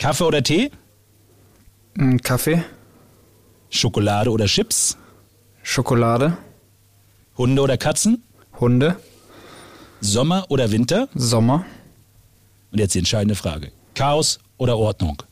Kaffee 0.00 0.24
oder 0.24 0.42
Tee? 0.42 0.70
Kaffee. 2.22 2.64
Schokolade 3.68 4.30
oder 4.30 4.46
Chips? 4.46 4.96
Schokolade. 5.62 6.38
Hunde 7.36 7.60
oder 7.60 7.76
Katzen? 7.76 8.24
Hunde. 8.58 8.96
Sommer 10.00 10.46
oder 10.48 10.70
Winter? 10.70 11.10
Sommer. 11.14 11.66
Und 12.72 12.78
jetzt 12.78 12.94
die 12.94 13.00
entscheidende 13.00 13.34
Frage. 13.34 13.72
Chaos 13.94 14.38
oder 14.56 14.78
Ordnung? 14.78 15.22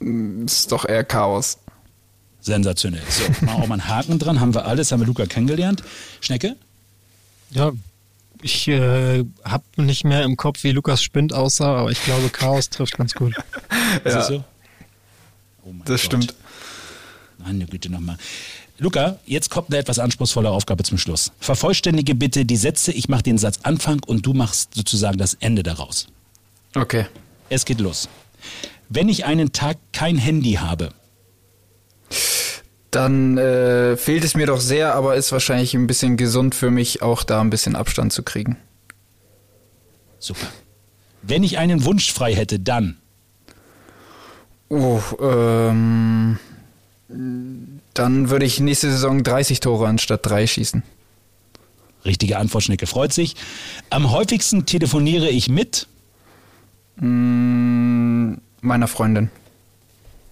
Ist 0.00 0.72
doch 0.72 0.86
eher 0.86 1.04
Chaos. 1.04 1.58
Sensationell. 2.40 3.04
So, 3.10 3.24
machen 3.44 3.58
wir 3.58 3.64
auch 3.64 3.66
mal 3.66 3.74
einen 3.74 3.88
Haken 3.88 4.18
dran. 4.18 4.40
Haben 4.40 4.54
wir 4.54 4.64
alles, 4.64 4.90
haben 4.92 5.00
wir 5.00 5.06
Luca 5.06 5.26
kennengelernt. 5.26 5.82
Schnecke? 6.22 6.56
Ja, 7.50 7.72
ich 8.42 8.68
äh, 8.68 9.24
habe 9.44 9.64
nicht 9.76 10.04
mehr 10.04 10.22
im 10.24 10.36
Kopf, 10.36 10.64
wie 10.64 10.72
Lukas 10.72 11.02
Spind 11.02 11.32
aussah, 11.32 11.76
aber 11.76 11.90
ich 11.90 12.02
glaube, 12.04 12.28
Chaos 12.28 12.68
trifft 12.68 12.96
ganz 12.96 13.14
gut. 13.14 13.34
ja. 14.04 14.20
Ist 14.20 14.28
so? 14.28 14.44
Oh 15.64 15.72
das 15.84 15.86
Gott. 15.86 16.00
stimmt. 16.00 16.34
Meine 17.38 17.66
Güte 17.66 17.90
nochmal. 17.90 18.18
Luca, 18.78 19.18
jetzt 19.26 19.50
kommt 19.50 19.68
eine 19.70 19.78
etwas 19.78 19.98
anspruchsvolle 19.98 20.50
Aufgabe 20.50 20.82
zum 20.82 20.98
Schluss. 20.98 21.32
Vervollständige 21.38 22.14
bitte 22.14 22.44
die 22.44 22.56
Sätze, 22.56 22.92
ich 22.92 23.08
mache 23.08 23.22
den 23.22 23.38
Satz 23.38 23.60
Anfang 23.62 24.00
und 24.06 24.26
du 24.26 24.32
machst 24.32 24.74
sozusagen 24.74 25.18
das 25.18 25.34
Ende 25.34 25.62
daraus. 25.62 26.08
Okay. 26.74 27.06
Es 27.48 27.64
geht 27.64 27.80
los. 27.80 28.08
Wenn 28.88 29.08
ich 29.08 29.24
einen 29.24 29.52
Tag 29.52 29.78
kein 29.92 30.18
Handy 30.18 30.54
habe, 30.54 30.92
dann 32.92 33.38
äh, 33.38 33.96
fehlt 33.96 34.22
es 34.22 34.36
mir 34.36 34.46
doch 34.46 34.60
sehr, 34.60 34.94
aber 34.94 35.16
ist 35.16 35.32
wahrscheinlich 35.32 35.74
ein 35.74 35.86
bisschen 35.86 36.16
gesund 36.16 36.54
für 36.54 36.70
mich, 36.70 37.02
auch 37.02 37.24
da 37.24 37.40
ein 37.40 37.50
bisschen 37.50 37.74
Abstand 37.74 38.12
zu 38.12 38.22
kriegen. 38.22 38.58
Super. 40.18 40.46
Wenn 41.22 41.42
ich 41.42 41.58
einen 41.58 41.84
Wunsch 41.84 42.12
frei 42.12 42.34
hätte, 42.34 42.60
dann. 42.60 42.98
Oh, 44.68 45.00
ähm, 45.20 46.38
dann 47.94 48.30
würde 48.30 48.44
ich 48.44 48.60
nächste 48.60 48.90
Saison 48.90 49.22
30 49.22 49.60
Tore 49.60 49.88
anstatt 49.88 50.26
drei 50.26 50.46
schießen. 50.46 50.82
Richtige 52.04 52.36
Antwort, 52.38 52.64
Schnecke 52.64 52.86
freut 52.86 53.12
sich. 53.12 53.36
Am 53.88 54.10
häufigsten 54.10 54.66
telefoniere 54.66 55.30
ich 55.30 55.48
mit? 55.48 55.86
Mm, 56.96 58.34
meiner 58.60 58.88
Freundin. 58.88 59.30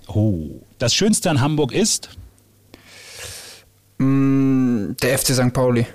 Oh. 0.08 0.60
Das 0.78 0.94
Schönste 0.94 1.30
an 1.30 1.40
Hamburg 1.40 1.72
ist? 1.72 2.10
Der 4.00 5.18
FC 5.18 5.34
St. 5.34 5.52
Pauli. 5.52 5.86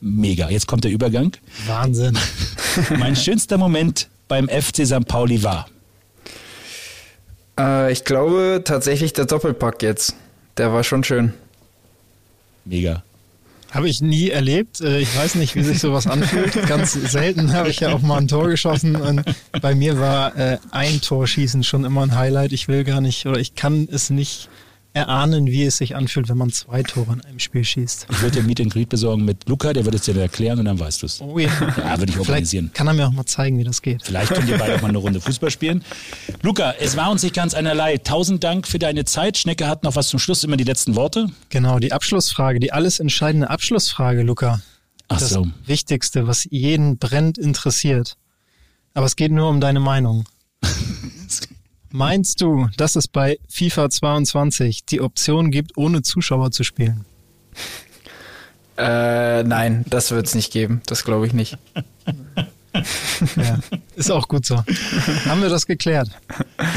Mega. 0.00 0.50
Jetzt 0.50 0.66
kommt 0.66 0.84
der 0.84 0.90
Übergang. 0.90 1.32
Wahnsinn. 1.66 2.18
mein 2.98 3.16
schönster 3.16 3.56
Moment 3.56 4.10
beim 4.28 4.48
FC 4.48 4.86
St. 4.86 5.08
Pauli 5.08 5.42
war? 5.42 5.68
Äh, 7.58 7.92
ich 7.92 8.04
glaube 8.04 8.62
tatsächlich 8.64 9.14
der 9.14 9.24
Doppelpack 9.24 9.82
jetzt. 9.82 10.14
Der 10.58 10.74
war 10.74 10.84
schon 10.84 11.02
schön. 11.02 11.32
Mega. 12.66 13.02
Habe 13.70 13.88
ich 13.88 14.02
nie 14.02 14.28
erlebt. 14.28 14.82
Äh, 14.82 14.98
ich 14.98 15.16
weiß 15.16 15.36
nicht, 15.36 15.54
wie 15.54 15.62
sich 15.62 15.80
sowas 15.80 16.06
anfühlt. 16.06 16.66
Ganz 16.66 16.92
selten 16.92 17.54
habe 17.54 17.70
ich 17.70 17.80
ja 17.80 17.94
auch 17.94 18.02
mal 18.02 18.18
ein 18.18 18.28
Tor 18.28 18.48
geschossen. 18.48 18.96
Und 18.96 19.24
bei 19.62 19.74
mir 19.74 19.98
war 19.98 20.36
äh, 20.36 20.58
ein 20.72 21.00
Torschießen 21.00 21.64
schon 21.64 21.86
immer 21.86 22.02
ein 22.02 22.14
Highlight. 22.14 22.52
Ich 22.52 22.68
will 22.68 22.84
gar 22.84 23.00
nicht 23.00 23.24
oder 23.24 23.40
ich 23.40 23.54
kann 23.54 23.88
es 23.90 24.10
nicht 24.10 24.50
erahnen, 24.94 25.46
wie 25.46 25.64
es 25.64 25.78
sich 25.78 25.96
anfühlt, 25.96 26.28
wenn 26.28 26.36
man 26.36 26.50
zwei 26.50 26.82
Tore 26.82 27.14
in 27.14 27.20
einem 27.22 27.38
Spiel 27.38 27.64
schießt. 27.64 28.06
Ich 28.10 28.22
würde 28.22 28.40
dir 28.40 28.46
Meet 28.46 28.60
and 28.60 28.72
Greet 28.72 28.88
besorgen 28.88 29.24
mit 29.24 29.48
Luca, 29.48 29.72
der 29.72 29.84
wird 29.84 29.94
es 29.94 30.02
dir 30.02 30.16
erklären 30.16 30.58
und 30.58 30.66
dann 30.66 30.78
weißt 30.78 31.02
du 31.02 31.06
es. 31.06 31.20
Oh 31.20 31.38
ja. 31.38 31.48
Ja, 31.78 31.98
würde 31.98 32.12
ich 32.12 32.18
organisieren. 32.18 32.66
Vielleicht 32.66 32.74
kann 32.74 32.86
er 32.88 32.94
mir 32.94 33.06
auch 33.06 33.12
mal 33.12 33.24
zeigen, 33.24 33.58
wie 33.58 33.64
das 33.64 33.82
geht. 33.82 34.02
Vielleicht 34.04 34.32
könnt 34.32 34.48
ihr 34.48 34.58
beide 34.58 34.76
auch 34.76 34.82
mal 34.82 34.88
eine 34.88 34.98
Runde 34.98 35.20
Fußball 35.20 35.50
spielen. 35.50 35.82
Luca, 36.42 36.74
es 36.78 36.96
war 36.96 37.10
uns 37.10 37.22
nicht 37.22 37.34
ganz 37.34 37.54
einerlei. 37.54 37.96
Tausend 37.98 38.44
Dank 38.44 38.68
für 38.68 38.78
deine 38.78 39.04
Zeit. 39.04 39.38
Schnecke 39.38 39.66
hat 39.66 39.82
noch 39.82 39.96
was 39.96 40.08
zum 40.08 40.18
Schluss, 40.18 40.44
immer 40.44 40.56
die 40.56 40.64
letzten 40.64 40.94
Worte. 40.94 41.28
Genau, 41.48 41.78
die 41.78 41.92
Abschlussfrage, 41.92 42.60
die 42.60 42.72
alles 42.72 43.00
entscheidende 43.00 43.50
Abschlussfrage, 43.50 44.22
Luca. 44.22 44.60
Ach 45.08 45.18
das 45.18 45.30
so. 45.30 45.46
Wichtigste, 45.66 46.26
was 46.26 46.46
jeden 46.50 46.98
brennt 46.98 47.38
interessiert. 47.38 48.16
Aber 48.94 49.06
es 49.06 49.16
geht 49.16 49.32
nur 49.32 49.48
um 49.48 49.60
deine 49.60 49.80
Meinung. 49.80 50.24
Meinst 51.92 52.40
du, 52.40 52.68
dass 52.76 52.96
es 52.96 53.06
bei 53.06 53.38
FIFA 53.48 53.90
22 53.90 54.86
die 54.86 55.00
Option 55.00 55.50
gibt, 55.50 55.76
ohne 55.76 56.02
Zuschauer 56.02 56.50
zu 56.50 56.64
spielen? 56.64 57.04
Äh, 58.78 59.42
nein, 59.42 59.84
das 59.88 60.10
wird 60.10 60.26
es 60.26 60.34
nicht 60.34 60.52
geben. 60.52 60.80
Das 60.86 61.04
glaube 61.04 61.26
ich 61.26 61.34
nicht. 61.34 61.58
Ja, 63.36 63.58
ist 63.96 64.10
auch 64.10 64.28
gut 64.28 64.46
so. 64.46 64.56
Haben 65.26 65.42
wir 65.42 65.48
das 65.48 65.66
geklärt? 65.66 66.08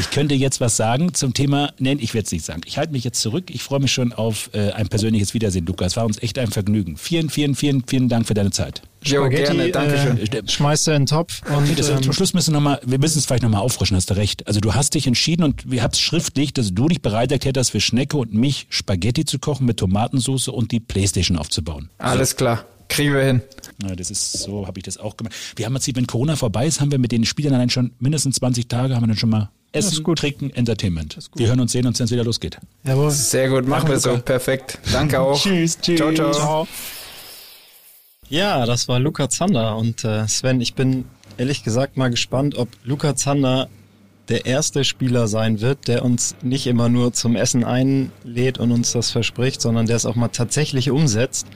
Ich 0.00 0.10
könnte 0.10 0.34
jetzt 0.34 0.60
was 0.60 0.76
sagen 0.76 1.14
zum 1.14 1.32
Thema, 1.34 1.72
nein, 1.78 1.98
ich 2.00 2.14
werde 2.14 2.26
es 2.26 2.32
nicht 2.32 2.44
sagen. 2.44 2.60
Ich 2.66 2.78
halte 2.78 2.92
mich 2.92 3.04
jetzt 3.04 3.20
zurück. 3.20 3.44
Ich 3.50 3.62
freue 3.62 3.80
mich 3.80 3.92
schon 3.92 4.12
auf 4.12 4.50
äh, 4.52 4.72
ein 4.72 4.88
persönliches 4.88 5.34
Wiedersehen, 5.34 5.66
Luca. 5.66 5.86
Es 5.86 5.96
war 5.96 6.04
uns 6.04 6.22
echt 6.22 6.38
ein 6.38 6.50
Vergnügen. 6.50 6.96
Vielen, 6.96 7.30
vielen, 7.30 7.54
vielen, 7.54 7.84
vielen 7.86 8.08
Dank 8.08 8.26
für 8.26 8.34
deine 8.34 8.50
Zeit. 8.50 8.82
Jo, 9.02 9.28
gerne, 9.28 9.70
Dankeschön. 9.70 10.18
Äh, 10.18 10.48
schmeißt 10.48 10.88
er 10.88 10.96
in 10.96 11.02
den 11.02 11.06
Topf 11.06 11.42
und 11.48 11.64
Okay, 11.64 11.74
das, 11.76 11.88
ähm, 11.88 12.02
zum 12.02 12.12
Schluss 12.12 12.34
müssen 12.34 12.52
wir 12.52 12.60
noch 12.60 12.64
mal, 12.64 12.80
wir 12.84 12.98
müssen 12.98 13.18
es 13.18 13.26
vielleicht 13.26 13.42
nochmal 13.42 13.60
auffrischen, 13.60 13.96
hast 13.96 14.10
du 14.10 14.14
recht. 14.14 14.46
Also 14.46 14.60
du 14.60 14.74
hast 14.74 14.94
dich 14.94 15.06
entschieden 15.06 15.44
und 15.44 15.70
wir 15.70 15.82
haben 15.82 15.92
es 15.92 16.00
schriftlich, 16.00 16.52
dass 16.52 16.74
du 16.74 16.88
dich 16.88 17.02
bereit 17.02 17.30
erklärt 17.30 17.56
hast, 17.56 17.70
für 17.70 17.80
Schnecke 17.80 18.16
und 18.16 18.34
mich 18.34 18.66
Spaghetti 18.68 19.24
zu 19.24 19.38
kochen 19.38 19.66
mit 19.66 19.78
Tomatensauce 19.78 20.48
und 20.48 20.72
die 20.72 20.80
Playstation 20.80 21.38
aufzubauen. 21.38 21.90
Alles 21.98 22.36
klar. 22.36 22.64
Kriegen 22.88 23.14
wir 23.14 23.22
hin. 23.22 23.42
Ja, 23.82 23.94
das 23.94 24.10
ist 24.10 24.32
so, 24.32 24.66
habe 24.66 24.78
ich 24.78 24.84
das 24.84 24.98
auch 24.98 25.16
gemacht. 25.16 25.34
Wir 25.56 25.66
haben 25.66 25.74
jetzt, 25.74 25.94
wenn 25.94 26.06
Corona 26.06 26.36
vorbei 26.36 26.66
ist, 26.66 26.80
haben 26.80 26.90
wir 26.90 26.98
mit 26.98 27.12
den 27.12 27.24
Spielern 27.24 27.54
allein 27.54 27.70
schon 27.70 27.92
mindestens 27.98 28.36
20 28.36 28.68
Tage, 28.68 28.94
haben 28.94 29.02
wir 29.02 29.08
dann 29.08 29.16
schon 29.16 29.30
mal 29.30 29.50
Essen, 29.72 30.04
Trinken, 30.16 30.50
Entertainment. 30.50 31.18
Wir 31.34 31.48
hören 31.48 31.60
uns 31.60 31.72
sehen 31.72 31.86
uns, 31.86 31.98
wenn 31.98 32.06
es 32.06 32.10
wieder 32.10 32.24
losgeht. 32.24 32.58
jawohl. 32.84 33.10
Sehr 33.10 33.48
gut, 33.50 33.66
machen 33.66 33.88
wir 33.88 33.98
so. 33.98 34.16
Perfekt. 34.18 34.78
Danke 34.92 35.20
auch. 35.20 35.38
Tschüss, 35.42 35.78
tschüss. 35.78 35.98
Ciao, 35.98 36.12
ciao. 36.12 36.32
Ciao. 36.32 36.68
Ja, 38.28 38.66
das 38.66 38.88
war 38.88 38.98
Luca 38.98 39.28
Zander 39.28 39.76
und 39.76 40.04
äh, 40.04 40.26
Sven, 40.26 40.60
ich 40.60 40.74
bin 40.74 41.04
ehrlich 41.36 41.62
gesagt 41.62 41.96
mal 41.96 42.08
gespannt, 42.08 42.56
ob 42.56 42.68
Luca 42.84 43.14
Zander 43.14 43.68
der 44.28 44.46
erste 44.46 44.84
Spieler 44.84 45.28
sein 45.28 45.60
wird, 45.60 45.88
der 45.88 46.04
uns 46.04 46.34
nicht 46.42 46.66
immer 46.66 46.88
nur 46.88 47.12
zum 47.12 47.36
Essen 47.36 47.64
einlädt 47.64 48.58
und 48.58 48.72
uns 48.72 48.92
das 48.92 49.10
verspricht, 49.10 49.60
sondern 49.60 49.86
der 49.86 49.96
es 49.96 50.06
auch 50.06 50.16
mal 50.16 50.28
tatsächlich 50.28 50.90
umsetzt, 50.90 51.46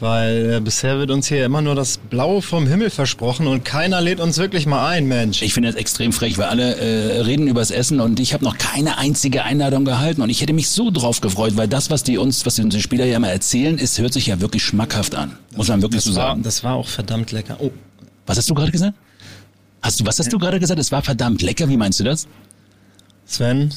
weil 0.00 0.54
äh, 0.56 0.60
bisher 0.60 0.98
wird 0.98 1.10
uns 1.10 1.28
hier 1.28 1.44
immer 1.44 1.62
nur 1.62 1.74
das 1.74 1.98
Blaue 1.98 2.42
vom 2.42 2.66
Himmel 2.66 2.90
versprochen 2.90 3.46
und 3.46 3.64
keiner 3.64 4.00
lädt 4.00 4.20
uns 4.20 4.38
wirklich 4.38 4.66
mal 4.66 4.88
ein, 4.88 5.06
Mensch. 5.06 5.42
Ich 5.42 5.54
finde 5.54 5.68
das 5.68 5.76
extrem 5.76 6.12
frech, 6.12 6.36
weil 6.38 6.46
alle 6.46 6.76
äh, 6.76 7.20
reden 7.20 7.46
übers 7.46 7.70
Essen 7.70 8.00
und 8.00 8.18
ich 8.18 8.34
habe 8.34 8.44
noch 8.44 8.58
keine 8.58 8.98
einzige 8.98 9.44
Einladung 9.44 9.84
gehalten 9.84 10.22
und 10.22 10.30
ich 10.30 10.40
hätte 10.40 10.52
mich 10.52 10.68
so 10.68 10.90
drauf 10.90 11.20
gefreut, 11.20 11.56
weil 11.56 11.68
das, 11.68 11.90
was 11.90 12.02
die 12.02 12.18
uns, 12.18 12.44
was 12.44 12.56
die 12.56 12.62
unsere 12.62 12.82
Spieler 12.82 13.04
ja 13.04 13.16
immer 13.16 13.30
erzählen, 13.30 13.78
ist, 13.78 13.98
hört 13.98 14.12
sich 14.12 14.26
ja 14.26 14.40
wirklich 14.40 14.64
schmackhaft 14.64 15.14
an. 15.14 15.36
Muss 15.56 15.68
man 15.68 15.80
wirklich 15.80 16.02
so 16.02 16.10
das, 16.10 16.18
war, 16.18 16.28
sagen. 16.28 16.42
das 16.42 16.64
war 16.64 16.74
auch 16.74 16.88
verdammt 16.88 17.30
lecker. 17.32 17.56
Oh, 17.60 17.70
Was 18.26 18.36
hast 18.36 18.50
du 18.50 18.54
gerade 18.54 18.72
gesagt? 18.72 18.94
Hast 19.86 20.00
du, 20.00 20.04
was 20.04 20.18
hast 20.18 20.32
du 20.32 20.38
gerade 20.40 20.58
gesagt? 20.58 20.80
Es 20.80 20.90
war 20.90 21.00
verdammt 21.00 21.42
lecker. 21.42 21.68
Wie 21.68 21.76
meinst 21.76 22.00
du 22.00 22.04
das? 22.04 22.26
Sven, 23.24 23.72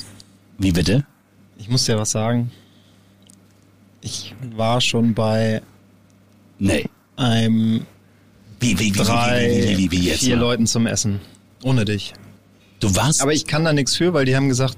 Wie 0.57 0.71
bitte? 0.71 1.05
ich 1.59 1.69
muss 1.69 1.85
dir 1.85 1.97
was 1.99 2.09
sagen. 2.09 2.49
Ich 4.01 4.33
war 4.55 4.81
schon 4.81 5.13
bei 5.13 5.61
Nee. 6.57 6.89
einem 7.15 7.85
Wie, 8.59 8.79
wie, 8.79 8.85
wie, 8.85 8.91
drei, 8.91 9.87
vier 10.17 10.35
mal? 10.35 10.41
Leuten 10.41 10.65
zum 10.65 10.87
Essen. 10.87 11.19
Ohne 11.61 11.85
dich. 11.85 12.13
Du 12.79 12.95
warst. 12.95 13.21
Aber 13.21 13.31
ich 13.33 13.45
kann 13.45 13.63
da 13.63 13.71
nichts 13.71 13.95
für, 13.95 14.11
weil 14.11 14.25
die 14.25 14.35
haben 14.35 14.49
gesagt, 14.49 14.77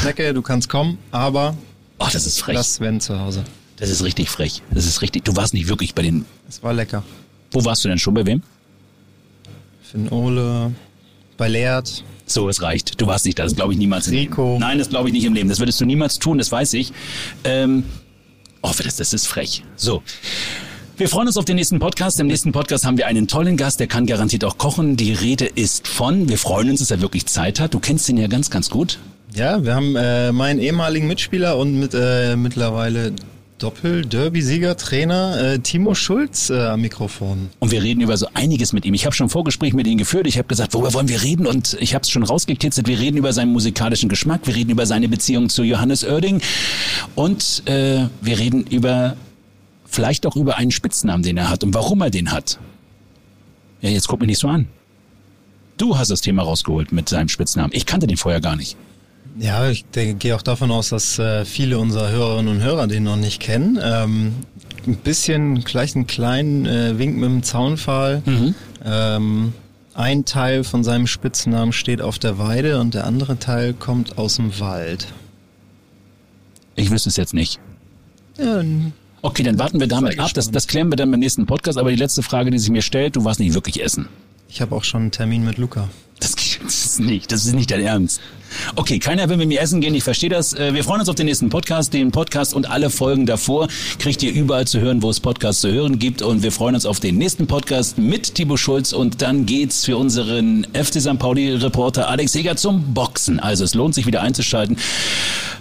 Schnecke, 0.00 0.32
du 0.32 0.42
kannst 0.42 0.68
kommen, 0.68 0.98
aber 1.10 1.56
oh, 1.98 2.06
das 2.12 2.24
ist 2.24 2.38
frech. 2.40 2.54
lass 2.54 2.76
Sven 2.76 3.00
zu 3.00 3.18
Hause. 3.18 3.42
Das 3.78 3.90
ist 3.90 4.04
richtig 4.04 4.30
frech. 4.30 4.62
Das 4.70 4.86
ist 4.86 5.02
richtig. 5.02 5.24
Du 5.24 5.34
warst 5.34 5.54
nicht 5.54 5.66
wirklich 5.68 5.96
bei 5.96 6.02
den. 6.02 6.24
Es 6.48 6.62
war 6.62 6.72
lecker. 6.72 7.02
Wo 7.50 7.64
warst 7.64 7.84
du 7.84 7.88
denn 7.88 7.98
schon 7.98 8.14
bei 8.14 8.24
wem? 8.24 8.42
Den 9.92 10.08
Ole, 10.10 10.72
bei 11.36 11.48
Leert. 11.48 12.04
So, 12.26 12.48
es 12.48 12.60
reicht. 12.60 13.00
Du 13.00 13.06
warst 13.06 13.24
nicht 13.24 13.38
da. 13.38 13.44
Das 13.44 13.56
glaube 13.56 13.72
ich 13.72 13.78
niemals 13.78 14.08
im 14.08 14.14
Rico. 14.14 14.52
Leben. 14.52 14.60
Nein, 14.60 14.78
das 14.78 14.90
glaube 14.90 15.08
ich 15.08 15.14
nicht 15.14 15.24
im 15.24 15.32
Leben. 15.32 15.48
Das 15.48 15.60
würdest 15.60 15.80
du 15.80 15.86
niemals 15.86 16.18
tun, 16.18 16.36
das 16.36 16.52
weiß 16.52 16.74
ich. 16.74 16.92
Ähm, 17.44 17.84
oh, 18.62 18.70
das, 18.82 18.96
das 18.96 19.14
ist 19.14 19.26
frech. 19.26 19.64
So. 19.76 20.02
Wir 20.98 21.08
freuen 21.08 21.28
uns 21.28 21.36
auf 21.36 21.44
den 21.44 21.56
nächsten 21.56 21.78
Podcast. 21.78 22.20
Im 22.20 22.26
nächsten 22.26 22.52
Podcast 22.52 22.84
haben 22.84 22.98
wir 22.98 23.06
einen 23.06 23.28
tollen 23.28 23.56
Gast, 23.56 23.80
der 23.80 23.86
kann 23.86 24.04
garantiert 24.04 24.44
auch 24.44 24.58
kochen. 24.58 24.96
Die 24.96 25.12
Rede 25.12 25.46
ist 25.46 25.86
von, 25.88 26.28
wir 26.28 26.38
freuen 26.38 26.70
uns, 26.70 26.80
dass 26.80 26.90
er 26.90 27.00
wirklich 27.00 27.26
Zeit 27.26 27.60
hat. 27.60 27.72
Du 27.72 27.78
kennst 27.78 28.08
ihn 28.08 28.16
ja 28.18 28.26
ganz, 28.26 28.50
ganz 28.50 28.68
gut. 28.68 28.98
Ja, 29.34 29.64
wir 29.64 29.74
haben 29.74 29.94
äh, 29.96 30.32
meinen 30.32 30.58
ehemaligen 30.58 31.06
Mitspieler 31.06 31.56
und 31.56 31.78
mit 31.78 31.94
äh, 31.94 32.34
mittlerweile 32.36 33.12
Doppel-Derby-Sieger, 33.58 34.76
Trainer 34.76 35.40
äh, 35.40 35.58
Timo 35.58 35.94
Schulz 35.94 36.50
äh, 36.50 36.58
am 36.58 36.80
Mikrofon. 36.80 37.50
Und 37.58 37.70
wir 37.72 37.82
reden 37.82 38.00
über 38.00 38.16
so 38.16 38.28
einiges 38.34 38.72
mit 38.72 38.84
ihm. 38.84 38.94
Ich 38.94 39.04
habe 39.04 39.14
schon 39.14 39.26
ein 39.26 39.30
Vorgespräch 39.30 39.72
mit 39.72 39.86
ihm 39.86 39.98
geführt. 39.98 40.26
Ich 40.26 40.38
habe 40.38 40.48
gesagt, 40.48 40.74
worüber 40.74 40.94
wollen 40.94 41.08
wir 41.08 41.22
reden? 41.22 41.46
Und 41.46 41.76
ich 41.80 41.94
habe 41.94 42.02
es 42.02 42.10
schon 42.10 42.22
rausgekitzelt. 42.22 42.86
Wir 42.86 42.98
reden 42.98 43.16
über 43.16 43.32
seinen 43.32 43.52
musikalischen 43.52 44.08
Geschmack. 44.08 44.42
Wir 44.44 44.54
reden 44.54 44.70
über 44.70 44.86
seine 44.86 45.08
Beziehung 45.08 45.48
zu 45.48 45.64
Johannes 45.64 46.04
Oerding. 46.04 46.40
Und 47.14 47.62
äh, 47.66 48.06
wir 48.20 48.38
reden 48.38 48.64
über 48.64 49.16
vielleicht 49.86 50.26
auch 50.26 50.36
über 50.36 50.56
einen 50.56 50.70
Spitznamen, 50.70 51.22
den 51.22 51.36
er 51.36 51.50
hat 51.50 51.64
und 51.64 51.74
warum 51.74 52.00
er 52.00 52.10
den 52.10 52.30
hat. 52.30 52.58
Ja, 53.80 53.90
jetzt 53.90 54.08
guck 54.08 54.20
mich 54.20 54.28
nicht 54.28 54.38
so 54.38 54.48
an. 54.48 54.68
Du 55.78 55.96
hast 55.96 56.10
das 56.10 56.20
Thema 56.20 56.42
rausgeholt 56.42 56.92
mit 56.92 57.08
seinem 57.08 57.28
Spitznamen. 57.28 57.70
Ich 57.72 57.86
kannte 57.86 58.06
den 58.06 58.16
vorher 58.16 58.40
gar 58.40 58.56
nicht. 58.56 58.76
Ja, 59.38 59.70
ich 59.70 59.84
denke, 59.84 60.14
gehe 60.14 60.34
auch 60.34 60.42
davon 60.42 60.70
aus, 60.70 60.88
dass 60.88 61.18
äh, 61.18 61.44
viele 61.44 61.78
unserer 61.78 62.10
Hörerinnen 62.10 62.56
und 62.56 62.62
Hörer 62.62 62.86
den 62.86 63.04
noch 63.04 63.16
nicht 63.16 63.40
kennen. 63.40 63.78
Ähm, 63.82 64.34
ein 64.86 64.96
bisschen, 64.96 65.62
gleich 65.64 65.94
einen 65.94 66.06
kleinen 66.06 66.66
äh, 66.66 66.98
Wink 66.98 67.16
mit 67.16 67.28
dem 67.28 67.42
Zaunpfahl. 67.42 68.22
Ähm, 68.84 69.52
ein 69.94 70.24
Teil 70.24 70.64
von 70.64 70.82
seinem 70.82 71.06
Spitznamen 71.06 71.72
steht 71.72 72.00
auf 72.00 72.18
der 72.18 72.38
Weide 72.38 72.80
und 72.80 72.94
der 72.94 73.06
andere 73.06 73.38
Teil 73.38 73.74
kommt 73.74 74.18
aus 74.18 74.36
dem 74.36 74.58
Wald. 74.60 75.08
Ich 76.74 76.90
wüsste 76.90 77.08
es 77.08 77.16
jetzt 77.16 77.34
nicht. 77.34 77.60
Ja, 78.38 78.62
Okay, 79.20 79.42
dann 79.42 79.58
warten 79.58 79.80
wir 79.80 79.88
damit 79.88 80.18
ab. 80.20 80.30
Das, 80.32 80.50
das 80.50 80.68
klären 80.68 80.90
wir 80.92 80.96
dann 80.96 81.10
beim 81.10 81.20
nächsten 81.20 81.46
Podcast. 81.46 81.76
Aber 81.76 81.90
die 81.90 81.96
letzte 81.96 82.22
Frage, 82.22 82.50
die 82.50 82.58
sich 82.58 82.70
mir 82.70 82.82
stellt, 82.82 83.16
du 83.16 83.24
warst 83.24 83.40
nicht 83.40 83.54
wirklich 83.54 83.82
essen. 83.82 84.08
ich 84.48 84.60
habe 84.60 84.74
auch 84.74 84.84
schon 84.84 85.02
einen 85.02 85.10
Termin 85.10 85.44
mit 85.44 85.58
Luca. 85.58 85.88
Das, 86.20 86.34
das 86.62 86.84
ist 86.84 87.00
nicht, 87.00 87.32
das 87.32 87.44
ist 87.44 87.54
nicht 87.54 87.70
dein 87.70 87.80
Ernst. 87.82 88.20
Okay, 88.76 88.98
keiner 88.98 89.28
will 89.28 89.36
mit 89.36 89.48
mir 89.48 89.60
essen 89.60 89.80
gehen, 89.80 89.94
ich 89.94 90.04
verstehe 90.04 90.30
das. 90.30 90.52
Äh, 90.54 90.74
Wir 90.74 90.84
freuen 90.84 91.00
uns 91.00 91.08
auf 91.08 91.14
den 91.14 91.26
nächsten 91.26 91.48
Podcast. 91.48 91.92
Den 91.92 92.10
Podcast 92.10 92.54
und 92.54 92.70
alle 92.70 92.90
Folgen 92.90 93.26
davor 93.26 93.68
kriegt 93.98 94.22
ihr 94.22 94.32
überall 94.32 94.66
zu 94.66 94.80
hören, 94.80 95.02
wo 95.02 95.10
es 95.10 95.20
Podcasts 95.20 95.60
zu 95.60 95.70
hören 95.72 95.98
gibt. 95.98 96.22
Und 96.22 96.42
wir 96.42 96.52
freuen 96.52 96.74
uns 96.74 96.86
auf 96.86 97.00
den 97.00 97.18
nächsten 97.18 97.46
Podcast 97.46 97.98
mit 97.98 98.34
Thibaut 98.34 98.58
Schulz. 98.60 98.92
Und 98.92 99.22
dann 99.22 99.46
geht's 99.46 99.84
für 99.84 99.96
unseren 99.96 100.66
FC 100.74 101.00
St. 101.00 101.18
Pauli-Reporter 101.18 102.08
Alex 102.08 102.34
Heger 102.34 102.56
zum 102.56 102.94
Boxen. 102.94 103.40
Also 103.40 103.64
es 103.64 103.74
lohnt 103.74 103.94
sich 103.94 104.06
wieder 104.06 104.22
einzuschalten 104.22 104.76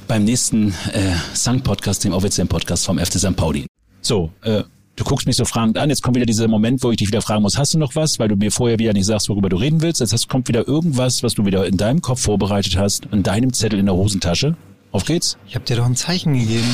beim 0.07 0.23
nächsten 0.23 0.69
äh, 0.93 1.15
St. 1.35 1.63
Podcast, 1.63 2.03
dem 2.03 2.13
offiziellen 2.13 2.47
Podcast 2.47 2.85
vom 2.85 2.97
FC 2.97 3.15
St. 3.19 3.35
Pauli. 3.35 3.65
So, 4.01 4.31
äh, 4.43 4.63
du 4.97 5.03
guckst 5.05 5.25
mich 5.25 5.37
so 5.37 5.45
fragend 5.45 5.77
an. 5.77 5.89
Jetzt 5.89 6.03
kommt 6.03 6.15
wieder 6.17 6.25
dieser 6.25 6.47
Moment, 6.49 6.83
wo 6.83 6.91
ich 6.91 6.97
dich 6.97 7.07
wieder 7.07 7.21
fragen 7.21 7.41
muss, 7.43 7.57
hast 7.57 7.73
du 7.73 7.77
noch 7.77 7.95
was? 7.95 8.19
Weil 8.19 8.27
du 8.27 8.35
mir 8.35 8.51
vorher 8.51 8.77
wieder 8.79 8.91
nicht 8.93 9.05
sagst, 9.05 9.29
worüber 9.29 9.47
du 9.49 9.55
reden 9.55 9.81
willst. 9.81 10.01
Jetzt 10.01 10.11
hast- 10.11 10.27
kommt 10.27 10.47
wieder 10.49 10.67
irgendwas, 10.67 11.23
was 11.23 11.33
du 11.35 11.45
wieder 11.45 11.65
in 11.65 11.77
deinem 11.77 12.01
Kopf 12.01 12.21
vorbereitet 12.21 12.75
hast, 12.77 13.05
in 13.11 13.23
deinem 13.23 13.53
Zettel 13.53 13.79
in 13.79 13.85
der 13.85 13.95
Hosentasche. 13.95 14.55
Auf 14.91 15.05
geht's. 15.05 15.37
Ich 15.47 15.55
habe 15.55 15.63
dir 15.65 15.77
doch 15.77 15.85
ein 15.85 15.95
Zeichen 15.95 16.33
gegeben. 16.33 16.67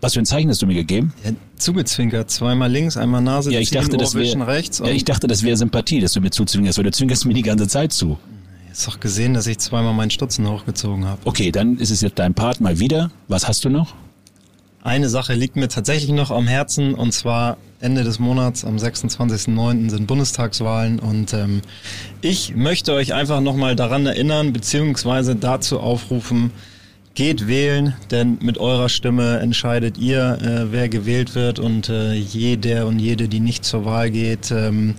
Was 0.00 0.12
für 0.14 0.20
ein 0.20 0.26
Zeichen 0.26 0.50
hast 0.50 0.60
du 0.60 0.66
mir 0.66 0.74
gegeben? 0.74 1.14
Ja, 1.24 1.30
zugezwinkert. 1.56 2.30
Zweimal 2.30 2.70
links, 2.70 2.96
einmal 2.98 3.22
Nase, 3.22 3.50
Ja, 3.52 3.60
ich 3.60 3.70
dachte, 3.70 3.96
das 3.96 4.14
wäre 4.14 4.46
rechts. 4.46 4.80
ja, 4.80 4.86
ich 4.86 5.04
dachte, 5.04 5.26
das 5.26 5.42
wäre 5.42 5.56
Sympathie, 5.56 6.00
dass 6.00 6.12
du 6.12 6.20
mir 6.20 6.30
zuzwingerst, 6.30 6.76
weil 6.76 6.84
du 6.84 6.90
zwinkerst 6.92 7.24
mir 7.24 7.32
die 7.34 7.42
ganze 7.42 7.68
Zeit 7.68 7.92
zu. 7.92 8.18
Hast 8.70 8.86
doch 8.88 9.00
gesehen, 9.00 9.32
dass 9.34 9.46
ich 9.46 9.58
zweimal 9.58 9.94
meinen 9.94 10.10
Stutzen 10.10 10.46
hochgezogen 10.48 11.06
habe. 11.06 11.20
Okay, 11.24 11.52
dann 11.52 11.78
ist 11.78 11.90
es 11.90 12.00
jetzt 12.02 12.18
dein 12.18 12.34
Part 12.34 12.60
mal 12.60 12.80
wieder. 12.80 13.12
Was 13.28 13.46
hast 13.48 13.64
du 13.64 13.70
noch? 13.70 13.94
Eine 14.84 15.08
Sache 15.08 15.32
liegt 15.32 15.56
mir 15.56 15.68
tatsächlich 15.68 16.10
noch 16.10 16.30
am 16.30 16.46
Herzen 16.46 16.94
und 16.94 17.12
zwar 17.12 17.56
Ende 17.80 18.04
des 18.04 18.18
Monats, 18.18 18.66
am 18.66 18.76
26.09. 18.76 19.88
sind 19.88 20.06
Bundestagswahlen 20.06 20.98
und 20.98 21.32
ähm, 21.32 21.62
ich 22.20 22.54
möchte 22.54 22.92
euch 22.92 23.14
einfach 23.14 23.40
nochmal 23.40 23.76
daran 23.76 24.04
erinnern 24.04 24.52
beziehungsweise 24.52 25.36
dazu 25.36 25.80
aufrufen, 25.80 26.50
geht 27.14 27.48
wählen, 27.48 27.94
denn 28.10 28.36
mit 28.42 28.58
eurer 28.58 28.90
Stimme 28.90 29.38
entscheidet 29.38 29.96
ihr, 29.96 30.38
äh, 30.42 30.70
wer 30.70 30.90
gewählt 30.90 31.34
wird 31.34 31.60
und 31.60 31.88
äh, 31.88 32.12
jeder 32.12 32.86
und 32.86 32.98
jede, 32.98 33.26
die 33.28 33.40
nicht 33.40 33.64
zur 33.64 33.86
Wahl 33.86 34.10
geht, 34.10 34.50
ähm, 34.50 34.96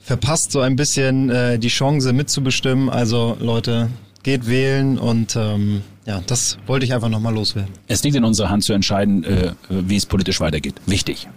verpasst 0.00 0.50
so 0.50 0.60
ein 0.60 0.76
bisschen 0.76 1.28
äh, 1.28 1.58
die 1.58 1.68
Chance 1.68 2.14
mitzubestimmen. 2.14 2.88
Also 2.88 3.36
Leute, 3.38 3.90
geht 4.28 4.46
wählen 4.46 4.98
und 4.98 5.34
ähm, 5.36 5.80
ja, 6.04 6.20
das 6.26 6.58
wollte 6.66 6.84
ich 6.84 6.92
einfach 6.92 7.08
nochmal 7.08 7.32
loswerden. 7.32 7.72
Es 7.86 8.02
liegt 8.02 8.14
in 8.14 8.24
unserer 8.24 8.50
Hand 8.50 8.62
zu 8.62 8.74
entscheiden, 8.74 9.24
äh, 9.24 9.52
wie 9.70 9.96
es 9.96 10.04
politisch 10.04 10.38
weitergeht. 10.38 10.74
Wichtig. 10.84 11.28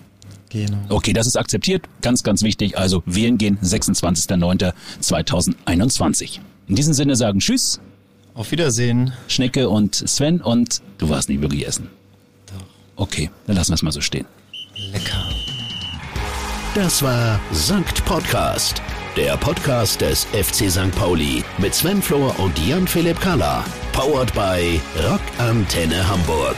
Genau. 0.50 0.76
Okay, 0.89 1.14
das 1.14 1.26
ist 1.26 1.38
akzeptiert. 1.38 1.86
Ganz, 2.02 2.22
ganz 2.22 2.44
wichtig. 2.44 2.78
Also 2.78 3.02
wählen 3.06 3.38
gehen 3.38 3.58
26.09.2021. 3.64 6.39
In 6.68 6.76
diesem 6.76 6.94
Sinne 6.94 7.16
sagen 7.16 7.39
Tschüss. 7.39 7.80
Auf 8.34 8.52
Wiedersehen. 8.52 9.14
Schnecke 9.30 9.70
und 9.70 9.96
Sven 9.96 10.42
und 10.42 10.82
du 10.98 11.08
warst 11.08 11.30
nicht 11.30 11.42
wirklich 11.42 11.66
essen. 11.66 11.88
Doch. 12.48 12.66
Okay, 12.98 13.30
dann 13.48 13.56
lassen 13.56 13.72
wir 13.72 13.76
es 13.76 13.84
mal 13.84 13.94
so 13.94 14.02
stehen. 14.02 14.26
Lecker. 14.92 15.30
Das 16.76 17.02
war 17.02 17.39
Sankt 17.54 18.04
Podcast, 18.04 18.82
der 19.16 19.36
Podcast 19.38 20.01
des 20.01 20.26
FC 20.26 20.70
St. 20.70 20.91
Pauli 20.95 21.43
mit 21.57 21.74
Sven 21.74 22.01
Flohr 22.01 22.38
und 22.39 22.57
Jan-Philipp 22.59 23.20
Kalla. 23.20 23.64
Powered 23.91 24.34
by 24.34 24.80
Rock 25.07 25.22
Antenne 25.38 26.07
Hamburg. 26.07 26.55